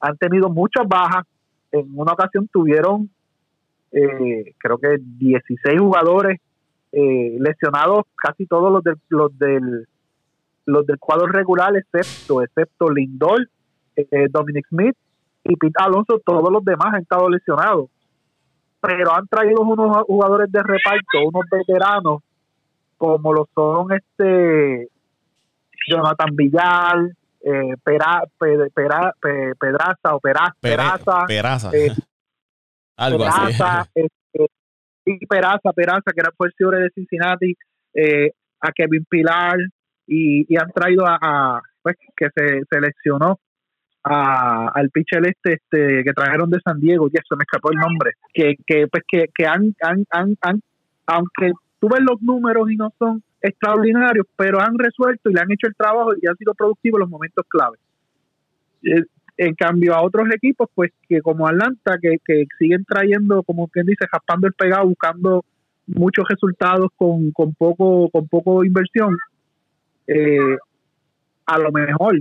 han 0.00 0.16
tenido 0.16 0.48
muchas 0.48 0.88
bajas. 0.88 1.24
En 1.70 1.86
una 1.94 2.14
ocasión 2.14 2.48
tuvieron, 2.52 3.08
eh, 3.92 4.54
creo 4.58 4.78
que 4.78 4.96
16 5.00 5.78
jugadores 5.78 6.40
eh, 6.92 7.36
lesionados 7.38 8.04
casi 8.16 8.46
todos 8.46 8.72
los 8.72 8.82
del, 8.82 8.96
los 9.08 9.38
del 9.38 9.86
los 10.64 10.86
del 10.86 10.98
cuadro 10.98 11.26
regular 11.26 11.74
excepto 11.76 12.42
excepto 12.42 12.90
Lindor, 12.90 13.48
eh, 13.96 14.26
Dominic 14.30 14.66
Smith 14.68 14.96
y 15.44 15.56
Pete 15.56 15.74
Alonso, 15.78 16.20
todos 16.24 16.52
los 16.52 16.64
demás 16.64 16.88
han 16.92 17.02
estado 17.02 17.28
lesionados. 17.30 17.88
Pero 18.80 19.12
han 19.12 19.26
traído 19.26 19.62
unos 19.62 20.04
jugadores 20.04 20.52
de 20.52 20.62
reparto, 20.62 21.18
unos 21.24 21.44
veteranos, 21.50 22.22
como 22.96 23.32
lo 23.32 23.48
son 23.54 23.92
este 23.92 24.88
Jonathan 25.88 26.36
Villar, 26.36 27.10
eh, 27.40 27.74
Pera, 27.82 28.22
Pedraza 28.38 30.14
o 30.14 30.20
Peraza, 30.20 31.26
Peraza, 31.26 31.70
eh, 31.72 31.90
algo 32.96 33.24
así. 33.24 33.62
Y 35.08 35.26
Peraza, 35.26 35.72
Peraza, 35.74 36.12
que 36.14 36.20
era 36.20 36.32
el 36.38 36.52
cierre 36.52 36.82
de 36.82 36.90
Cincinnati, 36.90 37.54
eh, 37.94 38.30
a 38.60 38.72
Kevin 38.72 39.04
Pilar, 39.08 39.58
y, 40.06 40.56
han 40.56 40.70
traído 40.72 41.04
a, 41.06 41.60
pues, 41.82 41.96
que 42.16 42.28
se 42.34 42.62
seleccionó 42.70 43.38
a, 44.04 44.68
al 44.74 44.90
pitcher 44.90 45.26
este, 45.26 45.54
este 45.54 46.04
que 46.04 46.12
trajeron 46.12 46.50
de 46.50 46.60
San 46.60 46.80
Diego, 46.80 47.08
ya 47.08 47.20
se 47.28 47.36
me 47.36 47.42
escapó 47.42 47.70
el 47.70 47.78
nombre, 47.78 48.12
que, 48.32 48.56
que 48.66 48.86
pues 48.88 49.02
que, 49.06 49.26
que 49.34 49.46
han, 49.46 49.74
han, 49.82 50.04
han, 50.10 50.36
han, 50.40 50.60
aunque 51.06 51.52
tú 51.80 51.88
ves 51.88 52.00
los 52.00 52.20
números 52.22 52.70
y 52.70 52.76
no 52.76 52.92
son 52.98 53.22
extraordinarios, 53.40 54.26
pero 54.36 54.60
han 54.60 54.78
resuelto 54.78 55.30
y 55.30 55.34
le 55.34 55.40
han 55.40 55.52
hecho 55.52 55.68
el 55.68 55.76
trabajo 55.76 56.12
y 56.20 56.26
han 56.26 56.36
sido 56.36 56.54
productivos 56.54 56.98
en 56.98 57.00
los 57.00 57.10
momentos 57.10 57.44
clave. 57.48 57.78
Eh, 58.82 59.04
en 59.38 59.54
cambio 59.54 59.94
a 59.94 60.02
otros 60.02 60.28
equipos, 60.34 60.68
pues 60.74 60.90
que 61.08 61.22
como 61.22 61.46
Atlanta, 61.46 61.96
que, 62.02 62.16
que 62.24 62.46
siguen 62.58 62.84
trayendo, 62.84 63.44
como 63.44 63.68
quien 63.68 63.86
dice, 63.86 64.04
jaspando 64.10 64.48
el 64.48 64.52
pegado, 64.52 64.88
buscando 64.88 65.44
muchos 65.86 66.26
resultados 66.28 66.90
con, 66.96 67.30
con 67.30 67.54
poco 67.54 68.10
con 68.10 68.26
poco 68.26 68.64
inversión, 68.64 69.16
eh, 70.08 70.56
a 71.46 71.58
lo 71.58 71.70
mejor, 71.70 72.20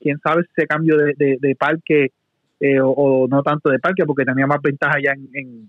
quién 0.00 0.18
sabe 0.20 0.42
ese 0.56 0.66
cambio 0.66 0.96
de, 0.96 1.36
de, 1.38 1.54
parque 1.54 2.12
eh, 2.60 2.80
o, 2.82 3.28
no 3.28 3.42
tanto 3.42 3.68
de 3.68 3.78
parque, 3.78 4.04
porque 4.06 4.24
tenía 4.24 4.46
más 4.46 4.62
ventaja 4.62 4.98
ya 5.04 5.12
en, 5.12 5.68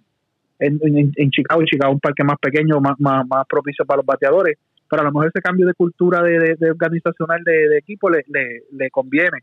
en, 0.59 0.79
en, 0.81 1.11
en 1.13 1.29
Chicago, 1.29 1.61
Chicago 1.65 1.93
un 1.93 1.99
parque 1.99 2.23
más 2.23 2.37
pequeño, 2.39 2.79
más, 2.79 2.97
más, 2.99 3.45
propicio 3.49 3.85
para 3.85 3.97
los 3.97 4.05
bateadores, 4.05 4.57
pero 4.89 5.01
a 5.01 5.05
lo 5.05 5.11
mejor 5.11 5.27
ese 5.27 5.41
cambio 5.41 5.67
de 5.67 5.73
cultura 5.73 6.23
de, 6.23 6.55
de, 6.57 6.71
organizacional 6.71 7.43
de, 7.43 7.77
equipo 7.77 8.09
le, 8.09 8.23
le 8.71 8.89
conviene 8.89 9.39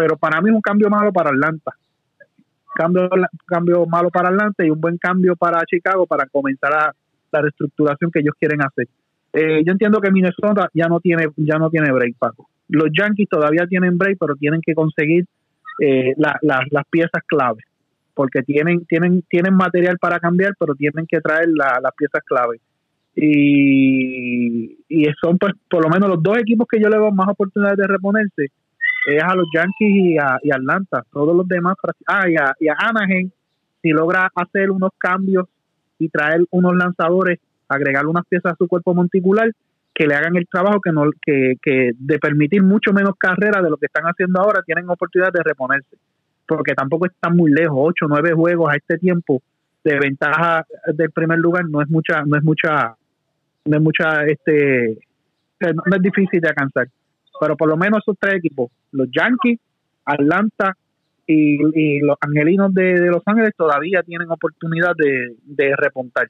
pero 0.00 0.16
para 0.16 0.40
mí 0.40 0.48
es 0.48 0.56
un 0.56 0.62
cambio 0.62 0.88
malo 0.88 1.12
para 1.12 1.28
Atlanta. 1.28 1.74
Cambio, 2.74 3.10
cambio 3.46 3.84
malo 3.84 4.08
para 4.08 4.30
Atlanta 4.30 4.64
y 4.64 4.70
un 4.70 4.80
buen 4.80 4.96
cambio 4.96 5.36
para 5.36 5.62
Chicago 5.66 6.06
para 6.06 6.24
comenzar 6.24 6.72
a, 6.72 6.94
la 7.30 7.42
reestructuración 7.42 8.10
que 8.10 8.20
ellos 8.20 8.34
quieren 8.40 8.62
hacer. 8.62 8.88
Eh, 9.34 9.62
yo 9.62 9.72
entiendo 9.72 10.00
que 10.00 10.10
Minnesota 10.10 10.70
ya 10.72 10.86
no 10.86 11.00
tiene 11.00 11.26
ya 11.36 11.58
no 11.58 11.68
tiene 11.68 11.92
break, 11.92 12.16
Paco. 12.18 12.48
Los 12.68 12.88
Yankees 12.98 13.28
todavía 13.28 13.66
tienen 13.66 13.98
break, 13.98 14.16
pero 14.18 14.36
tienen 14.36 14.62
que 14.64 14.72
conseguir 14.72 15.26
eh, 15.82 16.14
las 16.16 16.86
piezas 16.88 17.22
clave, 17.26 17.60
porque 18.14 18.42
tienen 18.42 18.86
tienen 18.86 19.22
tienen 19.28 19.54
material 19.54 19.98
para 19.98 20.18
cambiar, 20.18 20.54
pero 20.58 20.74
tienen 20.74 21.06
que 21.06 21.20
traer 21.20 21.48
las 21.50 21.92
piezas 21.94 22.22
clave. 22.24 22.58
Y, 23.14 24.78
y 24.88 25.04
son 25.20 25.36
pues 25.36 25.52
por 25.68 25.84
lo 25.84 25.90
menos 25.90 26.08
los 26.08 26.22
dos 26.22 26.38
equipos 26.38 26.66
que 26.66 26.80
yo 26.80 26.88
le 26.88 26.96
doy 26.96 27.12
más 27.12 27.28
oportunidades 27.28 27.76
de 27.76 27.86
reponerse 27.86 28.50
es 29.06 29.22
a 29.22 29.34
los 29.34 29.46
Yankees 29.54 29.90
y 29.90 30.18
a, 30.18 30.38
y 30.42 30.50
Atlanta. 30.52 31.04
Todos 31.12 31.36
los 31.36 31.46
demás, 31.48 31.76
ah, 32.06 32.28
y 32.28 32.36
a, 32.36 32.54
y 32.58 32.68
a 32.68 32.74
Anaheim, 32.78 33.30
si 33.82 33.90
logra 33.90 34.30
hacer 34.34 34.70
unos 34.70 34.90
cambios 34.98 35.46
y 35.98 36.08
traer 36.08 36.44
unos 36.50 36.76
lanzadores, 36.76 37.38
agregar 37.68 38.06
unas 38.06 38.26
piezas 38.26 38.52
a 38.52 38.56
su 38.56 38.68
cuerpo 38.68 38.94
monticular, 38.94 39.50
que 39.94 40.06
le 40.06 40.14
hagan 40.14 40.36
el 40.36 40.46
trabajo 40.46 40.80
que 40.80 40.92
no 40.92 41.10
que, 41.22 41.54
que 41.62 41.92
de 41.98 42.18
permitir 42.18 42.62
mucho 42.62 42.92
menos 42.92 43.14
carrera 43.18 43.60
de 43.60 43.70
lo 43.70 43.76
que 43.76 43.86
están 43.86 44.04
haciendo 44.04 44.40
ahora, 44.40 44.62
tienen 44.62 44.88
oportunidad 44.88 45.32
de 45.32 45.42
reponerse. 45.42 45.96
Porque 46.46 46.74
tampoco 46.74 47.06
están 47.06 47.36
muy 47.36 47.50
lejos, 47.50 47.76
ocho, 47.78 48.06
nueve 48.08 48.32
juegos 48.32 48.72
a 48.72 48.76
este 48.76 48.98
tiempo 48.98 49.42
de 49.82 49.98
ventaja 49.98 50.66
del 50.92 51.10
primer 51.10 51.38
lugar 51.38 51.64
no 51.68 51.80
es 51.80 51.88
mucha, 51.88 52.22
no 52.26 52.36
es 52.36 52.44
mucha, 52.44 52.94
no 53.64 53.76
es 53.76 53.82
mucha, 53.82 54.24
este, 54.26 54.98
no 55.60 55.96
es 55.96 56.02
difícil 56.02 56.40
de 56.40 56.48
alcanzar 56.48 56.86
pero 57.40 57.56
por 57.56 57.68
lo 57.68 57.76
menos 57.76 58.00
esos 58.02 58.16
tres 58.20 58.34
equipos, 58.34 58.70
los 58.92 59.08
Yankees, 59.10 59.58
Atlanta 60.04 60.76
y, 61.26 62.00
los 62.00 62.16
Angelinos 62.20 62.74
de, 62.74 63.06
Los 63.06 63.22
Ángeles 63.24 63.52
todavía 63.56 64.02
tienen 64.02 64.30
oportunidad 64.30 64.92
de, 64.96 65.34
de 65.44 65.74
repuntar. 65.76 66.28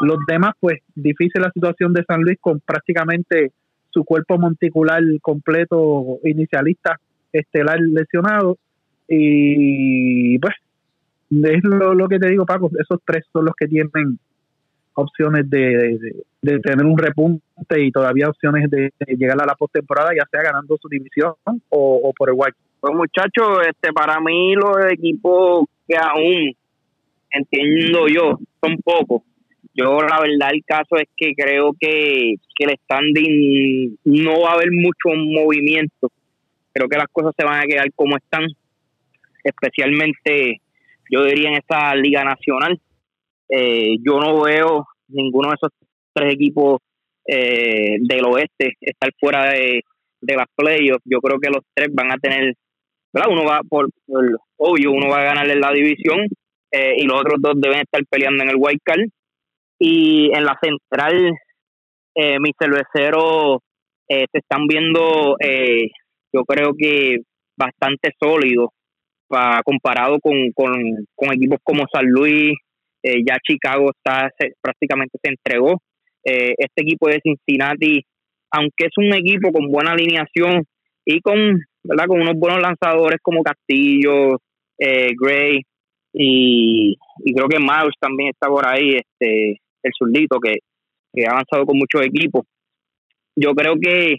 Los 0.00 0.18
demás, 0.26 0.54
pues, 0.58 0.80
difícil 0.94 1.42
la 1.42 1.50
situación 1.50 1.92
de 1.92 2.04
San 2.04 2.22
Luis 2.22 2.38
con 2.40 2.60
prácticamente 2.60 3.52
su 3.90 4.04
cuerpo 4.04 4.38
monticular 4.38 5.02
completo 5.20 6.18
inicialista 6.24 6.98
estelar 7.32 7.80
lesionado 7.80 8.58
y 9.06 10.38
pues 10.38 10.54
es 11.30 11.64
lo, 11.64 11.94
lo 11.94 12.08
que 12.08 12.18
te 12.18 12.28
digo 12.28 12.46
Paco 12.46 12.70
esos 12.78 13.00
tres 13.04 13.24
son 13.32 13.46
los 13.46 13.54
que 13.54 13.66
tienen 13.66 13.90
opciones 14.98 15.48
de, 15.48 15.96
de, 16.42 16.58
tener 16.60 16.84
un 16.84 16.98
repunte 16.98 17.80
y 17.80 17.92
todavía 17.92 18.28
opciones 18.28 18.68
de, 18.68 18.92
llegar 19.06 19.40
a 19.40 19.46
la 19.46 19.54
postemporada, 19.54 20.10
ya 20.16 20.26
sea 20.30 20.42
ganando 20.42 20.76
su 20.80 20.88
división 20.88 21.34
o, 21.68 22.12
por 22.16 22.30
el 22.30 22.34
White. 22.36 22.56
Pues 22.80 22.94
muchachos, 22.94 23.66
este, 23.68 23.92
para 23.92 24.20
mí 24.20 24.54
los 24.54 24.92
equipos 24.92 25.66
que 25.86 25.96
aún 25.96 26.52
entiendo 27.30 28.08
yo 28.08 28.38
son 28.60 28.76
pocos. 28.84 29.22
Yo 29.74 30.00
la 30.00 30.20
verdad 30.20 30.50
el 30.52 30.64
caso 30.64 30.96
es 30.96 31.08
que 31.16 31.32
creo 31.34 31.72
que, 31.78 32.34
que 32.56 32.64
el 32.64 32.76
standing 32.82 33.98
no 34.04 34.40
va 34.40 34.50
a 34.50 34.54
haber 34.54 34.70
mucho 34.72 35.10
movimiento. 35.14 36.10
Creo 36.72 36.88
que 36.88 36.98
las 36.98 37.08
cosas 37.12 37.34
se 37.38 37.44
van 37.44 37.60
a 37.60 37.66
quedar 37.66 37.86
como 37.94 38.16
están, 38.16 38.46
especialmente 39.44 40.60
yo 41.10 41.24
diría 41.24 41.50
en 41.50 41.56
esa 41.56 41.94
liga 41.94 42.24
nacional 42.24 42.80
eh, 43.48 43.96
yo 44.04 44.18
no 44.20 44.42
veo 44.42 44.86
ninguno 45.08 45.48
de 45.48 45.54
esos 45.54 45.70
tres 46.12 46.34
equipos 46.34 46.80
eh, 47.26 47.96
del 48.00 48.24
oeste 48.26 48.74
estar 48.80 49.10
fuera 49.18 49.52
de, 49.52 49.82
de 50.20 50.36
las 50.36 50.46
playoffs. 50.54 51.02
Yo 51.04 51.20
creo 51.20 51.38
que 51.38 51.50
los 51.50 51.62
tres 51.74 51.88
van 51.92 52.12
a 52.12 52.16
tener, 52.16 52.54
¿verdad? 53.12 53.30
Uno 53.30 53.44
va 53.44 53.60
por, 53.68 53.88
obvio, 54.56 54.92
uno 54.92 55.08
va 55.08 55.20
a 55.20 55.24
ganar 55.24 55.48
en 55.48 55.60
la 55.60 55.72
división 55.72 56.26
eh, 56.72 56.94
y 56.98 57.04
los 57.04 57.20
otros 57.20 57.36
dos 57.40 57.54
deben 57.56 57.80
estar 57.80 58.02
peleando 58.10 58.44
en 58.44 58.50
el 58.50 58.56
wild 58.56 58.80
card. 58.84 59.06
Y 59.80 60.30
en 60.34 60.44
la 60.44 60.58
central, 60.60 61.32
eh, 62.14 62.38
mis 62.40 62.52
cerveceros 62.58 63.58
se 64.08 64.38
están 64.38 64.66
viendo, 64.66 65.36
yo 66.32 66.44
creo 66.46 66.72
que 66.76 67.18
bastante 67.58 68.10
sólidos 68.18 68.70
comparado 69.62 70.18
con, 70.18 70.50
con 70.54 71.32
equipos 71.34 71.58
como 71.62 71.84
San 71.92 72.06
Luis, 72.06 72.56
eh, 73.08 73.22
ya 73.26 73.36
Chicago 73.42 73.90
está 73.90 74.30
prácticamente 74.60 75.18
se 75.22 75.30
entregó. 75.30 75.80
Eh, 76.24 76.54
este 76.58 76.82
equipo 76.82 77.08
de 77.08 77.20
Cincinnati, 77.22 78.02
aunque 78.50 78.86
es 78.86 78.92
un 78.96 79.14
equipo 79.14 79.52
con 79.52 79.70
buena 79.70 79.92
alineación 79.92 80.64
y 81.04 81.20
con 81.20 81.62
¿verdad? 81.84 82.06
Con 82.06 82.20
unos 82.20 82.34
buenos 82.36 82.60
lanzadores 82.60 83.18
como 83.22 83.42
Castillo, 83.42 84.40
eh, 84.78 85.12
Gray 85.18 85.62
y, 86.12 86.96
creo 87.34 87.48
que 87.48 87.58
Mouse 87.58 87.94
también 88.00 88.30
está 88.30 88.48
por 88.48 88.66
ahí, 88.66 88.96
este 88.96 89.60
el 89.82 89.92
zurdito 89.96 90.38
que, 90.40 90.58
ha 91.26 91.30
avanzado 91.30 91.64
con 91.64 91.78
muchos 91.78 92.02
equipos. 92.04 92.44
Yo 93.34 93.52
creo 93.54 93.74
que, 93.80 94.16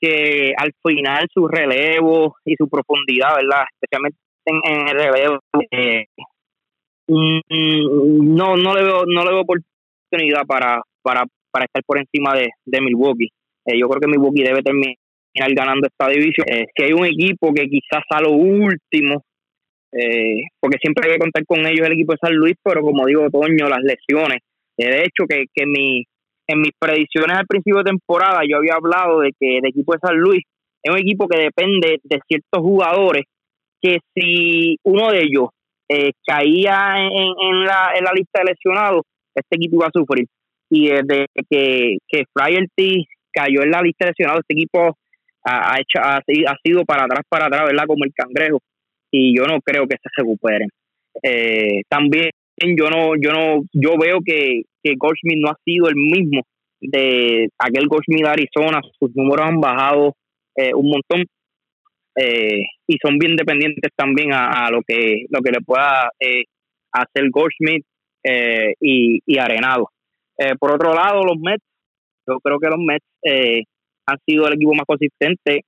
que 0.00 0.52
al 0.56 0.72
final 0.82 1.26
su 1.32 1.46
relevo 1.46 2.36
y 2.44 2.54
su 2.56 2.68
profundidad, 2.68 3.36
¿verdad? 3.36 3.64
Especialmente 3.74 4.18
en, 4.46 4.88
el 4.88 4.94
relevo, 4.94 5.38
eh, 5.70 6.06
mm, 7.08 8.34
no, 8.34 8.56
no 8.56 8.74
le 8.74 8.82
veo, 8.82 9.04
no 9.06 9.24
le 9.24 9.30
veo 9.30 9.40
oportunidad 9.42 10.46
para, 10.46 10.82
para, 11.02 11.24
para 11.50 11.64
estar 11.64 11.82
por 11.84 11.98
encima 11.98 12.34
de, 12.34 12.48
de 12.64 12.80
Milwaukee. 12.80 13.28
Eh, 13.66 13.78
yo 13.78 13.88
creo 13.88 14.00
que 14.00 14.08
Milwaukee 14.08 14.42
debe 14.42 14.62
terminar 14.62 14.96
ganando 15.54 15.86
esta 15.86 16.08
división. 16.08 16.46
Es 16.48 16.68
que 16.74 16.84
hay 16.84 16.92
un 16.92 17.04
equipo 17.04 17.52
que 17.52 17.66
quizás 17.66 18.04
a 18.10 18.20
lo 18.20 18.32
último, 18.32 19.22
eh, 19.92 20.42
porque 20.60 20.78
siempre 20.80 21.06
hay 21.06 21.14
que 21.14 21.20
contar 21.20 21.44
con 21.46 21.66
ellos 21.66 21.86
el 21.86 21.92
equipo 21.92 22.12
de 22.12 22.18
San 22.20 22.34
Luis, 22.34 22.54
pero 22.62 22.82
como 22.82 23.06
digo, 23.06 23.28
Toño, 23.30 23.68
las 23.68 23.82
lesiones. 23.82 24.38
Eh, 24.78 24.90
de 24.90 25.00
hecho, 25.00 25.26
que, 25.28 25.44
que 25.54 25.66
mi, 25.66 26.04
en 26.46 26.60
mis 26.60 26.72
predicciones 26.78 27.36
al 27.36 27.46
principio 27.46 27.78
de 27.78 27.90
temporada 27.90 28.40
yo 28.48 28.58
había 28.58 28.74
hablado 28.74 29.20
de 29.20 29.32
que 29.38 29.58
el 29.58 29.66
equipo 29.66 29.92
de 29.92 29.98
San 30.00 30.16
Luis 30.16 30.42
es 30.82 30.92
un 30.92 30.98
equipo 30.98 31.26
que 31.26 31.38
depende 31.38 31.98
de 32.02 32.18
ciertos 32.28 32.60
jugadores 32.60 33.24
que 33.82 33.98
si 34.14 34.76
uno 34.84 35.10
de 35.10 35.22
ellos 35.22 35.48
eh, 35.88 36.12
caía 36.26 36.96
en, 36.98 37.32
en, 37.40 37.64
la, 37.64 37.92
en 37.96 38.04
la 38.04 38.12
lista 38.12 38.40
de 38.40 38.52
lesionados, 38.52 39.02
este 39.34 39.56
equipo 39.56 39.76
iba 39.76 39.86
a 39.86 39.90
sufrir. 39.92 40.26
Y 40.70 40.88
desde 40.88 41.26
que, 41.48 41.98
que 42.08 42.24
Flaherty 42.32 43.06
cayó 43.32 43.62
en 43.62 43.70
la 43.70 43.82
lista 43.82 44.04
de 44.04 44.10
lesionados, 44.10 44.40
este 44.40 44.54
equipo 44.54 44.96
ha, 45.44 45.78
hecho, 45.78 46.00
ha, 46.02 46.20
sido 46.64 46.84
para 46.84 47.04
atrás, 47.04 47.22
para 47.28 47.46
atrás, 47.46 47.66
¿verdad? 47.66 47.84
Como 47.86 48.04
el 48.04 48.12
cangrejo. 48.12 48.58
Y 49.12 49.36
yo 49.36 49.44
no 49.46 49.60
creo 49.60 49.86
que 49.86 49.96
se 49.96 50.08
recuperen. 50.16 50.68
Eh, 51.22 51.82
también 51.88 52.30
yo 52.58 52.90
no, 52.90 53.14
yo 53.16 53.32
no, 53.32 53.62
yo 53.72 53.96
veo 53.98 54.18
que, 54.24 54.62
que 54.82 54.94
Goldschmidt 54.96 55.38
no 55.38 55.50
ha 55.50 55.56
sido 55.64 55.88
el 55.88 55.94
mismo 55.94 56.42
de 56.80 57.48
aquel 57.58 57.86
Goldschmidt 57.86 58.24
de 58.24 58.28
Arizona. 58.28 58.80
Sus 58.98 59.14
números 59.14 59.46
han 59.46 59.60
bajado 59.60 60.14
eh, 60.56 60.74
un 60.74 60.90
montón. 60.90 61.24
Eh, 62.16 62.64
y 62.86 62.96
son 63.04 63.18
bien 63.18 63.36
dependientes 63.36 63.92
también 63.94 64.32
a, 64.32 64.70
lo 64.70 64.80
que 64.82 65.26
lo 65.28 65.40
que 65.40 65.50
le 65.52 65.60
pueda 65.60 66.10
hacer 66.92 67.30
Goldschmidt 67.30 67.84
y, 68.80 69.20
y 69.26 69.38
Arenado. 69.38 69.90
por 70.58 70.72
otro 70.72 70.94
lado, 70.94 71.22
los 71.24 71.38
Mets, 71.38 71.64
yo 72.26 72.38
creo 72.40 72.58
que 72.58 72.68
los 72.68 72.78
Mets 72.78 73.04
han 74.06 74.18
sido 74.26 74.46
el 74.46 74.54
equipo 74.54 74.74
más 74.74 74.86
consistente 74.86 75.64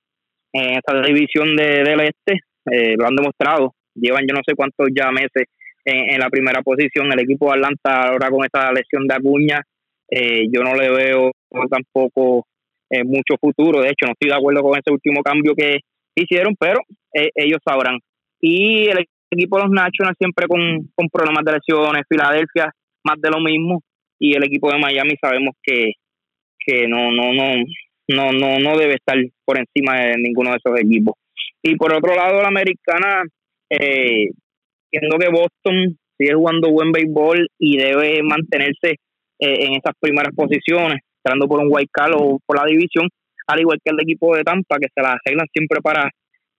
en 0.53 0.77
esta 0.77 1.01
división 1.01 1.55
de, 1.55 1.83
del 1.83 2.01
este, 2.01 2.41
eh, 2.71 2.95
lo 2.97 3.07
han 3.07 3.15
demostrado, 3.15 3.73
llevan 3.95 4.25
yo 4.27 4.33
no 4.33 4.41
sé 4.45 4.55
cuántos 4.55 4.87
ya 4.95 5.11
meses 5.11 5.45
en, 5.85 6.19
la 6.19 6.29
primera 6.29 6.61
posición, 6.61 7.11
el 7.11 7.19
equipo 7.19 7.47
de 7.47 7.57
Atlanta 7.57 8.09
ahora 8.09 8.29
con 8.29 8.43
esta 8.43 8.71
lesión 8.71 9.07
de 9.07 9.15
Acuña, 9.15 9.61
eh, 10.09 10.45
yo 10.51 10.61
no 10.61 10.75
le 10.75 10.89
veo 10.89 11.31
tampoco 11.69 12.45
eh, 12.89 13.03
mucho 13.03 13.35
futuro, 13.39 13.81
de 13.81 13.89
hecho 13.89 14.05
no 14.05 14.11
estoy 14.11 14.29
de 14.29 14.35
acuerdo 14.35 14.61
con 14.61 14.77
ese 14.77 14.91
último 14.91 15.21
cambio 15.23 15.53
que 15.55 15.79
hicieron, 16.23 16.55
pero 16.59 16.79
ellos 17.13 17.59
sabrán. 17.65 17.99
Y 18.41 18.87
el 18.89 19.05
equipo 19.31 19.57
de 19.57 19.63
los 19.63 19.71
Nationals 19.71 20.17
siempre 20.17 20.47
con, 20.47 20.89
problemas 21.11 21.43
de 21.45 21.53
lesiones, 21.53 22.03
Filadelfia 22.09 22.71
más 23.03 23.15
de 23.21 23.29
lo 23.29 23.39
mismo, 23.39 23.81
y 24.19 24.35
el 24.35 24.43
equipo 24.43 24.71
de 24.71 24.79
Miami 24.79 25.15
sabemos 25.21 25.55
que, 25.63 25.93
que 26.59 26.87
no, 26.87 27.11
no, 27.11 27.33
no, 27.33 27.53
no, 28.09 28.31
no, 28.31 28.59
no 28.59 28.77
debe 28.77 28.95
estar 28.95 29.17
por 29.45 29.57
encima 29.57 29.99
de 30.01 30.15
ninguno 30.17 30.51
de 30.51 30.57
esos 30.57 30.79
equipos. 30.79 31.15
Y 31.63 31.75
por 31.75 31.93
otro 31.93 32.15
lado, 32.15 32.41
la 32.41 32.49
americana, 32.49 33.23
eh, 33.69 34.29
viendo 34.91 35.17
que 35.17 35.29
Boston 35.29 35.97
sigue 36.17 36.33
jugando 36.33 36.71
buen 36.71 36.91
béisbol 36.91 37.47
y 37.57 37.77
debe 37.77 38.21
mantenerse 38.23 38.97
eh, 39.39 39.65
en 39.65 39.73
esas 39.73 39.93
primeras 39.99 40.33
posiciones, 40.35 40.99
entrando 41.23 41.47
por 41.47 41.61
un 41.61 41.69
white 41.69 41.89
card 41.91 42.13
o 42.17 42.39
por 42.45 42.57
la 42.57 42.65
división, 42.65 43.07
al 43.49 43.59
igual 43.59 43.79
que 43.83 43.91
el 43.91 44.01
equipo 44.01 44.35
de 44.35 44.43
Tampa, 44.43 44.77
que 44.77 44.89
se 44.93 45.01
la 45.01 45.13
arreglan 45.13 45.47
siempre 45.51 45.81
para, 45.81 46.09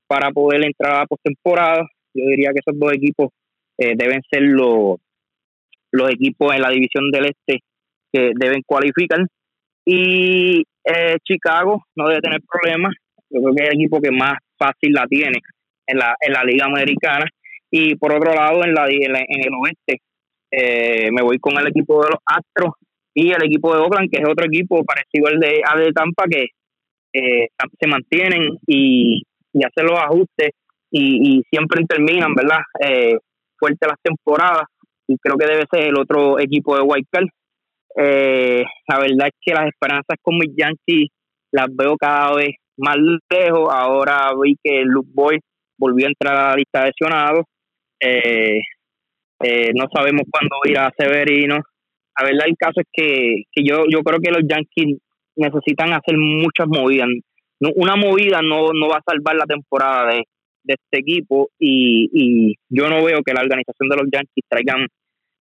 para 0.08 0.30
poder 0.32 0.64
entrar 0.64 0.92
a 0.92 0.98
la 1.00 1.06
postemporada. 1.06 1.86
Yo 2.12 2.24
diría 2.26 2.50
que 2.52 2.60
esos 2.66 2.78
dos 2.78 2.92
equipos 2.92 3.28
eh, 3.78 3.94
deben 3.96 4.20
ser 4.28 4.42
los, 4.42 4.98
los 5.92 6.10
equipos 6.10 6.52
en 6.52 6.62
la 6.62 6.70
división 6.70 7.10
del 7.12 7.26
este 7.26 7.60
que 8.12 8.32
deben 8.34 8.62
cualificar. 8.66 9.20
Y 9.84 10.64
eh, 10.84 11.16
Chicago 11.22 11.84
no 11.94 12.08
debe 12.08 12.20
tener 12.20 12.40
problemas. 12.42 12.92
Yo 13.30 13.40
creo 13.40 13.54
que 13.54 13.62
es 13.62 13.70
el 13.70 13.76
equipo 13.76 14.00
que 14.00 14.10
más 14.10 14.34
fácil 14.58 14.92
la 14.92 15.06
tiene 15.06 15.38
en 15.86 15.98
la, 15.98 16.16
en 16.20 16.32
la 16.32 16.42
Liga 16.42 16.66
Americana. 16.66 17.26
Y 17.70 17.94
por 17.94 18.12
otro 18.12 18.34
lado, 18.34 18.64
en, 18.64 18.74
la, 18.74 18.86
en, 18.88 19.14
el 19.14 19.54
oeste, 19.62 20.02
eh, 20.50 21.08
me 21.12 21.22
voy 21.22 21.38
con 21.38 21.56
el 21.56 21.68
equipo 21.68 22.02
de 22.02 22.10
los 22.10 22.18
Astros 22.26 22.74
y 23.14 23.30
el 23.30 23.44
equipo 23.44 23.72
de 23.72 23.80
Oakland, 23.80 24.10
que 24.10 24.20
es 24.20 24.28
otro 24.28 24.46
equipo 24.46 24.84
parecido 24.84 25.28
al 25.28 25.38
de, 25.38 25.62
al 25.64 25.84
de 25.84 25.92
Tampa, 25.92 26.24
que 26.28 26.46
eh, 27.12 27.48
se 27.78 27.86
mantienen 27.88 28.58
y, 28.66 29.22
y 29.52 29.64
hacen 29.64 29.86
los 29.86 29.98
ajustes 29.98 30.50
y, 30.90 31.42
siempre 31.50 31.84
terminan, 31.88 32.34
¿verdad? 32.34 32.60
Eh, 32.80 33.16
fuerte 33.58 33.86
las 33.86 33.98
temporadas. 34.02 34.64
Y 35.06 35.16
creo 35.18 35.36
que 35.36 35.46
debe 35.46 35.64
ser 35.70 35.88
el 35.88 35.98
otro 35.98 36.38
equipo 36.38 36.76
de 36.76 36.82
White 36.82 37.08
eh, 37.96 38.62
la 38.86 38.98
verdad 39.00 39.26
es 39.26 39.34
que 39.40 39.52
las 39.52 39.66
esperanzas 39.66 40.16
con 40.22 40.38
mis 40.38 40.54
Yankees 40.56 41.08
las 41.50 41.66
veo 41.74 41.96
cada 41.96 42.34
vez 42.36 42.50
más 42.76 42.96
lejos. 42.96 43.68
Ahora 43.72 44.30
vi 44.40 44.56
que 44.62 44.82
Luke 44.84 45.10
Boy 45.12 45.38
volvió 45.76 46.06
a 46.06 46.10
entrar 46.10 46.36
a 46.36 46.50
la 46.50 46.56
lista 46.56 46.84
de. 46.84 46.92
Eh, 48.02 48.60
eh, 49.42 49.70
no 49.74 49.86
sabemos 49.92 50.22
cuándo 50.30 50.56
irá 50.64 50.92
Severino. 50.96 51.56
La 52.18 52.26
verdad, 52.26 52.46
el 52.46 52.56
caso 52.56 52.80
es 52.80 52.86
que, 52.92 53.42
que 53.50 53.62
yo, 53.64 53.84
yo 53.90 54.02
creo 54.02 54.20
que 54.20 54.30
los 54.30 54.42
Yankees 54.48 54.98
necesitan 55.36 55.92
hacer 55.92 56.16
muchas 56.16 56.66
movidas. 56.68 57.08
Una 57.76 57.96
movida 57.96 58.40
no, 58.42 58.72
no 58.72 58.88
va 58.88 58.96
a 58.96 59.04
salvar 59.06 59.36
la 59.36 59.44
temporada 59.44 60.12
de, 60.12 60.24
este 60.66 61.00
equipo 61.00 61.48
y, 61.58 62.08
y 62.12 62.54
yo 62.68 62.88
no 62.88 63.02
veo 63.02 63.22
que 63.24 63.32
la 63.32 63.40
organización 63.40 63.88
de 63.88 63.96
los 63.96 64.08
Yankees 64.12 64.44
traigan 64.48 64.86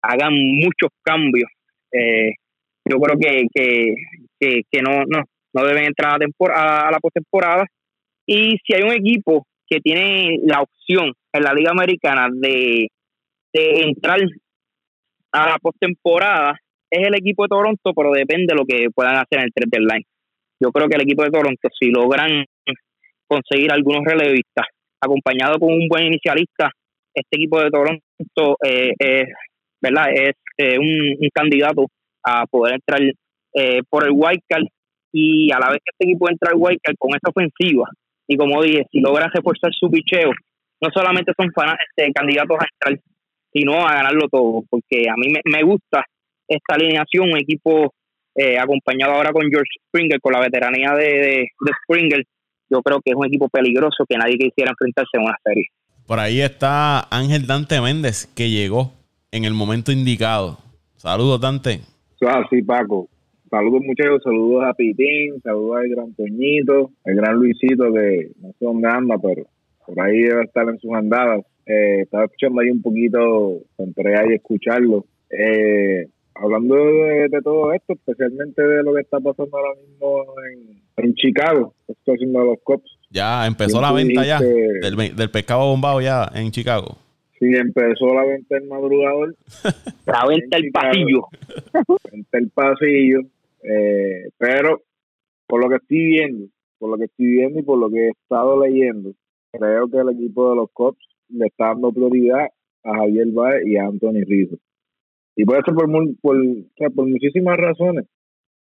hagan 0.01 0.31
muchos 0.33 0.89
cambios 1.03 1.49
eh, 1.91 2.31
yo 2.85 2.97
creo 2.99 3.17
que, 3.19 3.43
que, 4.39 4.61
que, 4.69 4.81
no, 4.81 5.03
no, 5.07 5.23
no 5.53 5.65
deben 5.65 5.85
entrar 5.85 6.15
a, 6.15 6.19
temporada, 6.19 6.87
a 6.87 6.91
la 6.91 6.99
postemporada. 6.99 7.65
Y 8.25 8.57
si 8.65 8.73
hay 8.73 8.83
un 8.83 8.93
equipo 8.93 9.45
que 9.67 9.79
tiene 9.79 10.37
la 10.43 10.61
opción 10.61 11.13
en 11.33 11.43
la 11.43 11.53
Liga 11.53 11.71
Americana 11.71 12.27
de, 12.31 12.87
de 13.53 13.81
entrar 13.81 14.19
a 15.33 15.49
la 15.49 15.57
postemporada, 15.59 16.57
es 16.89 17.07
el 17.07 17.15
equipo 17.15 17.43
de 17.43 17.49
Toronto, 17.49 17.93
pero 17.95 18.11
depende 18.11 18.53
de 18.53 18.55
lo 18.55 18.65
que 18.65 18.87
puedan 18.93 19.15
hacer 19.15 19.39
en 19.39 19.45
el 19.45 19.53
3 19.53 19.69
line 19.81 20.05
Yo 20.59 20.71
creo 20.71 20.87
que 20.87 20.95
el 20.95 21.03
equipo 21.03 21.23
de 21.23 21.31
Toronto, 21.31 21.69
si 21.79 21.89
logran 21.89 22.45
conseguir 23.27 23.71
algunos 23.71 24.03
relevistas, 24.05 24.67
acompañado 25.01 25.59
con 25.59 25.73
un 25.73 25.87
buen 25.87 26.05
inicialista, 26.05 26.71
este 27.13 27.35
equipo 27.37 27.61
de 27.61 27.69
Toronto 27.69 28.57
eh, 28.65 28.93
es, 28.97 29.27
¿verdad? 29.81 30.09
es 30.13 30.35
eh, 30.57 30.77
un, 30.79 31.29
candidato 31.33 31.87
a 32.23 32.45
poder 32.45 32.75
entrar 32.75 33.01
eh, 33.01 33.81
por 33.89 34.05
el 34.05 34.11
wildcard 34.13 34.63
y 35.11 35.51
a 35.51 35.59
la 35.59 35.69
vez 35.69 35.79
que 35.83 35.91
este 35.91 36.05
equipo 36.05 36.29
entra 36.29 36.51
al 36.51 36.57
wildcard 36.57 36.95
con 36.97 37.15
esta 37.15 37.29
ofensiva 37.29 37.89
y 38.27 38.35
como 38.35 38.61
dije, 38.61 38.85
si 38.91 38.99
logra 38.99 39.31
reforzar 39.33 39.71
su 39.73 39.89
picheo, 39.89 40.31
no 40.81 40.89
solamente 40.93 41.31
son 41.35 41.47
este, 41.47 42.11
candidatos 42.11 42.57
a 42.59 42.67
entrar, 42.71 43.03
sino 43.53 43.87
a 43.87 43.93
ganarlo 43.93 44.27
todo, 44.29 44.63
porque 44.69 45.03
a 45.09 45.15
mí 45.15 45.33
me, 45.45 45.63
gusta 45.63 46.03
esta 46.47 46.75
alineación, 46.75 47.31
un 47.31 47.37
equipo 47.37 47.93
eh, 48.35 48.57
acompañado 48.57 49.13
ahora 49.13 49.31
con 49.31 49.49
George 49.49 49.69
Springer, 49.87 50.21
con 50.21 50.33
la 50.33 50.41
veteranía 50.41 50.93
de, 50.93 51.49
de, 51.59 51.71
Springer, 51.83 52.23
yo 52.69 52.81
creo 52.81 53.01
que 53.03 53.11
es 53.11 53.15
un 53.15 53.25
equipo 53.25 53.49
peligroso 53.49 54.05
que 54.07 54.17
nadie 54.17 54.37
quisiera 54.37 54.71
enfrentarse 54.71 55.17
en 55.17 55.23
una 55.23 55.37
serie. 55.43 55.65
Por 56.05 56.19
ahí 56.19 56.41
está 56.41 57.07
Ángel 57.09 57.47
Dante 57.47 57.81
Méndez, 57.81 58.27
que 58.35 58.49
llegó 58.49 58.93
en 59.31 59.43
el 59.43 59.53
momento 59.53 59.91
indicado. 59.91 60.59
Saludos, 60.95 61.41
Dante. 61.41 61.81
Ah, 62.25 62.43
sí, 62.49 62.61
Paco. 62.61 63.09
Saludos, 63.49 63.81
muchachos. 63.83 64.21
Saludos 64.23 64.65
a 64.65 64.73
Pitín. 64.73 65.41
Saludos 65.41 65.77
al 65.77 65.89
gran 65.89 66.13
Toñito, 66.13 66.91
el 67.05 67.15
gran 67.15 67.35
Luisito, 67.35 67.91
que 67.93 68.31
no 68.41 68.49
sé 68.49 68.65
dónde 68.65 68.87
anda, 68.89 69.15
pero 69.17 69.47
por 69.85 69.99
ahí 70.01 70.21
debe 70.21 70.43
estar 70.43 70.67
en 70.67 70.79
sus 70.79 70.93
andadas. 70.93 71.45
Eh, 71.65 72.01
estaba 72.01 72.25
escuchando 72.25 72.61
ahí 72.61 72.69
un 72.69 72.81
poquito, 72.81 73.61
entré 73.77 74.17
ahí 74.17 74.31
a 74.31 74.35
escucharlo. 74.35 75.05
Eh, 75.29 76.07
hablando 76.39 76.75
de, 76.75 77.29
todo 77.43 77.73
esto, 77.73 77.93
especialmente 77.93 78.61
de 78.61 78.83
lo 78.83 78.93
que 78.93 79.01
está 79.01 79.19
pasando 79.19 79.57
ahora 79.57 79.79
mismo 79.81 80.25
en, 80.97 81.13
Chicago, 81.15 81.73
estoy 81.87 82.15
haciendo 82.15 82.43
los 82.43 82.57
cops. 82.63 82.97
Ya 83.09 83.47
empezó 83.47 83.79
la 83.81 83.91
venta 83.91 84.25
ya 84.25 84.39
del, 84.39 85.15
del 85.15 85.29
pescado 85.31 85.67
bombado 85.67 86.01
ya 86.01 86.29
en 86.35 86.51
Chicago. 86.51 86.97
Sí, 87.39 87.45
empezó 87.53 88.13
la 88.13 88.25
venta 88.25 88.55
del 88.55 88.67
madrugador. 88.67 89.35
la 90.05 90.25
venta 90.27 90.57
del 90.57 90.71
pasillo. 90.71 91.27
venta 92.11 92.37
el 92.37 92.49
pasillo. 92.49 93.19
Eh, 93.63 94.29
pero 94.37 94.81
por 95.45 95.61
lo 95.61 95.69
que 95.69 95.75
estoy 95.75 96.05
viendo, 96.05 96.47
por 96.79 96.89
lo 96.91 96.97
que 96.97 97.05
estoy 97.05 97.27
viendo 97.27 97.59
y 97.59 97.63
por 97.63 97.77
lo 97.77 97.89
que 97.89 98.07
he 98.07 98.09
estado 98.09 98.63
leyendo, 98.65 99.13
creo 99.51 99.87
que 99.89 99.97
el 99.97 100.09
equipo 100.09 100.49
de 100.49 100.55
los 100.55 100.71
Cops 100.71 101.05
le 101.29 101.47
está 101.47 101.67
dando 101.67 101.91
prioridad 101.91 102.47
a 102.83 102.95
Javier 102.95 103.27
Baez 103.27 103.67
y 103.67 103.77
a 103.77 103.85
Anthony 103.85 104.23
Rizzo. 104.25 104.57
Y 105.37 105.45
puede 105.45 105.61
ser 105.63 105.75
por, 105.75 105.87
por, 106.19 106.35
por 106.95 107.07
muchísimas 107.07 107.57
razones. 107.57 108.05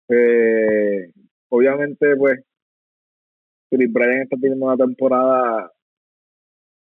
Eh, 0.08 1.08
obviamente, 1.48 2.16
pues, 2.16 2.40
Chris 3.70 3.92
Bryan 3.92 4.22
está 4.22 4.36
teniendo 4.36 4.66
una 4.66 4.76
temporada 4.76 5.70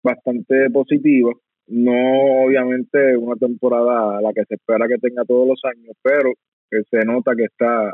bastante 0.03 0.71
positiva. 0.71 1.31
No, 1.67 2.45
obviamente, 2.45 3.15
una 3.17 3.35
temporada 3.35 4.17
a 4.17 4.21
la 4.21 4.33
que 4.33 4.45
se 4.45 4.55
espera 4.55 4.87
que 4.87 4.97
tenga 4.97 5.23
todos 5.25 5.47
los 5.47 5.61
años, 5.65 5.95
pero 6.01 6.33
se 6.69 7.05
nota 7.05 7.35
que 7.35 7.43
está 7.43 7.93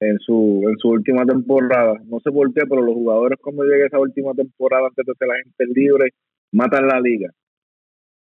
en 0.00 0.18
su 0.18 0.62
en 0.68 0.76
su 0.78 0.90
última 0.90 1.24
temporada. 1.24 1.94
No 2.04 2.20
sé 2.20 2.30
por 2.30 2.52
qué, 2.52 2.62
pero 2.68 2.82
los 2.82 2.94
jugadores 2.94 3.38
cuando 3.40 3.64
llega 3.64 3.86
esa 3.86 3.98
última 3.98 4.34
temporada 4.34 4.88
antes 4.88 5.06
de 5.06 5.12
que 5.18 5.26
la 5.26 5.36
gente 5.42 5.64
libre, 5.74 6.10
matan 6.52 6.86
la 6.86 7.00
liga. 7.00 7.30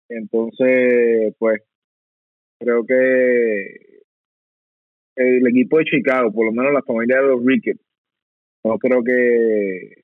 Entonces, 0.09 1.35
pues, 1.37 1.61
creo 2.61 2.85
que 2.85 4.01
el 5.15 5.47
equipo 5.47 5.79
de 5.79 5.85
Chicago, 5.85 6.31
por 6.31 6.45
lo 6.45 6.51
menos 6.51 6.73
la 6.73 6.83
familia 6.83 7.17
de 7.17 7.27
los 7.27 7.43
Ricketts, 7.43 7.81
no 8.63 8.77
creo 8.77 9.03
que 9.03 10.03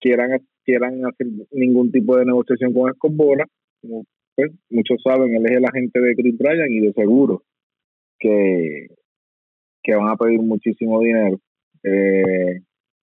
quieran 0.00 0.40
quieran 0.64 1.06
hacer 1.06 1.28
ningún 1.52 1.92
tipo 1.92 2.16
de 2.16 2.24
negociación 2.24 2.74
con 2.74 2.90
Escobar. 2.90 3.46
Como 3.80 4.04
pues, 4.34 4.50
muchos 4.68 5.00
saben, 5.02 5.34
él 5.36 5.46
es 5.46 5.56
el 5.56 5.64
agente 5.64 6.00
de 6.00 6.16
Chris 6.16 6.36
Bryan 6.36 6.72
y 6.72 6.80
de 6.80 6.92
seguro 6.92 7.42
que, 8.18 8.88
que 9.82 9.94
van 9.94 10.08
a 10.08 10.16
pedir 10.16 10.40
muchísimo 10.40 11.00
dinero. 11.00 11.38
Eh, 11.84 12.62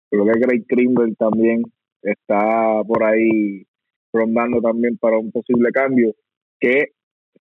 creo 0.08 0.24
que 0.24 0.40
Greg 0.40 0.66
Krimble 0.68 1.14
también 1.18 1.62
está 2.00 2.82
por 2.86 3.02
ahí 3.02 3.64
rondando 4.12 4.60
también 4.60 4.96
para 4.98 5.18
un 5.18 5.32
posible 5.32 5.70
cambio. 5.72 6.14
Que 6.60 6.92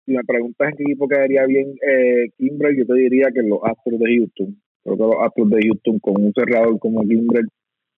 si 0.08 0.14
me 0.14 0.24
preguntas 0.24 0.70
en 0.70 0.78
qué 0.78 0.84
equipo 0.84 1.08
quedaría 1.08 1.45
bien 1.45 1.76
eh, 1.86 2.30
Kimbrel, 2.38 2.78
yo 2.78 2.86
te 2.86 2.93
diría 2.93 3.28
que 3.34 3.43
los 3.43 3.60
Astros 3.62 3.99
de 3.99 4.18
Houston. 4.18 4.62
Creo 4.84 4.95
que 4.95 5.03
los 5.03 5.22
Astros 5.22 5.49
de 5.49 5.68
Houston 5.68 5.99
con 5.99 6.24
un 6.24 6.34
cerrador 6.34 6.80
como 6.80 7.01
Kimbrel 7.01 7.47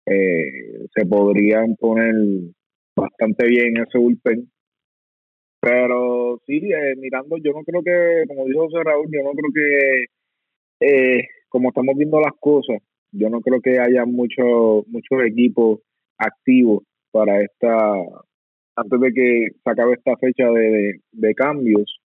eh, 0.06 0.88
se 0.96 1.06
podrían 1.06 1.76
poner 1.76 2.16
bastante 2.96 3.46
bien 3.48 3.76
ese 3.78 3.98
bullpen. 3.98 4.50
Pero 5.60 6.40
sí, 6.46 6.62
eh, 6.72 6.96
mirando, 6.98 7.36
yo 7.44 7.52
no 7.52 7.64
creo 7.64 7.84
que, 7.84 8.24
como 8.28 8.46
dijo 8.46 8.70
José 8.70 8.84
Raúl, 8.86 9.08
yo 9.12 9.24
no 9.24 9.32
creo 9.32 9.52
que, 9.54 10.06
eh, 10.80 11.24
como 11.50 11.70
estamos 11.70 11.98
viendo 11.98 12.22
las 12.22 12.34
cosas, 12.40 12.78
yo 13.12 13.30
no 13.30 13.42
creo 13.42 13.60
que 13.60 13.80
haya 13.80 14.06
muchos 14.06 14.88
muchos 14.88 15.26
equipos 15.26 15.80
activos 16.18 16.84
para 17.12 17.42
esta, 17.42 17.96
antes 18.78 19.00
de 19.00 19.12
que 19.12 19.48
se 19.64 19.70
acabe 19.70 19.94
esta 19.94 20.16
fecha 20.18 20.50
de, 20.52 21.02
de, 21.12 21.34
cambios. 21.34 22.00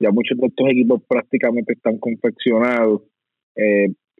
ya 0.00 0.10
muchos 0.12 0.38
de 0.38 0.46
estos 0.46 0.68
equipos 0.70 1.02
prácticamente 1.06 1.72
están 1.74 1.98
confeccionados. 1.98 3.02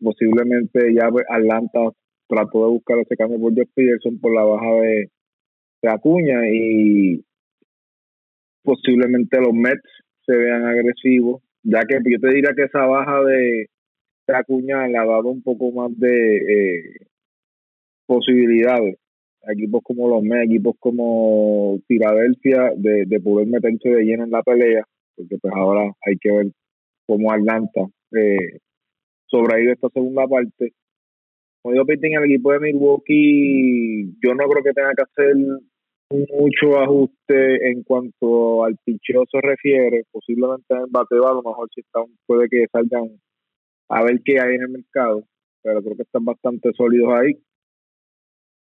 posiblemente 0.00 0.92
ya 0.94 1.08
Atlanta 1.28 1.80
trató 2.28 2.66
de 2.66 2.72
buscar 2.72 2.98
ese 2.98 3.16
cambio 3.16 3.40
por 3.40 3.54
Josh 3.54 3.70
Peterson 3.74 4.18
por 4.20 4.34
la 4.34 4.44
baja 4.44 4.72
de, 4.82 5.10
Acuña 5.82 6.42
y 6.52 7.24
posiblemente 8.62 9.40
los 9.40 9.54
Mets 9.54 9.88
se 10.26 10.36
vean 10.36 10.66
agresivos, 10.66 11.42
ya 11.62 11.80
que 11.88 11.96
yo 12.04 12.20
te 12.20 12.28
diría 12.28 12.52
que 12.54 12.64
esa 12.64 12.84
baja 12.86 13.22
de, 13.24 13.66
Acuña 14.28 14.86
le 14.86 14.98
ha 14.98 15.06
dado 15.06 15.28
un 15.28 15.42
poco 15.42 15.72
más 15.72 15.90
de 15.98 16.36
eh, 16.36 16.96
posibilidades 18.06 18.96
equipos 19.48 19.82
como 19.82 20.08
los 20.08 20.22
Mets, 20.22 20.50
equipos 20.50 20.76
como 20.78 21.78
Filadelfia, 21.86 22.72
de, 22.76 23.04
de 23.06 23.20
poder 23.20 23.48
meterse 23.48 23.88
de 23.88 24.04
lleno 24.04 24.24
en 24.24 24.30
la 24.30 24.42
pelea, 24.42 24.84
porque 25.16 25.36
pues 25.38 25.54
ahora 25.54 25.92
hay 26.06 26.16
que 26.20 26.30
ver 26.30 26.46
cómo 27.06 27.32
Atlanta 27.32 27.82
eh, 28.12 28.58
sobrevive 29.26 29.72
esta 29.72 29.88
segunda 29.90 30.26
parte 30.26 30.72
como 31.62 31.74
digo 31.74 31.84
el 31.88 32.24
equipo 32.24 32.52
de 32.52 32.60
Milwaukee, 32.60 34.16
yo 34.22 34.34
no 34.34 34.48
creo 34.48 34.64
que 34.64 34.72
tenga 34.72 34.94
que 34.94 35.02
hacer 35.02 35.34
mucho 36.10 36.80
ajuste 36.80 37.70
en 37.70 37.82
cuanto 37.82 38.64
al 38.64 38.76
picheo 38.82 39.24
se 39.30 39.40
refiere. 39.42 40.04
Posiblemente 40.10 40.74
en 40.74 40.90
bateo, 40.90 41.28
a 41.28 41.34
lo 41.34 41.42
mejor 41.42 41.68
si 41.74 41.82
están, 41.82 42.04
puede 42.26 42.48
que 42.48 42.64
salgan 42.72 43.10
a 43.90 44.02
ver 44.04 44.20
qué 44.24 44.40
hay 44.40 44.54
en 44.54 44.62
el 44.62 44.68
mercado, 44.70 45.24
pero 45.62 45.82
creo 45.82 45.96
que 45.96 46.02
están 46.02 46.24
bastante 46.24 46.72
sólidos 46.72 47.12
ahí. 47.12 47.36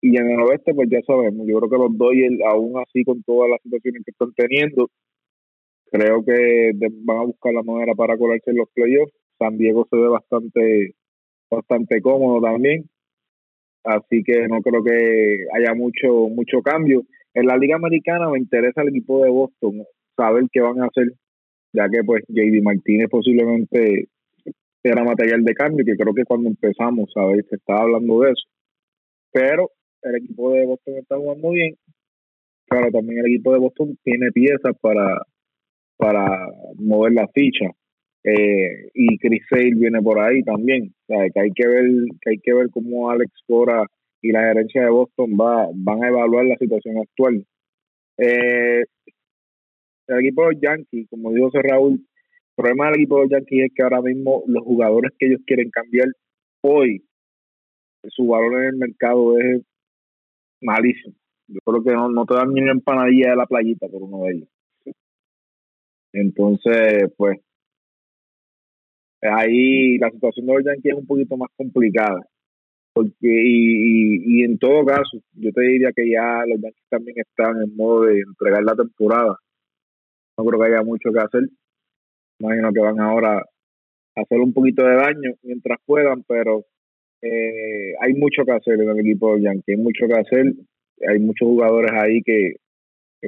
Y 0.02 0.16
en 0.16 0.30
el 0.30 0.40
oeste, 0.40 0.74
pues 0.74 0.88
ya 0.90 1.00
sabemos, 1.06 1.46
yo 1.46 1.58
creo 1.58 1.70
que 1.70 1.76
los 1.76 1.98
Dodgers, 1.98 2.40
aún 2.50 2.78
así 2.80 3.04
con 3.04 3.22
todas 3.22 3.50
las 3.50 3.60
situaciones 3.62 4.02
que 4.04 4.10
están 4.12 4.32
teniendo, 4.34 4.88
creo 5.90 6.24
que 6.24 6.72
van 7.04 7.18
a 7.18 7.24
buscar 7.24 7.52
la 7.52 7.62
manera 7.62 7.94
para 7.94 8.16
colarse 8.16 8.50
en 8.50 8.56
los 8.56 8.68
playoffs. 8.72 9.12
San 9.38 9.58
Diego 9.58 9.86
se 9.90 9.96
ve 9.96 10.08
bastante 10.08 10.94
bastante 11.50 12.00
cómodo 12.00 12.40
también. 12.40 12.88
Así 13.84 14.22
que 14.22 14.46
no 14.48 14.60
creo 14.62 14.82
que 14.84 15.46
haya 15.54 15.74
mucho 15.74 16.28
mucho 16.28 16.62
cambio. 16.62 17.02
En 17.34 17.46
la 17.46 17.56
Liga 17.56 17.76
Americana 17.76 18.28
me 18.30 18.38
interesa 18.38 18.82
el 18.82 18.88
equipo 18.88 19.22
de 19.22 19.30
Boston, 19.30 19.84
saber 20.16 20.44
qué 20.52 20.60
van 20.60 20.80
a 20.82 20.86
hacer, 20.86 21.12
ya 21.72 21.88
que 21.88 22.02
pues 22.04 22.24
JD 22.28 22.62
Martínez 22.62 23.08
posiblemente 23.10 24.08
era 24.82 25.04
material 25.04 25.44
de 25.44 25.54
cambio, 25.54 25.84
que 25.84 25.96
creo 25.96 26.14
que 26.14 26.24
cuando 26.24 26.48
empezamos, 26.48 27.10
¿sabes? 27.14 27.46
Se 27.48 27.56
estaba 27.56 27.82
hablando 27.82 28.20
de 28.20 28.32
eso. 28.32 28.46
Pero 29.32 29.70
el 30.02 30.16
equipo 30.16 30.52
de 30.52 30.66
Boston 30.66 30.94
está 30.96 31.16
jugando 31.16 31.50
bien. 31.50 31.76
Pero 32.68 32.90
también 32.90 33.20
el 33.20 33.32
equipo 33.32 33.52
de 33.52 33.58
Boston 33.58 33.98
tiene 34.02 34.30
piezas 34.32 34.76
para, 34.80 35.22
para 35.96 36.48
mover 36.76 37.12
la 37.12 37.28
ficha. 37.28 37.66
Eh, 38.22 38.90
y 38.94 39.18
Chris 39.18 39.42
Sale 39.48 39.74
viene 39.74 40.00
por 40.02 40.20
ahí 40.20 40.42
también. 40.42 40.94
O 41.08 41.14
sea, 41.14 41.28
que 41.30 41.40
hay 41.40 41.50
que 41.52 41.66
ver, 41.66 41.84
que 42.20 42.30
hay 42.30 42.38
que 42.38 42.54
ver 42.54 42.70
cómo 42.70 43.10
Alex 43.10 43.32
Cora 43.46 43.84
y 44.22 44.32
la 44.32 44.42
gerencia 44.42 44.82
de 44.82 44.90
Boston 44.90 45.30
va, 45.32 45.68
van 45.74 46.04
a 46.04 46.08
evaluar 46.08 46.44
la 46.44 46.56
situación 46.56 46.98
actual. 46.98 47.44
Eh, 48.18 48.84
el 50.08 50.18
equipo 50.18 50.42
de 50.42 50.52
los 50.52 50.62
Yankees, 50.62 51.06
como 51.08 51.32
dijo 51.32 51.50
Raúl, 51.54 51.94
el 51.94 52.00
problema 52.54 52.86
del 52.86 52.96
equipo 52.96 53.16
de 53.16 53.22
los 53.22 53.30
Yankees 53.30 53.64
es 53.66 53.72
que 53.74 53.82
ahora 53.82 54.02
mismo 54.02 54.42
los 54.46 54.64
jugadores 54.64 55.12
que 55.18 55.26
ellos 55.26 55.40
quieren 55.46 55.70
cambiar 55.70 56.08
hoy, 56.62 57.02
su 58.08 58.26
valor 58.26 58.62
en 58.62 58.68
el 58.70 58.76
mercado 58.76 59.38
es 59.38 59.62
malísimo. 60.60 61.14
Yo 61.48 61.60
creo 61.64 61.82
que 61.82 61.92
no, 61.92 62.08
no 62.10 62.24
te 62.26 62.34
dan 62.34 62.52
ni 62.52 62.60
una 62.62 62.72
empanadilla 62.72 63.30
de 63.30 63.36
la 63.36 63.46
playita 63.46 63.88
por 63.88 64.02
uno 64.02 64.24
de 64.24 64.32
ellos. 64.32 64.48
Entonces, 66.12 67.12
pues, 67.16 67.38
ahí 69.22 69.98
la 69.98 70.10
situación 70.10 70.46
de 70.46 70.54
los 70.54 70.64
Yankees 70.64 70.92
es 70.92 70.98
un 70.98 71.06
poquito 71.06 71.36
más 71.36 71.50
complicada. 71.56 72.20
Porque, 72.92 73.12
y, 73.22 74.40
y, 74.40 74.44
en 74.44 74.58
todo 74.58 74.84
caso, 74.84 75.18
yo 75.32 75.52
te 75.52 75.62
diría 75.62 75.92
que 75.94 76.10
ya 76.10 76.44
los 76.46 76.60
Yankees 76.60 76.84
también 76.88 77.16
están 77.18 77.62
en 77.62 77.76
modo 77.76 78.04
de 78.04 78.20
entregar 78.20 78.62
la 78.64 78.74
temporada. 78.74 79.36
No 80.36 80.44
creo 80.44 80.60
que 80.60 80.66
haya 80.66 80.82
mucho 80.82 81.12
que 81.12 81.20
hacer. 81.20 81.48
Imagino 82.40 82.72
que 82.72 82.80
van 82.80 83.00
ahora 83.00 83.38
a 83.38 84.20
hacer 84.20 84.40
un 84.40 84.52
poquito 84.52 84.84
de 84.84 84.96
daño 84.96 85.34
mientras 85.42 85.78
puedan, 85.84 86.22
pero 86.24 86.64
eh, 87.22 87.94
hay 88.00 88.14
mucho 88.14 88.44
que 88.44 88.52
hacer 88.52 88.80
en 88.80 88.88
el 88.88 89.00
equipo 89.00 89.28
de 89.28 89.32
los 89.34 89.42
Yankees. 89.42 89.76
Hay 89.76 89.82
mucho 89.82 90.06
que 90.06 90.20
hacer. 90.20 90.52
Hay 91.08 91.18
muchos 91.18 91.48
jugadores 91.48 91.90
ahí 91.92 92.22
que, 92.22 92.56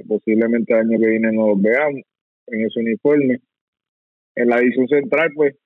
posiblemente 0.07 0.73
el 0.73 0.81
año 0.81 0.99
que 0.99 1.11
viene 1.11 1.33
no 1.33 1.49
los 1.49 1.63
veamos 1.63 2.03
en 2.47 2.61
ese 2.67 2.81
uniforme. 2.81 3.39
En 4.35 4.49
la 4.49 4.59
división 4.59 4.89
central, 4.89 5.31
pues 5.35 5.57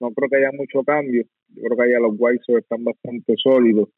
no 0.00 0.10
creo 0.10 0.28
que 0.28 0.36
haya 0.36 0.52
mucho 0.52 0.82
cambio. 0.84 1.24
Yo 1.48 1.62
creo 1.62 1.76
que 1.76 1.82
allá 1.84 2.00
los 2.00 2.14
White 2.18 2.42
Sox 2.44 2.58
están 2.60 2.84
bastante 2.84 3.34
sólidos. 3.36 3.88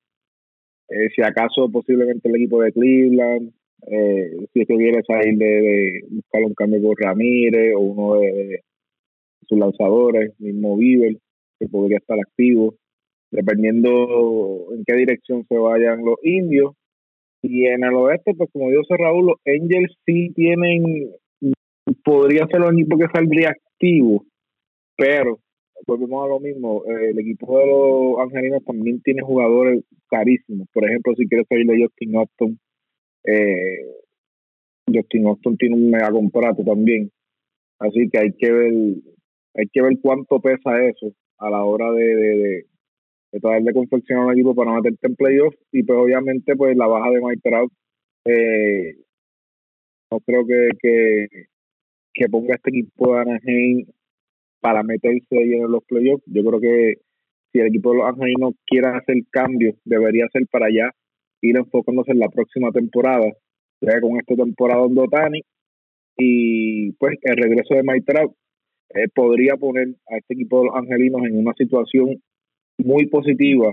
Eh, 0.89 1.09
si 1.15 1.23
acaso 1.23 1.71
posiblemente 1.71 2.29
el 2.29 2.37
equipo 2.37 2.63
de 2.63 2.73
Cleveland, 2.73 3.53
eh, 3.87 4.31
si 4.53 4.61
es 4.61 4.69
que 4.69 4.77
quiere 4.77 5.03
salir 5.05 5.39
de, 5.39 6.03
buscar 6.11 6.43
un 6.45 6.55
cambio 6.55 6.83
por 6.83 7.01
Ramírez 7.01 7.75
o 7.77 7.81
uno 7.81 8.21
de, 8.21 8.63
sus 9.47 9.59
lanzadores, 9.59 10.39
mismo 10.39 10.77
Bieber, 10.77 11.17
que 11.59 11.69
podría 11.69 11.99
estar 11.99 12.19
activo, 12.19 12.75
dependiendo 13.31 14.73
en 14.75 14.85
qué 14.85 14.97
dirección 14.97 15.45
se 15.49 15.57
vayan 15.57 16.05
los 16.05 16.17
indios. 16.23 16.75
Y 17.43 17.67
en 17.67 17.85
el 17.85 17.95
oeste, 17.95 18.35
pues 18.35 18.51
como 18.53 18.71
dijo 18.71 18.83
Raúl, 18.91 19.27
los 19.27 19.37
Angels 19.47 19.95
sí 20.05 20.31
tienen, 20.35 21.11
podría 22.05 22.47
ser 22.47 22.61
un 22.61 22.79
equipo 22.79 22.99
que 22.99 23.07
saldría 23.15 23.51
activo, 23.51 24.25
pero 24.97 25.39
volvemos 25.87 26.25
a 26.25 26.29
lo 26.29 26.41
mismo, 26.41 26.85
el 26.85 27.19
equipo 27.19 27.59
de 27.59 27.67
los 27.67 28.19
angelinos 28.21 28.63
también 28.65 29.01
tiene 29.03 29.23
jugadores 29.23 29.83
carísimos. 30.09 30.69
Por 30.73 30.85
ejemplo, 30.85 31.15
si 31.17 31.27
quieres 31.27 31.47
salir 31.49 31.67
de 31.67 31.83
Justin 31.83 32.17
Austin, 32.17 32.59
eh, 33.25 33.87
Justin 34.93 35.27
Austin 35.27 35.57
tiene 35.57 35.77
un 35.77 35.91
mega 35.91 36.11
contrato 36.11 36.63
también. 36.65 37.11
Así 37.79 38.09
que 38.11 38.19
hay 38.19 38.33
que 38.39 38.53
ver, 38.53 38.73
hay 39.55 39.67
que 39.73 39.83
ver 39.83 39.95
cuánto 40.03 40.41
pesa 40.41 40.85
eso 40.85 41.13
a 41.39 41.51
la 41.51 41.65
hora 41.65 41.91
de, 41.93 42.67
tratar 43.31 43.63
de 43.63 43.73
confeccionar 43.73 44.27
un 44.27 44.33
equipo 44.33 44.55
para 44.55 44.75
meterte 44.75 45.07
en 45.07 45.17
playoffs 45.17 45.59
y 45.73 45.83
pues 45.83 45.99
obviamente 45.99 46.57
pues 46.57 46.77
la 46.77 46.87
baja 46.87 47.11
de 47.11 47.21
Mike 47.21 47.41
Trout 47.43 47.73
eh, 48.27 48.97
no 50.11 50.21
creo 50.21 50.45
que, 50.47 50.69
que, 50.81 51.27
que 52.13 52.29
ponga 52.29 52.57
este 52.57 52.71
equipo 52.71 53.15
de 53.15 53.21
Anaheim 53.21 53.87
para 54.61 54.83
meterse 54.83 55.25
en 55.31 55.71
los 55.71 55.85
playoffs. 55.85 56.25
Yo 56.27 56.45
creo 56.45 56.61
que 56.61 56.95
si 57.53 57.59
el 57.59 57.69
equipo 57.69 57.93
de 57.93 57.99
los 57.99 58.09
angelinos 58.09 58.55
quiere 58.67 58.89
hacer 58.89 59.17
cambios, 59.31 59.77
debería 59.85 60.27
ser 60.33 60.47
para 60.51 60.67
allá, 60.67 60.91
ir 61.41 61.57
enfocándose 61.57 62.13
en 62.13 62.19
la 62.19 62.29
próxima 62.29 62.71
temporada, 62.71 63.33
ya 63.81 64.01
con 64.01 64.19
esta 64.19 64.35
temporada 64.37 64.85
en 64.85 64.95
Dotani, 64.95 65.41
y 66.17 66.93
pues 66.93 67.17
el 67.23 67.37
regreso 67.37 67.75
de 67.75 67.83
Mike 67.83 68.05
Trout 68.07 68.33
eh, 68.95 69.09
podría 69.15 69.57
poner 69.57 69.89
a 70.09 70.19
este 70.19 70.35
equipo 70.35 70.61
de 70.61 70.67
los 70.67 70.77
angelinos 70.77 71.23
en 71.25 71.39
una 71.39 71.55
situación 71.55 72.23
muy 72.85 73.07
positiva 73.07 73.73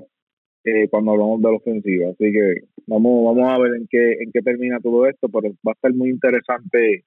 eh, 0.64 0.88
cuando 0.90 1.12
hablamos 1.12 1.42
de 1.42 1.50
la 1.50 1.56
ofensiva. 1.56 2.10
Así 2.10 2.32
que 2.32 2.68
vamos, 2.88 3.24
vamos 3.26 3.50
a 3.50 3.58
ver 3.60 3.76
en 3.76 3.88
qué, 3.90 4.14
en 4.22 4.32
qué 4.32 4.42
termina 4.42 4.80
todo 4.80 5.08
esto, 5.08 5.30
pero 5.30 5.50
va 5.66 5.72
a 5.72 5.76
estar 5.76 5.94
muy 5.94 6.10
interesante 6.10 7.06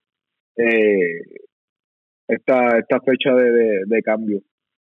eh, 0.57 1.21
esta, 2.29 2.79
esta 2.79 3.01
fecha 3.01 3.35
de, 3.35 3.85
de, 3.87 4.03
cambio. 4.03 4.41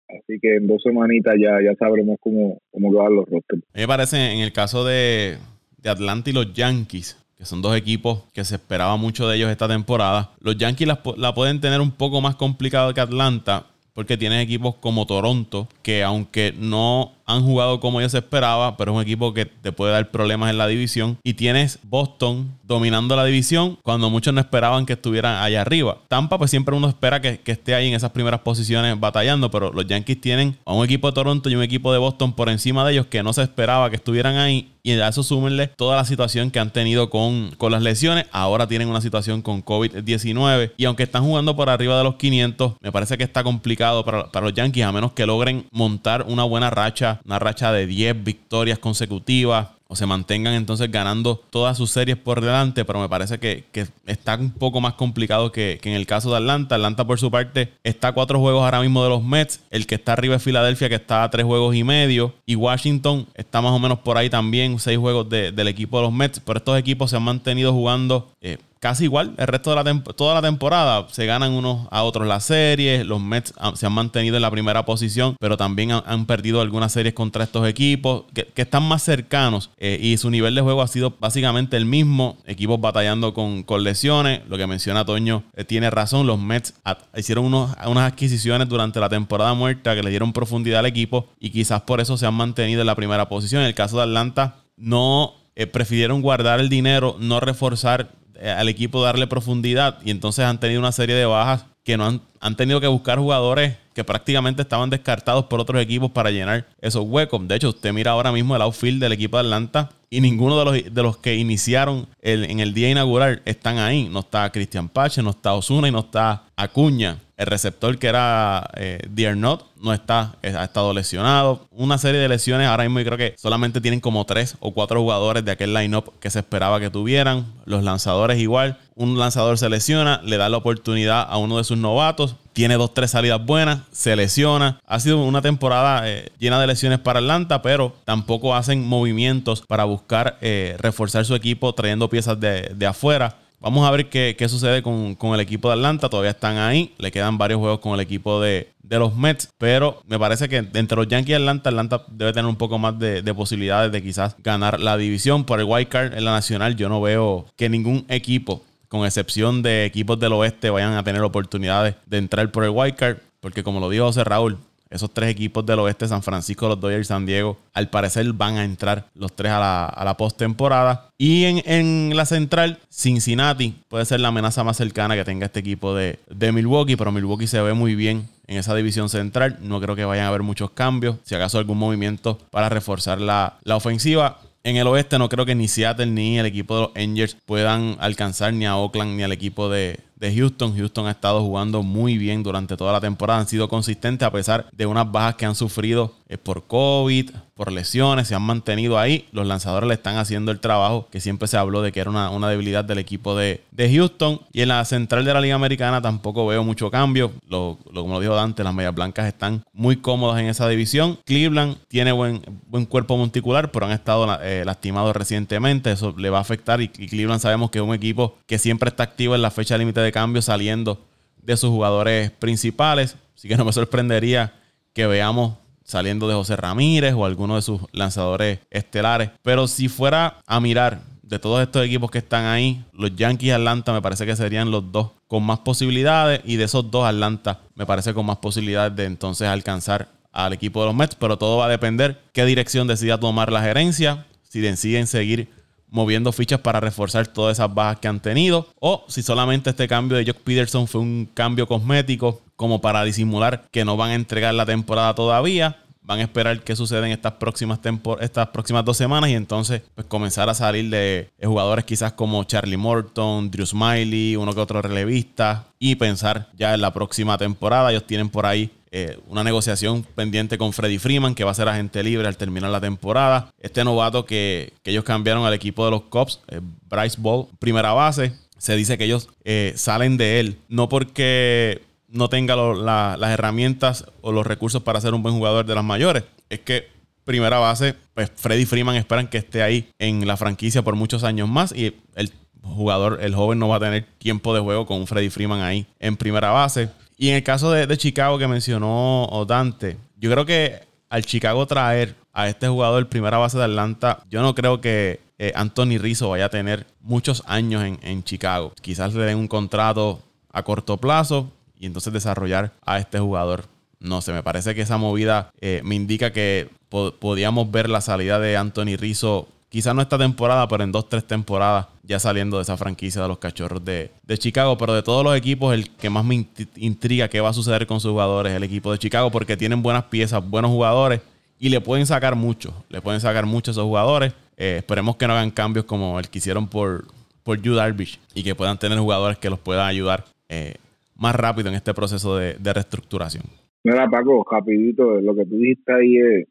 Así 0.08 0.40
que 0.42 0.56
en 0.56 0.68
dos 0.68 0.82
semanitas 0.84 1.36
ya, 1.40 1.62
ya 1.64 1.76
sabremos 1.76 2.18
cómo, 2.20 2.60
cómo 2.72 2.92
quedan 2.92 3.16
los 3.16 3.30
rosters. 3.30 3.64
Me 3.74 3.88
parece 3.88 4.18
en 4.34 4.40
el 4.40 4.52
caso 4.54 4.86
de, 4.86 5.38
de 5.82 5.90
Atlanta 5.90 6.30
y 6.30 6.34
los 6.34 6.54
Yankees, 6.54 7.18
que 7.38 7.46
son 7.46 7.62
dos 7.62 7.78
equipos 7.78 8.26
que 8.34 8.44
se 8.44 8.56
esperaba 8.56 8.98
mucho 8.98 9.28
de 9.28 9.38
ellos 9.38 9.50
esta 9.50 9.68
temporada. 9.68 10.32
Los 10.42 10.58
Yankees 10.58 10.88
la, 10.88 11.02
la 11.18 11.34
pueden 11.34 11.62
tener 11.62 11.80
un 11.82 11.92
poco 11.92 12.22
más 12.22 12.36
complicado 12.36 12.94
que 12.94 13.02
Atlanta, 13.02 13.68
porque 13.94 14.18
tienen 14.18 14.40
equipos 14.40 14.76
como 14.76 15.06
Toronto, 15.06 15.68
que 15.82 16.04
aunque 16.04 16.54
no 16.58 17.14
han 17.30 17.44
jugado 17.44 17.80
como 17.80 18.02
ellos 18.02 18.16
esperaba, 18.16 18.76
pero 18.76 18.92
es 18.92 18.96
un 18.96 19.04
equipo 19.04 19.34
que 19.36 19.46
te 19.46 19.72
puede 19.72 19.94
dar 19.94 20.10
problemas 20.10 20.50
en 20.50 20.58
la 20.58 20.66
división. 20.66 21.20
Y 21.24 21.36
tienes 21.36 21.78
Boston 21.84 22.52
dominando 22.64 23.16
la 23.16 23.24
división 23.24 23.78
cuando 23.84 24.10
muchos 24.10 24.34
no 24.34 24.42
esperaban 24.42 24.88
que 24.88 24.94
estuvieran 24.94 25.36
allá 25.36 25.62
arriba. 25.62 26.00
Tampa, 26.08 26.40
pues 26.40 26.50
siempre 26.50 26.76
uno 26.76 26.90
espera 26.90 27.22
que, 27.22 27.40
esté 27.46 27.76
ahí 27.76 27.88
en 27.88 27.94
esas 27.94 28.12
primeras 28.12 28.42
posiciones 28.42 29.00
batallando, 29.00 29.52
pero 29.52 29.72
los 29.72 29.86
Yankees 29.86 30.22
tienen 30.22 30.58
a 30.66 30.74
un 30.74 30.86
equipo 30.86 31.08
de 31.08 31.14
Toronto 31.14 31.50
y 31.50 31.56
un 31.56 31.64
equipo 31.64 31.94
de 31.94 32.00
Boston 32.00 32.34
por 32.34 32.50
encima 32.50 32.84
de 32.86 32.94
ellos 32.94 33.06
que 33.06 33.22
no 33.22 33.34
se 33.34 33.44
esperaba 33.44 33.90
que 33.90 33.96
estuvieran 33.96 34.38
ahí. 34.38 34.72
Y 34.82 34.94
a 34.94 35.10
eso 35.10 35.24
súmenle 35.24 35.68
toda 35.68 35.98
la 35.98 36.06
situación 36.06 36.52
que 36.52 36.60
han 36.60 36.72
tenido 36.72 37.10
con, 37.10 37.52
con 37.58 37.72
las 37.72 37.82
lesiones. 37.82 38.26
Ahora 38.32 38.68
tienen 38.68 38.88
una 38.88 39.02
situación 39.02 39.42
con 39.42 39.64
COVID-19. 39.64 40.72
Y 40.78 40.86
aunque 40.86 41.04
están 41.04 41.24
jugando 41.24 41.56
por 41.56 41.70
arriba 41.70 41.98
de 41.98 42.04
los 42.06 42.16
500, 42.16 42.74
me 42.80 42.92
parece 42.92 43.18
que 43.18 43.24
está 43.24 43.44
complicado 43.44 44.06
para, 44.06 44.32
para 44.32 44.46
los 44.46 44.56
Yankees, 44.56 44.86
a 44.86 44.92
menos 44.92 45.12
que 45.12 45.26
logren 45.26 45.66
montar 45.72 46.26
una 46.28 46.44
buena 46.44 46.70
racha 46.70 47.19
una 47.26 47.40
racha 47.40 47.72
de 47.72 47.86
10 47.86 48.24
victorias 48.24 48.80
consecutivas 48.80 49.68
o 49.92 49.96
se 49.96 50.06
mantengan 50.06 50.54
entonces 50.54 50.92
ganando 50.92 51.42
todas 51.50 51.76
sus 51.76 51.90
series 51.90 52.16
por 52.16 52.42
delante, 52.42 52.86
pero 52.86 53.00
me 53.00 53.10
parece 53.10 53.40
que, 53.40 53.66
está 54.06 54.36
un 54.36 54.52
poco 54.52 54.80
más 54.82 54.94
complicado 54.94 55.52
que, 55.52 55.80
en 55.84 55.94
el 55.94 56.06
caso 56.06 56.30
de 56.30 56.38
Atlanta. 56.38 56.76
Atlanta 56.76 57.08
por 57.08 57.20
su 57.20 57.32
parte 57.32 57.74
está 57.84 58.10
a 58.10 58.12
cuatro 58.12 58.40
juegos 58.40 58.64
ahora 58.64 58.82
mismo 58.82 59.04
de 59.04 59.10
los 59.10 59.24
Mets, 59.24 59.62
el 59.72 59.88
que 59.88 59.96
está 59.96 60.14
arriba 60.14 60.36
es 60.36 60.44
Filadelfia 60.44 60.90
que 60.90 60.96
está 60.96 61.24
a 61.24 61.32
tres 61.32 61.44
juegos 61.44 61.76
y 61.76 61.84
medio 61.84 62.36
y 62.46 62.54
Washington 62.54 63.28
está 63.34 63.62
más 63.62 63.72
o 63.72 63.80
menos 63.80 63.98
por 64.00 64.20
ahí 64.20 64.30
también, 64.30 64.78
seis 64.78 65.00
juegos 65.00 65.28
del 65.28 65.68
equipo 65.68 65.98
de 65.98 66.04
los 66.04 66.14
Mets, 66.14 66.40
pero 66.40 66.60
estos 66.60 66.78
equipos 66.78 67.10
se 67.10 67.16
han 67.16 67.24
mantenido 67.24 67.74
jugando 67.74 68.32
eh, 68.42 68.60
casi 68.80 69.06
igual 69.06 69.34
el 69.38 69.48
resto 69.48 69.70
de 69.70 69.84
la 69.84 70.04
toda 70.16 70.34
la 70.34 70.42
temporada. 70.42 71.08
Se 71.10 71.26
ganan 71.26 71.52
unos 71.52 71.88
a 71.92 72.04
otros 72.04 72.28
las 72.28 72.46
series. 72.46 73.06
Los 73.06 73.22
Mets 73.22 73.54
se 73.76 73.86
han 73.86 73.94
mantenido 73.94 74.36
en 74.36 74.42
la 74.42 74.52
primera 74.52 74.86
posición, 74.86 75.36
pero 75.40 75.58
también 75.58 75.92
han, 75.92 76.26
perdido 76.26 76.62
algunas 76.62 76.92
series 76.92 77.14
contra 77.14 77.44
estos 77.44 77.68
equipos 77.68 78.26
que, 78.34 78.48
están 78.56 78.84
más 78.84 79.02
cercanos 79.04 79.72
eh, 79.78 79.98
y 80.02 80.18
su 80.18 80.30
nivel 80.30 80.54
de 80.54 80.62
juego 80.62 80.82
ha 80.82 80.88
sido 80.88 81.16
básicamente 81.20 81.78
el 81.78 81.86
mismo. 81.86 82.38
Equipos 82.46 82.80
batallando 82.80 83.34
con, 83.34 83.66
lesiones. 83.84 84.42
Lo 84.48 84.58
que 84.58 84.68
menciona 84.68 85.06
Toño 85.06 85.44
eh, 85.56 85.64
tiene 85.64 85.90
razón. 85.90 86.28
Los 86.28 86.40
Mets 86.40 86.74
hicieron 87.16 87.46
unas 87.46 87.78
adquisiciones 88.12 88.68
durante 88.68 89.00
la 89.00 89.10
temporada 89.10 89.54
muerta 89.54 89.96
que 89.96 90.04
le 90.04 90.10
dieron 90.10 90.34
profundidad 90.34 90.80
al 90.80 90.86
equipo 90.86 91.30
y 91.40 91.50
quizás 91.52 91.82
por 91.82 92.02
eso 92.02 92.18
se 92.18 92.26
han 92.26 92.34
mantenido 92.34 92.82
en 92.82 92.88
la 92.88 92.96
primera 92.96 93.30
posición. 93.30 93.62
En 93.62 93.68
el 93.68 93.76
caso 93.76 93.98
de 93.98 94.04
Atlanta, 94.04 94.58
no 94.78 95.36
eh, 95.56 95.68
prefirieron 95.68 96.22
guardar 96.22 96.60
el 96.62 96.70
dinero, 96.70 97.18
no 97.20 97.42
reforzar 97.42 98.12
al 98.44 98.70
equipo 98.70 99.04
darle 99.04 99.28
profundidad 99.28 99.98
y 100.04 100.12
entonces 100.12 100.46
han 100.46 100.60
tenido 100.60 100.80
una 100.80 100.92
serie 100.92 101.16
de 101.16 101.26
bajas 101.26 101.66
que 101.84 101.98
no 101.98 102.06
han, 102.06 102.22
han 102.40 102.56
tenido 102.56 102.80
que 102.80 102.88
buscar 102.88 103.20
jugadores 103.20 103.78
que 103.94 104.04
prácticamente 104.04 104.62
estaban 104.62 104.90
descartados 104.90 105.46
por 105.46 105.60
otros 105.60 105.82
equipos 105.82 106.12
para 106.12 106.32
llenar 106.32 106.66
esos 106.82 107.04
huecos. 107.06 107.48
De 107.48 107.56
hecho, 107.56 107.70
usted 107.70 107.92
mira 107.92 108.12
ahora 108.12 108.32
mismo 108.32 108.56
el 108.56 108.62
outfield 108.62 109.02
del 109.02 109.12
equipo 109.12 109.38
de 109.38 109.44
Atlanta 109.44 109.90
y 110.10 110.22
ninguno 110.22 110.58
de 110.60 110.66
los, 110.66 110.94
de 110.94 111.04
los 111.04 111.18
que 111.18 111.36
iniciaron 111.36 112.08
en 112.22 112.60
el 112.60 112.74
día 112.74 112.90
inaugural 112.90 113.42
están 113.46 113.78
ahí. 113.78 114.10
No 114.10 114.20
está 114.20 114.52
Christian 114.52 114.90
Pache, 114.90 115.22
no 115.22 115.32
está 115.32 115.54
Osuna 115.54 115.88
y 115.88 115.92
no 115.92 116.00
está 116.00 116.44
Acuña. 116.56 117.20
El 117.38 117.46
receptor 117.46 117.98
que 117.98 118.08
era 118.08 118.70
eh, 118.76 119.00
Dear 119.10 119.38
Not 119.38 119.66
no 119.82 119.94
está, 119.94 120.36
ha 120.44 120.66
estado 120.66 120.94
lesionado. 120.94 121.68
Una 121.72 121.98
serie 121.98 122.20
de 122.20 122.28
lesiones. 122.28 122.68
Ahora 122.68 122.84
mismo 122.84 123.00
creo 123.00 123.18
que 123.18 123.34
solamente 123.38 123.80
tienen 123.80 124.02
como 124.02 124.26
tres 124.26 124.58
o 124.60 124.74
cuatro 124.74 125.00
jugadores 125.00 125.46
de 125.46 125.52
aquel 125.52 125.74
lineup 125.74 126.20
que 126.20 126.30
se 126.30 126.40
esperaba 126.40 126.82
que 126.82 126.90
tuvieran. 126.90 127.46
Los 127.64 127.86
lanzadores 127.86 128.40
igual. 128.40 128.78
Un 128.96 129.18
lanzador 129.18 129.58
se 129.58 129.70
lesiona, 129.70 130.20
le 130.26 130.36
da 130.36 130.50
la 130.50 130.58
oportunidad 130.58 131.26
a 131.30 131.38
uno 131.38 131.58
de 131.58 131.64
sus 131.64 131.78
novatos. 131.78 132.36
Tiene 132.52 132.76
dos, 132.76 132.94
tres 132.94 133.12
salidas 133.12 133.46
buenas, 133.46 133.84
se 133.94 134.18
lesiona. 134.18 134.82
Ha 134.86 135.00
sido 135.00 135.24
una 135.24 135.42
temporada 135.42 136.10
eh, 136.10 136.34
llena 136.40 136.60
de 136.60 136.68
lesiones 136.68 137.00
para 137.00 137.20
Atlanta, 137.20 137.62
pero 137.62 137.96
tampoco 138.04 138.54
hacen 138.54 138.86
movimientos 138.86 139.64
para 139.66 139.86
buscar 139.86 139.99
eh, 140.42 140.76
reforzar 140.80 141.26
su 141.26 141.36
equipo 141.36 141.74
trayendo 141.74 142.10
piezas 142.10 142.40
de, 142.40 142.72
de 142.76 142.86
afuera. 142.86 143.38
Vamos 143.62 143.86
a 143.86 143.92
ver 143.92 144.08
qué, 144.08 144.36
sucede 144.48 144.82
con, 144.82 145.18
el 145.22 145.40
equipo 145.42 145.68
de 145.68 145.74
Atlanta. 145.74 146.10
Todavía 146.10 146.32
están 146.32 146.58
ahí. 146.58 146.94
Le 146.98 147.12
quedan 147.12 147.38
varios 147.38 147.60
juegos 147.60 147.80
con 147.80 147.94
el 147.94 148.00
equipo 148.00 148.40
de, 148.40 148.72
los 148.84 149.16
Mets. 149.16 149.50
Pero 149.58 150.02
me 150.08 150.18
parece 150.18 150.48
que 150.48 150.58
entre 150.58 150.96
los 150.96 151.08
Yankees 151.08 151.32
y 151.32 151.34
Atlanta, 151.34 151.70
Atlanta 151.70 152.06
debe 152.08 152.32
tener 152.32 152.50
un 152.50 152.56
poco 152.56 152.78
más 152.78 152.98
de, 152.98 153.22
posibilidades 153.34 153.92
de 153.92 154.02
quizás 154.02 154.36
ganar 154.42 154.80
la 154.80 154.96
división. 154.96 155.44
Por 155.44 155.60
el 155.60 155.66
wild 155.66 155.90
card 155.90 156.14
en 156.14 156.24
la 156.24 156.32
nacional, 156.32 156.78
yo 156.78 156.88
no 156.88 157.02
veo 157.02 157.48
que 157.58 157.68
ningún 157.68 158.06
equipo, 158.08 158.64
con 158.88 159.06
excepción 159.06 159.62
de 159.62 159.84
equipos 159.86 160.18
del 160.20 160.34
oeste, 160.34 160.70
vayan 160.70 160.94
a 160.94 161.04
tener 161.04 161.22
oportunidades 161.22 161.96
de 162.06 162.18
entrar 162.18 162.50
por 162.52 162.64
el 162.64 162.70
wild 162.70 162.96
card. 162.96 163.18
Porque 163.42 163.64
como 163.64 163.82
lo 163.82 163.90
dijo 163.90 164.06
José 164.06 164.24
Raúl, 164.24 164.58
esos 164.90 165.12
tres 165.14 165.30
equipos 165.30 165.66
del 165.66 165.80
oeste, 165.80 166.08
San 166.08 166.24
Francisco, 166.24 166.68
los 166.68 166.80
Dodgers 166.80 167.08
y 167.08 167.10
San 167.10 167.26
Diego, 167.26 167.58
al 167.74 167.90
parecer 167.90 168.32
van 168.34 168.58
a 168.58 168.64
entrar 168.64 169.06
los 169.16 169.36
tres 169.36 169.52
a 169.52 169.60
la, 169.60 169.86
a 169.86 170.18
postemporada. 170.18 171.10
Y 171.18 171.46
en, 171.46 172.16
la 172.16 172.26
central, 172.26 172.80
Cincinnati 172.90 173.76
puede 173.88 174.06
ser 174.06 174.20
la 174.20 174.30
amenaza 174.30 174.64
más 174.64 174.78
cercana 174.78 175.16
que 175.16 175.26
tenga 175.26 175.46
este 175.46 175.60
equipo 175.60 175.94
de, 175.94 176.20
de 176.30 176.52
Milwaukee, 176.52 176.96
pero 176.96 177.12
Milwaukee 177.12 177.48
se 177.48 177.62
ve 177.62 177.74
muy 177.74 177.96
bien 177.96 178.28
en 178.48 178.58
esa 178.58 178.74
división 178.74 179.10
central. 179.10 179.60
No 179.62 179.80
creo 179.80 179.96
que 179.96 180.06
vayan 180.06 180.26
a 180.26 180.30
haber 180.30 180.44
muchos 180.44 180.72
cambios. 180.72 181.18
Si 181.24 181.36
acaso 181.36 181.60
algún 181.60 181.78
movimiento 181.78 182.40
para 182.50 182.70
reforzar 182.70 183.22
la, 183.22 183.58
la 183.64 183.76
ofensiva. 183.76 184.40
En 184.64 184.76
el 184.76 184.88
oeste 184.88 185.18
no 185.18 185.30
creo 185.30 185.46
que 185.46 185.56
ni 185.56 185.70
Seattle 185.70 186.08
ni 186.08 186.38
el 186.38 186.46
equipo 186.46 186.76
de 186.76 186.82
los 186.82 186.92
Angels 186.96 187.38
puedan 187.46 187.96
alcanzar 188.00 188.54
ni 188.54 188.66
a 188.66 188.76
Oakland 188.76 189.16
ni 189.16 189.24
al 189.24 189.32
equipo 189.32 189.70
de, 189.70 190.00
de 190.20 190.36
Houston. 190.36 190.76
Houston 190.76 191.08
ha 191.08 191.12
estado 191.12 191.42
jugando 191.42 191.82
muy 191.82 192.18
bien 192.18 192.44
durante 192.44 192.78
toda 192.78 192.94
la 192.94 193.02
temporada. 193.02 193.40
Han 193.40 193.48
sido 193.48 193.68
consistentes 193.70 194.28
a 194.28 194.32
pesar 194.32 194.68
de 194.72 194.86
unas 194.86 195.10
bajas 195.12 195.36
que 195.36 195.46
han 195.46 195.56
sufrido 195.56 196.14
eh, 196.28 196.38
por 196.38 196.68
COVID, 196.68 197.32
por 197.60 197.74
lesiones. 197.74 198.30
Se 198.30 198.36
han 198.36 198.42
mantenido 198.42 198.98
ahí. 198.98 199.28
Los 199.34 199.46
lanzadores 199.46 199.86
le 199.90 199.94
están 199.96 200.16
haciendo 200.16 200.50
el 200.50 200.62
trabajo 200.62 201.10
que 201.12 201.20
siempre 201.20 201.46
se 201.50 201.58
habló 201.58 201.82
de 201.82 201.92
que 201.92 202.00
era 202.00 202.10
una, 202.10 202.50
debilidad 202.50 202.86
del 202.86 203.00
equipo 203.00 203.36
de, 203.36 203.62
Houston. 203.78 204.40
Y 204.54 204.62
en 204.62 204.70
la 204.70 204.86
central 204.86 205.26
de 205.26 205.34
la 205.34 205.42
Liga 205.42 205.56
Americana 205.56 206.02
tampoco 206.02 206.48
veo 206.48 206.64
mucho 206.64 206.90
cambio. 206.90 207.34
Lo, 207.50 207.78
como 207.94 208.14
lo 208.14 208.22
dijo 208.22 208.34
Dante, 208.34 208.64
las 208.64 208.74
medias 208.74 208.96
blancas 208.96 209.28
están 209.28 209.66
muy 209.74 209.98
cómodas 209.98 210.40
en 210.40 210.48
esa 210.48 210.70
división. 210.70 211.20
Cleveland 211.26 211.76
tiene 211.90 212.14
buen, 212.14 212.42
buen 212.68 212.86
cuerpo 212.86 213.18
monticular, 213.18 213.72
pero 213.72 213.88
han 213.88 213.92
estado 213.92 214.40
eh, 214.42 214.64
lastimados 214.66 215.14
recientemente. 215.14 215.92
Eso 215.92 216.16
le 216.18 216.30
va 216.30 216.38
a 216.38 216.42
afectar. 216.42 216.80
Y, 216.80 216.86
y 216.98 217.10
Cleveland 217.10 217.42
sabemos 217.42 217.72
que 217.72 217.80
es 217.80 217.84
un 217.84 217.94
equipo 217.94 218.38
que 218.48 218.58
siempre 218.58 218.88
está 218.88 219.04
activo 219.04 219.36
en 219.36 219.42
la 219.42 219.52
fecha 219.52 219.78
límite 219.78 220.00
de 220.00 220.14
cambio 220.14 220.42
saliendo 220.42 221.06
de 221.44 221.58
sus 221.58 221.72
jugadores 221.72 222.32
principales. 222.32 223.18
Así 223.36 223.50
que 223.50 223.58
no 223.58 223.66
me 223.66 223.74
sorprendería 223.74 224.54
que 224.94 225.08
veamos 225.08 225.56
saliendo 225.90 226.28
de 226.28 226.36
José 226.36 226.56
Ramírez 226.56 227.16
o 227.16 227.26
alguno 227.26 227.56
de 227.56 227.64
sus 227.64 227.82
lanzadores 227.94 228.60
estelares. 228.70 229.32
Pero 229.42 229.68
si 229.68 229.90
fuera 229.90 230.38
a 230.46 230.60
mirar 230.60 231.02
de 231.24 231.40
todos 231.40 231.64
estos 231.64 231.84
equipos 231.84 232.12
que 232.12 232.20
están 232.20 232.46
ahí, 232.46 232.84
los 232.94 233.16
Yankees 233.16 233.48
y 233.48 233.52
Atlanta 233.52 233.92
me 233.92 234.02
parece 234.02 234.28
que 234.28 234.36
serían 234.36 234.70
los 234.70 234.92
dos 234.92 235.10
con 235.28 235.44
más 235.44 235.60
posibilidades. 235.60 236.42
Y 236.46 236.58
de 236.58 236.66
esos 236.66 236.92
dos, 236.92 237.06
Atlanta 237.06 237.62
me 237.74 237.88
parece 237.88 238.14
con 238.14 238.28
más 238.28 238.38
posibilidades 238.38 238.96
de 238.96 239.06
entonces 239.06 239.48
alcanzar 239.48 240.10
al 240.32 240.54
equipo 240.54 240.80
de 240.82 240.88
los 240.88 240.96
Mets. 240.96 241.16
Pero 241.16 241.40
todo 241.40 241.58
va 241.58 241.66
a 241.66 241.70
depender 241.70 242.22
qué 242.34 242.46
dirección 242.46 242.88
decida 242.88 243.20
tomar 243.20 243.52
la 243.52 243.64
gerencia. 243.64 244.28
Si 244.48 244.60
deciden 244.60 245.08
seguir 245.08 245.50
moviendo 245.90 246.32
fichas 246.32 246.60
para 246.60 246.80
reforzar 246.80 247.28
todas 247.28 247.58
esas 247.58 247.74
bajas 247.74 248.00
que 248.00 248.08
han 248.08 248.20
tenido. 248.20 248.68
O 248.80 249.04
si 249.08 249.22
solamente 249.22 249.70
este 249.72 249.88
cambio 249.88 250.18
de 250.18 250.26
Jock 250.26 250.38
Peterson 250.38 250.88
fue 250.88 251.02
un 251.02 251.30
cambio 251.34 251.68
cosmético 251.68 252.42
como 252.56 252.82
para 252.82 253.04
disimular 253.04 253.66
que 253.72 253.86
no 253.86 253.98
van 253.98 254.12
a 254.12 254.16
entregar 254.16 254.54
la 254.54 254.66
temporada 254.66 255.16
todavía. 255.16 255.78
van 256.02 256.20
a 256.20 256.24
esperar 256.24 256.64
qué 256.64 256.76
sucede 256.76 257.06
en 257.06 257.12
estas 257.12 257.34
próximas, 257.34 257.80
estas 258.20 258.48
próximas 258.48 258.84
dos 258.84 258.98
semanas 258.98 259.30
y 259.30 259.36
entonces 259.36 259.84
pues 259.94 260.08
comenzar 260.08 260.50
a 260.50 260.56
salir 260.56 260.90
de 260.90 261.30
jugadores 261.44 261.86
quizás 261.86 262.14
como 262.14 262.44
Charlie 262.46 262.78
Morton, 262.78 263.52
Drew 263.52 263.68
Smiley, 263.68 264.36
uno 264.36 264.56
que 264.56 264.60
otro 264.60 264.82
relevista 264.82 265.68
y 265.78 265.94
pensar 265.96 266.50
ya 266.58 266.74
en 266.74 266.82
la 266.82 266.92
próxima 266.92 267.38
temporada. 267.38 267.92
Ellos 267.92 268.08
tienen 268.08 268.30
por 268.30 268.48
ahí 268.48 268.72
eh, 268.92 269.20
una 269.28 269.44
negociación 269.44 270.04
pendiente 270.16 270.58
con 270.58 270.74
Freddy 270.74 270.98
Freeman, 270.98 271.36
que 271.36 271.44
va 271.44 271.52
a 271.52 271.56
ser 271.56 271.68
agente 271.68 272.02
libre 272.04 272.28
al 272.28 272.38
terminar 272.38 272.72
la 272.72 272.82
temporada. 272.82 273.52
Este 273.60 273.84
novato 273.84 274.26
que, 274.26 274.74
ellos 274.84 275.04
cambiaron 275.04 275.46
al 275.46 275.54
equipo 275.54 275.86
de 275.86 275.92
los 275.92 276.04
Cubs, 276.04 276.40
eh, 276.48 276.62
Bryce 276.90 277.18
Ball, 277.20 277.48
primera 277.60 277.94
base. 277.94 278.34
Se 278.58 278.76
dice 278.76 278.98
que 278.98 279.06
ellos 279.06 279.30
eh, 279.44 279.74
salen 279.76 280.18
de 280.18 280.40
él, 280.40 280.58
no 280.68 280.90
porque 280.90 281.82
no 282.08 282.30
tenga 282.30 282.56
las 282.56 283.30
herramientas 283.30 284.06
o 284.22 284.32
los 284.32 284.46
recursos 284.46 284.82
para 284.82 285.00
ser 285.00 285.14
un 285.14 285.22
buen 285.22 285.36
jugador 285.36 285.66
de 285.66 285.76
las 285.76 285.84
mayores. 285.84 286.24
Es 286.50 286.60
que 286.62 286.88
primera 287.24 287.60
base, 287.60 287.96
pues 288.16 288.32
Freddy 288.36 288.66
Freeman 288.66 288.96
esperan 288.96 289.28
que 289.28 289.38
esté 289.38 289.62
ahí 289.62 289.88
en 290.00 290.26
la 290.26 290.36
franquicia 290.36 290.82
por 290.82 290.96
muchos 290.96 291.24
años 291.24 291.48
más 291.48 291.72
y 291.72 291.96
el 292.16 292.34
jugador, 292.64 293.20
el 293.22 293.36
joven 293.36 293.60
no 293.60 293.68
va 293.68 293.76
a 293.76 293.80
tener 293.80 294.06
tiempo 294.18 294.54
de 294.54 294.62
juego 294.62 294.86
con 294.86 295.06
Freddy 295.06 295.30
Freeman 295.30 295.62
ahí 295.62 295.86
en 296.00 296.18
primera 296.18 296.50
base. 296.50 296.90
Y 297.22 297.28
en 297.28 297.36
el 297.36 297.44
caso 297.44 297.70
de, 297.72 297.98
Chicago 297.98 298.40
que 298.40 298.48
mencionó 298.48 299.28
Dante, 299.46 299.98
yo 300.16 300.32
creo 300.32 300.46
que 300.46 300.80
al 301.10 301.26
Chicago 301.26 301.68
traer 301.68 302.16
a 302.32 302.48
este 302.48 302.70
jugador 302.70 303.10
primera 303.10 303.38
base 303.38 303.58
de 303.58 303.66
Atlanta, 303.66 304.24
yo 304.30 304.42
no 304.42 304.56
creo 304.56 304.80
que 304.80 305.20
eh, 305.38 305.52
Anthony 305.54 305.98
Rizzo 306.00 306.30
vaya 306.30 306.46
a 306.46 306.50
tener 306.50 306.88
muchos 307.02 307.44
años 307.46 307.84
en, 307.84 308.24
Chicago. 308.24 308.72
Quizás 308.80 309.14
le 309.14 309.26
den 309.26 309.38
un 309.38 309.50
contrato 309.50 310.22
a 310.54 310.64
corto 310.64 310.96
plazo 310.96 311.52
y 311.78 311.88
entonces 311.88 312.14
desarrollar 312.14 312.72
a 312.86 313.00
este 313.00 313.20
jugador. 313.20 313.66
No 314.00 314.22
sé, 314.22 314.32
me 314.32 314.42
parece 314.42 314.74
que 314.74 314.84
esa 314.84 314.98
movida 314.98 315.52
eh, 315.60 315.82
me 315.84 315.96
indica 315.96 316.32
que 316.32 316.70
podíamos 316.88 317.70
ver 317.70 317.90
la 317.90 318.00
salida 318.00 318.40
de 318.40 318.56
Anthony 318.56 318.96
Rizzo 318.98 319.50
Quizás 319.70 319.94
no 319.94 320.02
esta 320.02 320.18
temporada, 320.18 320.68
pero 320.68 320.84
en 320.84 320.92
dos, 320.92 321.08
tres 321.08 321.24
temporadas 321.26 321.88
ya 322.02 322.18
saliendo 322.18 322.58
de 322.58 322.64
esa 322.64 322.76
franquicia 322.76 323.22
de 323.22 323.28
los 323.28 323.38
cachorros 323.38 323.86
de, 323.86 324.10
Chicago. 324.40 324.76
Pero 324.80 324.96
de 324.96 325.04
todos 325.04 325.24
los 325.24 325.38
equipos, 325.38 325.76
el 325.76 325.92
que 325.92 326.10
más 326.10 326.26
me 326.26 326.48
intriga 326.76 327.28
qué 327.28 327.40
va 327.40 327.50
a 327.50 327.54
suceder 327.54 327.86
con 327.86 328.00
sus 328.00 328.12
jugadores 328.12 328.52
es 328.52 328.58
el 328.58 328.64
equipo 328.64 328.92
de 328.92 328.98
Chicago 328.98 329.30
porque 329.30 329.56
tienen 329.56 329.84
buenas 329.84 330.06
piezas, 330.06 330.48
buenos 330.48 330.72
jugadores 330.72 331.22
y 331.60 331.70
le 331.70 331.82
pueden 331.82 332.08
sacar 332.08 332.36
mucho. 332.36 332.74
Le 332.90 333.00
pueden 333.00 333.22
sacar 333.22 333.46
mucho 333.46 333.70
a 333.70 333.74
esos 333.74 333.84
jugadores. 333.84 334.34
Eh, 334.58 334.78
esperemos 334.78 335.18
que 335.18 335.28
no 335.28 335.34
hagan 335.34 335.52
cambios 335.52 335.86
como 335.86 336.20
el 336.20 336.30
que 336.30 336.40
hicieron 336.40 336.68
por, 336.68 337.06
por 337.44 337.62
Yu 337.62 337.76
Darvish 337.76 338.20
y 338.34 338.44
que 338.44 338.56
puedan 338.56 338.80
tener 338.80 338.98
jugadores 338.98 339.38
que 339.38 339.52
los 339.52 339.60
puedan 339.60 339.88
ayudar 339.88 340.26
eh, 340.50 340.76
más 341.16 341.36
rápido 341.36 341.70
en 341.70 341.76
este 341.76 341.94
proceso 341.94 342.38
de, 342.38 342.56
reestructuración. 342.74 343.44
Mira, 343.84 344.10
Paco, 344.10 344.44
rapidito, 344.50 345.22
lo 345.22 345.36
que 345.36 345.46
tú 345.46 345.58
dijiste 345.58 345.94
ahí 345.94 346.18
es, 346.18 346.48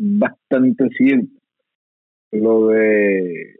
bastante 0.00 0.88
cierto. 0.96 1.28
Lo 2.32 2.68
de 2.68 3.56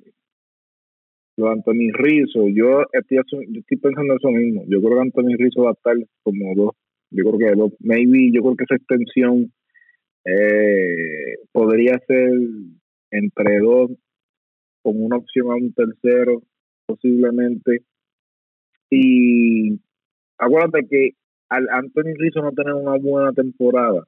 lo 1.37 1.47
de 1.47 1.53
Anthony 1.53 1.93
Rizzo, 1.93 2.49
yo 2.49 2.83
estoy, 2.93 3.47
yo 3.49 3.61
estoy 3.61 3.79
pensando 3.79 4.15
eso 4.17 4.31
mismo. 4.31 4.65
Yo 4.69 4.81
creo 4.81 4.95
que 4.95 5.01
Anthony 5.01 5.37
Rizzo 5.39 5.65
va 5.65 5.71
a 5.71 5.73
estar 5.73 5.97
como 6.23 6.55
dos. 6.55 6.75
Yo 7.11 7.25
creo 7.25 7.39
que 7.39 7.57
dos, 7.57 7.73
maybe, 7.81 8.31
yo 8.33 8.43
creo 8.43 8.57
que 8.57 8.65
esa 8.65 8.77
extensión 8.77 9.53
eh, 10.25 11.37
podría 11.53 11.99
ser 12.07 12.31
entre 13.11 13.59
dos, 13.59 13.91
con 14.83 15.03
una 15.03 15.17
opción 15.17 15.51
a 15.51 15.57
un 15.57 15.73
tercero, 15.75 16.43
posiblemente. 16.87 17.85
Y 18.91 19.81
acuérdate 20.39 20.87
que 20.89 21.11
al 21.49 21.69
Anthony 21.71 22.15
Rizzo 22.17 22.43
no 22.43 22.53
tener 22.53 22.75
una 22.75 22.97
buena 22.97 23.33
temporada, 23.33 24.05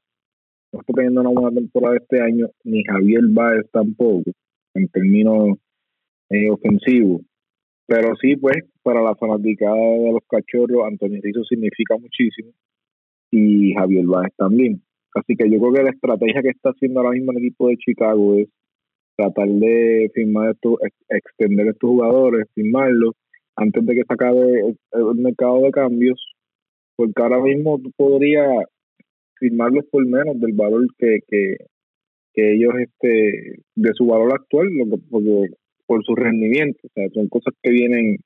no 0.72 0.80
está 0.80 0.92
teniendo 0.94 1.20
una 1.20 1.30
buena 1.30 1.54
temporada 1.54 1.96
este 1.96 2.20
año, 2.20 2.48
ni 2.64 2.82
Javier 2.84 3.24
Baez 3.30 3.70
tampoco, 3.70 4.30
en 4.74 4.88
términos 4.88 5.58
eh, 6.30 6.50
ofensivos. 6.50 7.22
Pero 7.86 8.14
sí, 8.20 8.36
pues, 8.36 8.56
para 8.82 9.02
la 9.02 9.14
fanaticada 9.14 9.76
de 9.76 10.12
los 10.12 10.22
cachorros, 10.28 10.86
Antonio 10.86 11.20
Rizzo 11.22 11.44
significa 11.44 11.96
muchísimo 11.98 12.52
y 13.30 13.74
Javier 13.74 14.06
Baez 14.06 14.32
también. 14.36 14.82
Así 15.14 15.36
que 15.36 15.50
yo 15.50 15.58
creo 15.58 15.72
que 15.74 15.82
la 15.82 15.90
estrategia 15.90 16.42
que 16.42 16.48
está 16.48 16.70
haciendo 16.70 17.00
ahora 17.00 17.12
mismo 17.12 17.32
el 17.32 17.38
equipo 17.38 17.68
de 17.68 17.76
Chicago 17.76 18.36
es 18.36 18.48
tratar 19.14 19.48
de 19.48 20.10
firmar 20.14 20.52
estos, 20.52 20.76
extender 21.08 21.68
estos 21.68 21.90
jugadores, 21.90 22.48
firmarlos, 22.54 23.14
antes 23.56 23.84
de 23.84 23.94
que 23.94 24.02
se 24.08 24.14
acabe 24.14 24.60
el, 24.60 24.76
el 24.92 25.14
mercado 25.16 25.60
de 25.60 25.70
cambios, 25.70 26.18
porque 26.96 27.22
ahora 27.22 27.40
mismo 27.40 27.78
tú 27.78 27.90
podrías 27.94 28.64
firmarlos 29.42 29.84
por 29.90 30.06
menos 30.06 30.38
del 30.40 30.52
valor 30.52 30.86
que, 30.96 31.18
que, 31.26 31.56
ellos, 32.34 32.72
este 32.78 33.58
de 33.74 33.90
su 33.94 34.06
valor 34.06 34.32
actual, 34.32 34.68
porque, 35.10 35.50
por 35.86 36.04
su 36.04 36.14
rendimiento. 36.14 36.78
O 36.84 36.90
sea, 36.94 37.08
son 37.12 37.28
cosas 37.28 37.52
que 37.60 37.70
vienen 37.70 38.18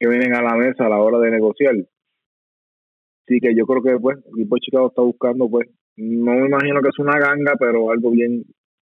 que 0.00 0.08
vienen 0.08 0.34
a 0.34 0.42
la 0.42 0.56
mesa 0.56 0.86
a 0.86 0.88
la 0.88 1.00
hora 1.00 1.18
de 1.20 1.30
negociar. 1.30 1.74
Así 1.76 3.38
que 3.38 3.54
yo 3.54 3.66
creo 3.66 3.82
que 3.82 4.00
pues 4.00 4.18
el 4.26 4.40
equipo 4.40 4.56
de 4.56 4.60
Chicago 4.60 4.88
está 4.88 5.02
buscando 5.02 5.48
pues 5.48 5.68
no 5.96 6.32
me 6.32 6.46
imagino 6.46 6.80
que 6.80 6.88
es 6.88 6.98
una 6.98 7.18
ganga, 7.20 7.52
pero 7.60 7.90
algo 7.92 8.10
bien 8.10 8.42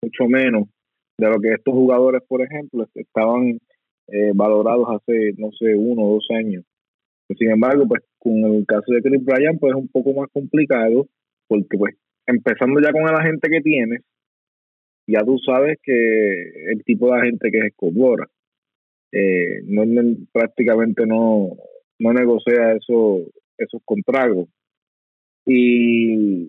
mucho 0.03 0.29
menos 0.29 0.69
de 1.19 1.29
lo 1.29 1.41
que 1.41 1.55
estos 1.55 1.75
jugadores, 1.75 2.23
por 2.29 2.43
ejemplo, 2.43 2.87
estaban 2.95 3.59
eh, 4.09 4.33
valorados 4.35 4.87
hace, 4.91 5.33
no 5.39 5.51
sé, 5.59 5.75
uno 5.75 6.03
o 6.03 6.15
dos 6.15 6.27
años. 6.31 6.65
Sin 7.37 7.51
embargo, 7.51 7.89
pues 7.89 8.03
con 8.19 8.37
el 8.45 8.67
caso 8.67 8.93
de 8.93 9.03
Chris 9.03 9.25
Bryan, 9.25 9.59
pues 9.59 9.73
es 9.73 9.81
un 9.81 9.89
poco 9.89 10.13
más 10.13 10.29
complicado 10.33 11.07
porque 11.53 11.77
pues 11.77 11.95
empezando 12.27 12.81
ya 12.81 12.93
con 12.93 13.03
el 13.03 13.15
agente 13.15 13.51
que 13.51 13.61
tienes, 13.61 14.01
ya 15.07 15.21
tú 15.23 15.39
sabes 15.39 15.79
que 15.83 15.93
el 16.73 16.83
tipo 16.85 17.09
de 17.09 17.21
agente 17.21 17.51
que 17.51 17.59
es 17.59 17.65
Escobora, 17.67 18.27
eh, 19.13 19.61
no, 19.67 19.85
prácticamente 20.33 21.07
no, 21.07 21.51
no 21.99 22.13
negocia 22.13 22.73
eso, 22.73 23.21
esos 23.59 23.83
contratos. 23.85 24.49
Y 25.45 26.45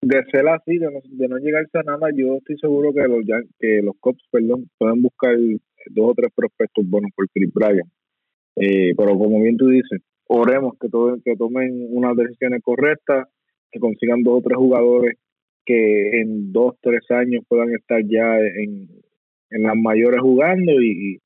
de 0.00 0.24
ser 0.30 0.48
así, 0.48 0.78
de 0.78 0.90
no, 0.90 1.00
de 1.04 1.28
no 1.28 1.38
llegarse 1.38 1.78
a 1.78 1.82
nada, 1.82 2.08
yo 2.14 2.36
estoy 2.36 2.56
seguro 2.58 2.92
que 2.94 3.02
los 3.02 3.24
que 3.58 3.82
los 3.82 3.96
Cops 4.00 4.24
perdón, 4.30 4.70
pueden 4.78 5.02
buscar 5.02 5.36
dos 5.90 6.10
o 6.10 6.14
tres 6.14 6.32
prospectos 6.34 6.88
buenos 6.88 7.10
por 7.14 7.28
Chris 7.28 7.52
Bryan. 7.52 7.90
Eh, 8.56 8.94
pero 8.96 9.18
como 9.18 9.42
bien 9.42 9.56
tú 9.56 9.68
dices, 9.68 10.00
oremos 10.28 10.74
que, 10.80 10.88
todo, 10.88 11.18
que 11.22 11.36
tomen 11.36 11.88
unas 11.90 12.16
decisiones 12.16 12.62
correctas 12.62 13.28
que 13.70 13.80
consigan 13.80 14.22
dos 14.22 14.38
o 14.38 14.42
tres 14.42 14.56
jugadores 14.56 15.18
que 15.64 16.20
en 16.20 16.50
dos, 16.52 16.76
tres 16.80 17.02
años 17.10 17.44
puedan 17.46 17.74
estar 17.74 18.00
ya 18.02 18.38
en, 18.38 18.88
en 19.50 19.62
las 19.62 19.76
mayores 19.76 20.20
jugando 20.20 20.72
y, 20.80 21.20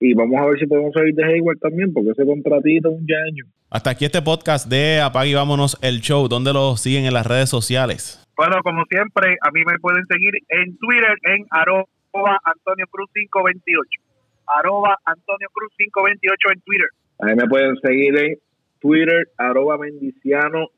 y 0.00 0.14
vamos 0.14 0.40
a 0.40 0.46
ver 0.46 0.58
si 0.58 0.66
podemos 0.66 0.92
salir 0.92 1.14
de 1.14 1.24
Hayward 1.24 1.58
también, 1.58 1.92
porque 1.92 2.10
ese 2.10 2.24
contratito 2.24 2.88
es 2.90 2.94
un 2.96 3.06
año. 3.28 3.44
Hasta 3.70 3.90
aquí 3.90 4.04
este 4.04 4.22
podcast 4.22 4.68
de 4.68 5.00
Apague 5.00 5.30
y 5.30 5.34
Vámonos 5.34 5.78
el 5.82 6.00
Show. 6.00 6.28
¿Dónde 6.28 6.52
lo 6.52 6.76
siguen 6.76 7.04
en 7.04 7.14
las 7.14 7.26
redes 7.26 7.50
sociales? 7.50 8.24
Bueno, 8.36 8.56
como 8.62 8.84
siempre, 8.90 9.36
a 9.42 9.50
mí 9.50 9.60
me 9.66 9.78
pueden 9.78 10.04
seguir 10.06 10.32
en 10.48 10.76
Twitter 10.78 11.14
en 11.24 11.46
arroba 11.50 12.38
Antonio 12.44 12.86
Cruz 12.90 13.10
528. 13.12 14.02
Arroba 14.46 14.96
Antonio 15.04 15.48
Cruz 15.52 15.72
528 15.76 16.52
en 16.54 16.60
Twitter. 16.62 16.88
A 17.20 17.26
mí 17.26 17.32
me 17.36 17.48
pueden 17.48 17.76
seguir 17.82 18.16
en 18.16 18.38
Twitter, 18.80 19.28
arroba 19.36 19.76
Mendiciano 19.78 20.68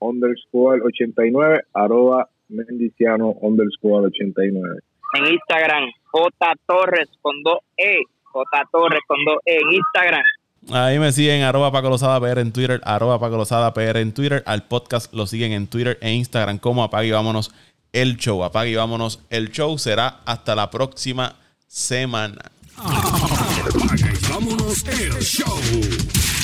underscore 0.00 0.80
89, 0.82 1.62
arroba 1.74 2.28
mendiciano 2.48 3.34
underscore 3.40 4.06
89. 4.06 4.80
En 5.14 5.26
Instagram, 5.32 5.90
J 6.12 6.52
Torres 6.66 7.08
con 7.20 7.36
2E, 7.42 8.02
J 8.24 8.68
Torres 8.72 9.00
con 9.06 9.18
2E 9.18 9.40
en 9.44 9.72
Instagram. 9.74 10.24
Ahí 10.72 10.98
me 10.98 11.10
siguen 11.10 11.42
arroba 11.42 11.72
Paco 11.72 11.88
Lozada 11.88 12.20
PR 12.20 12.40
en 12.40 12.52
Twitter, 12.52 12.80
arroba 12.84 13.18
Paco 13.18 13.36
Lozada 13.36 13.72
PR 13.72 13.98
en 13.98 14.12
Twitter. 14.12 14.42
Al 14.46 14.64
podcast 14.64 15.12
lo 15.14 15.26
siguen 15.26 15.52
en 15.52 15.66
Twitter 15.66 15.98
e 16.00 16.12
Instagram 16.12 16.58
como 16.58 16.84
Apague 16.84 17.08
y 17.08 17.12
Vámonos 17.12 17.50
el 17.92 18.16
Show. 18.16 18.44
Apague 18.44 18.70
y 18.70 18.76
Vámonos 18.76 19.24
el 19.30 19.50
Show. 19.50 19.78
Será 19.78 20.20
hasta 20.26 20.54
la 20.54 20.70
próxima 20.70 21.34
semana. 21.66 22.42
Apague 22.76 24.12
y 24.12 24.32
Vámonos 24.32 24.84
el 24.86 25.12
Show. 25.22 26.39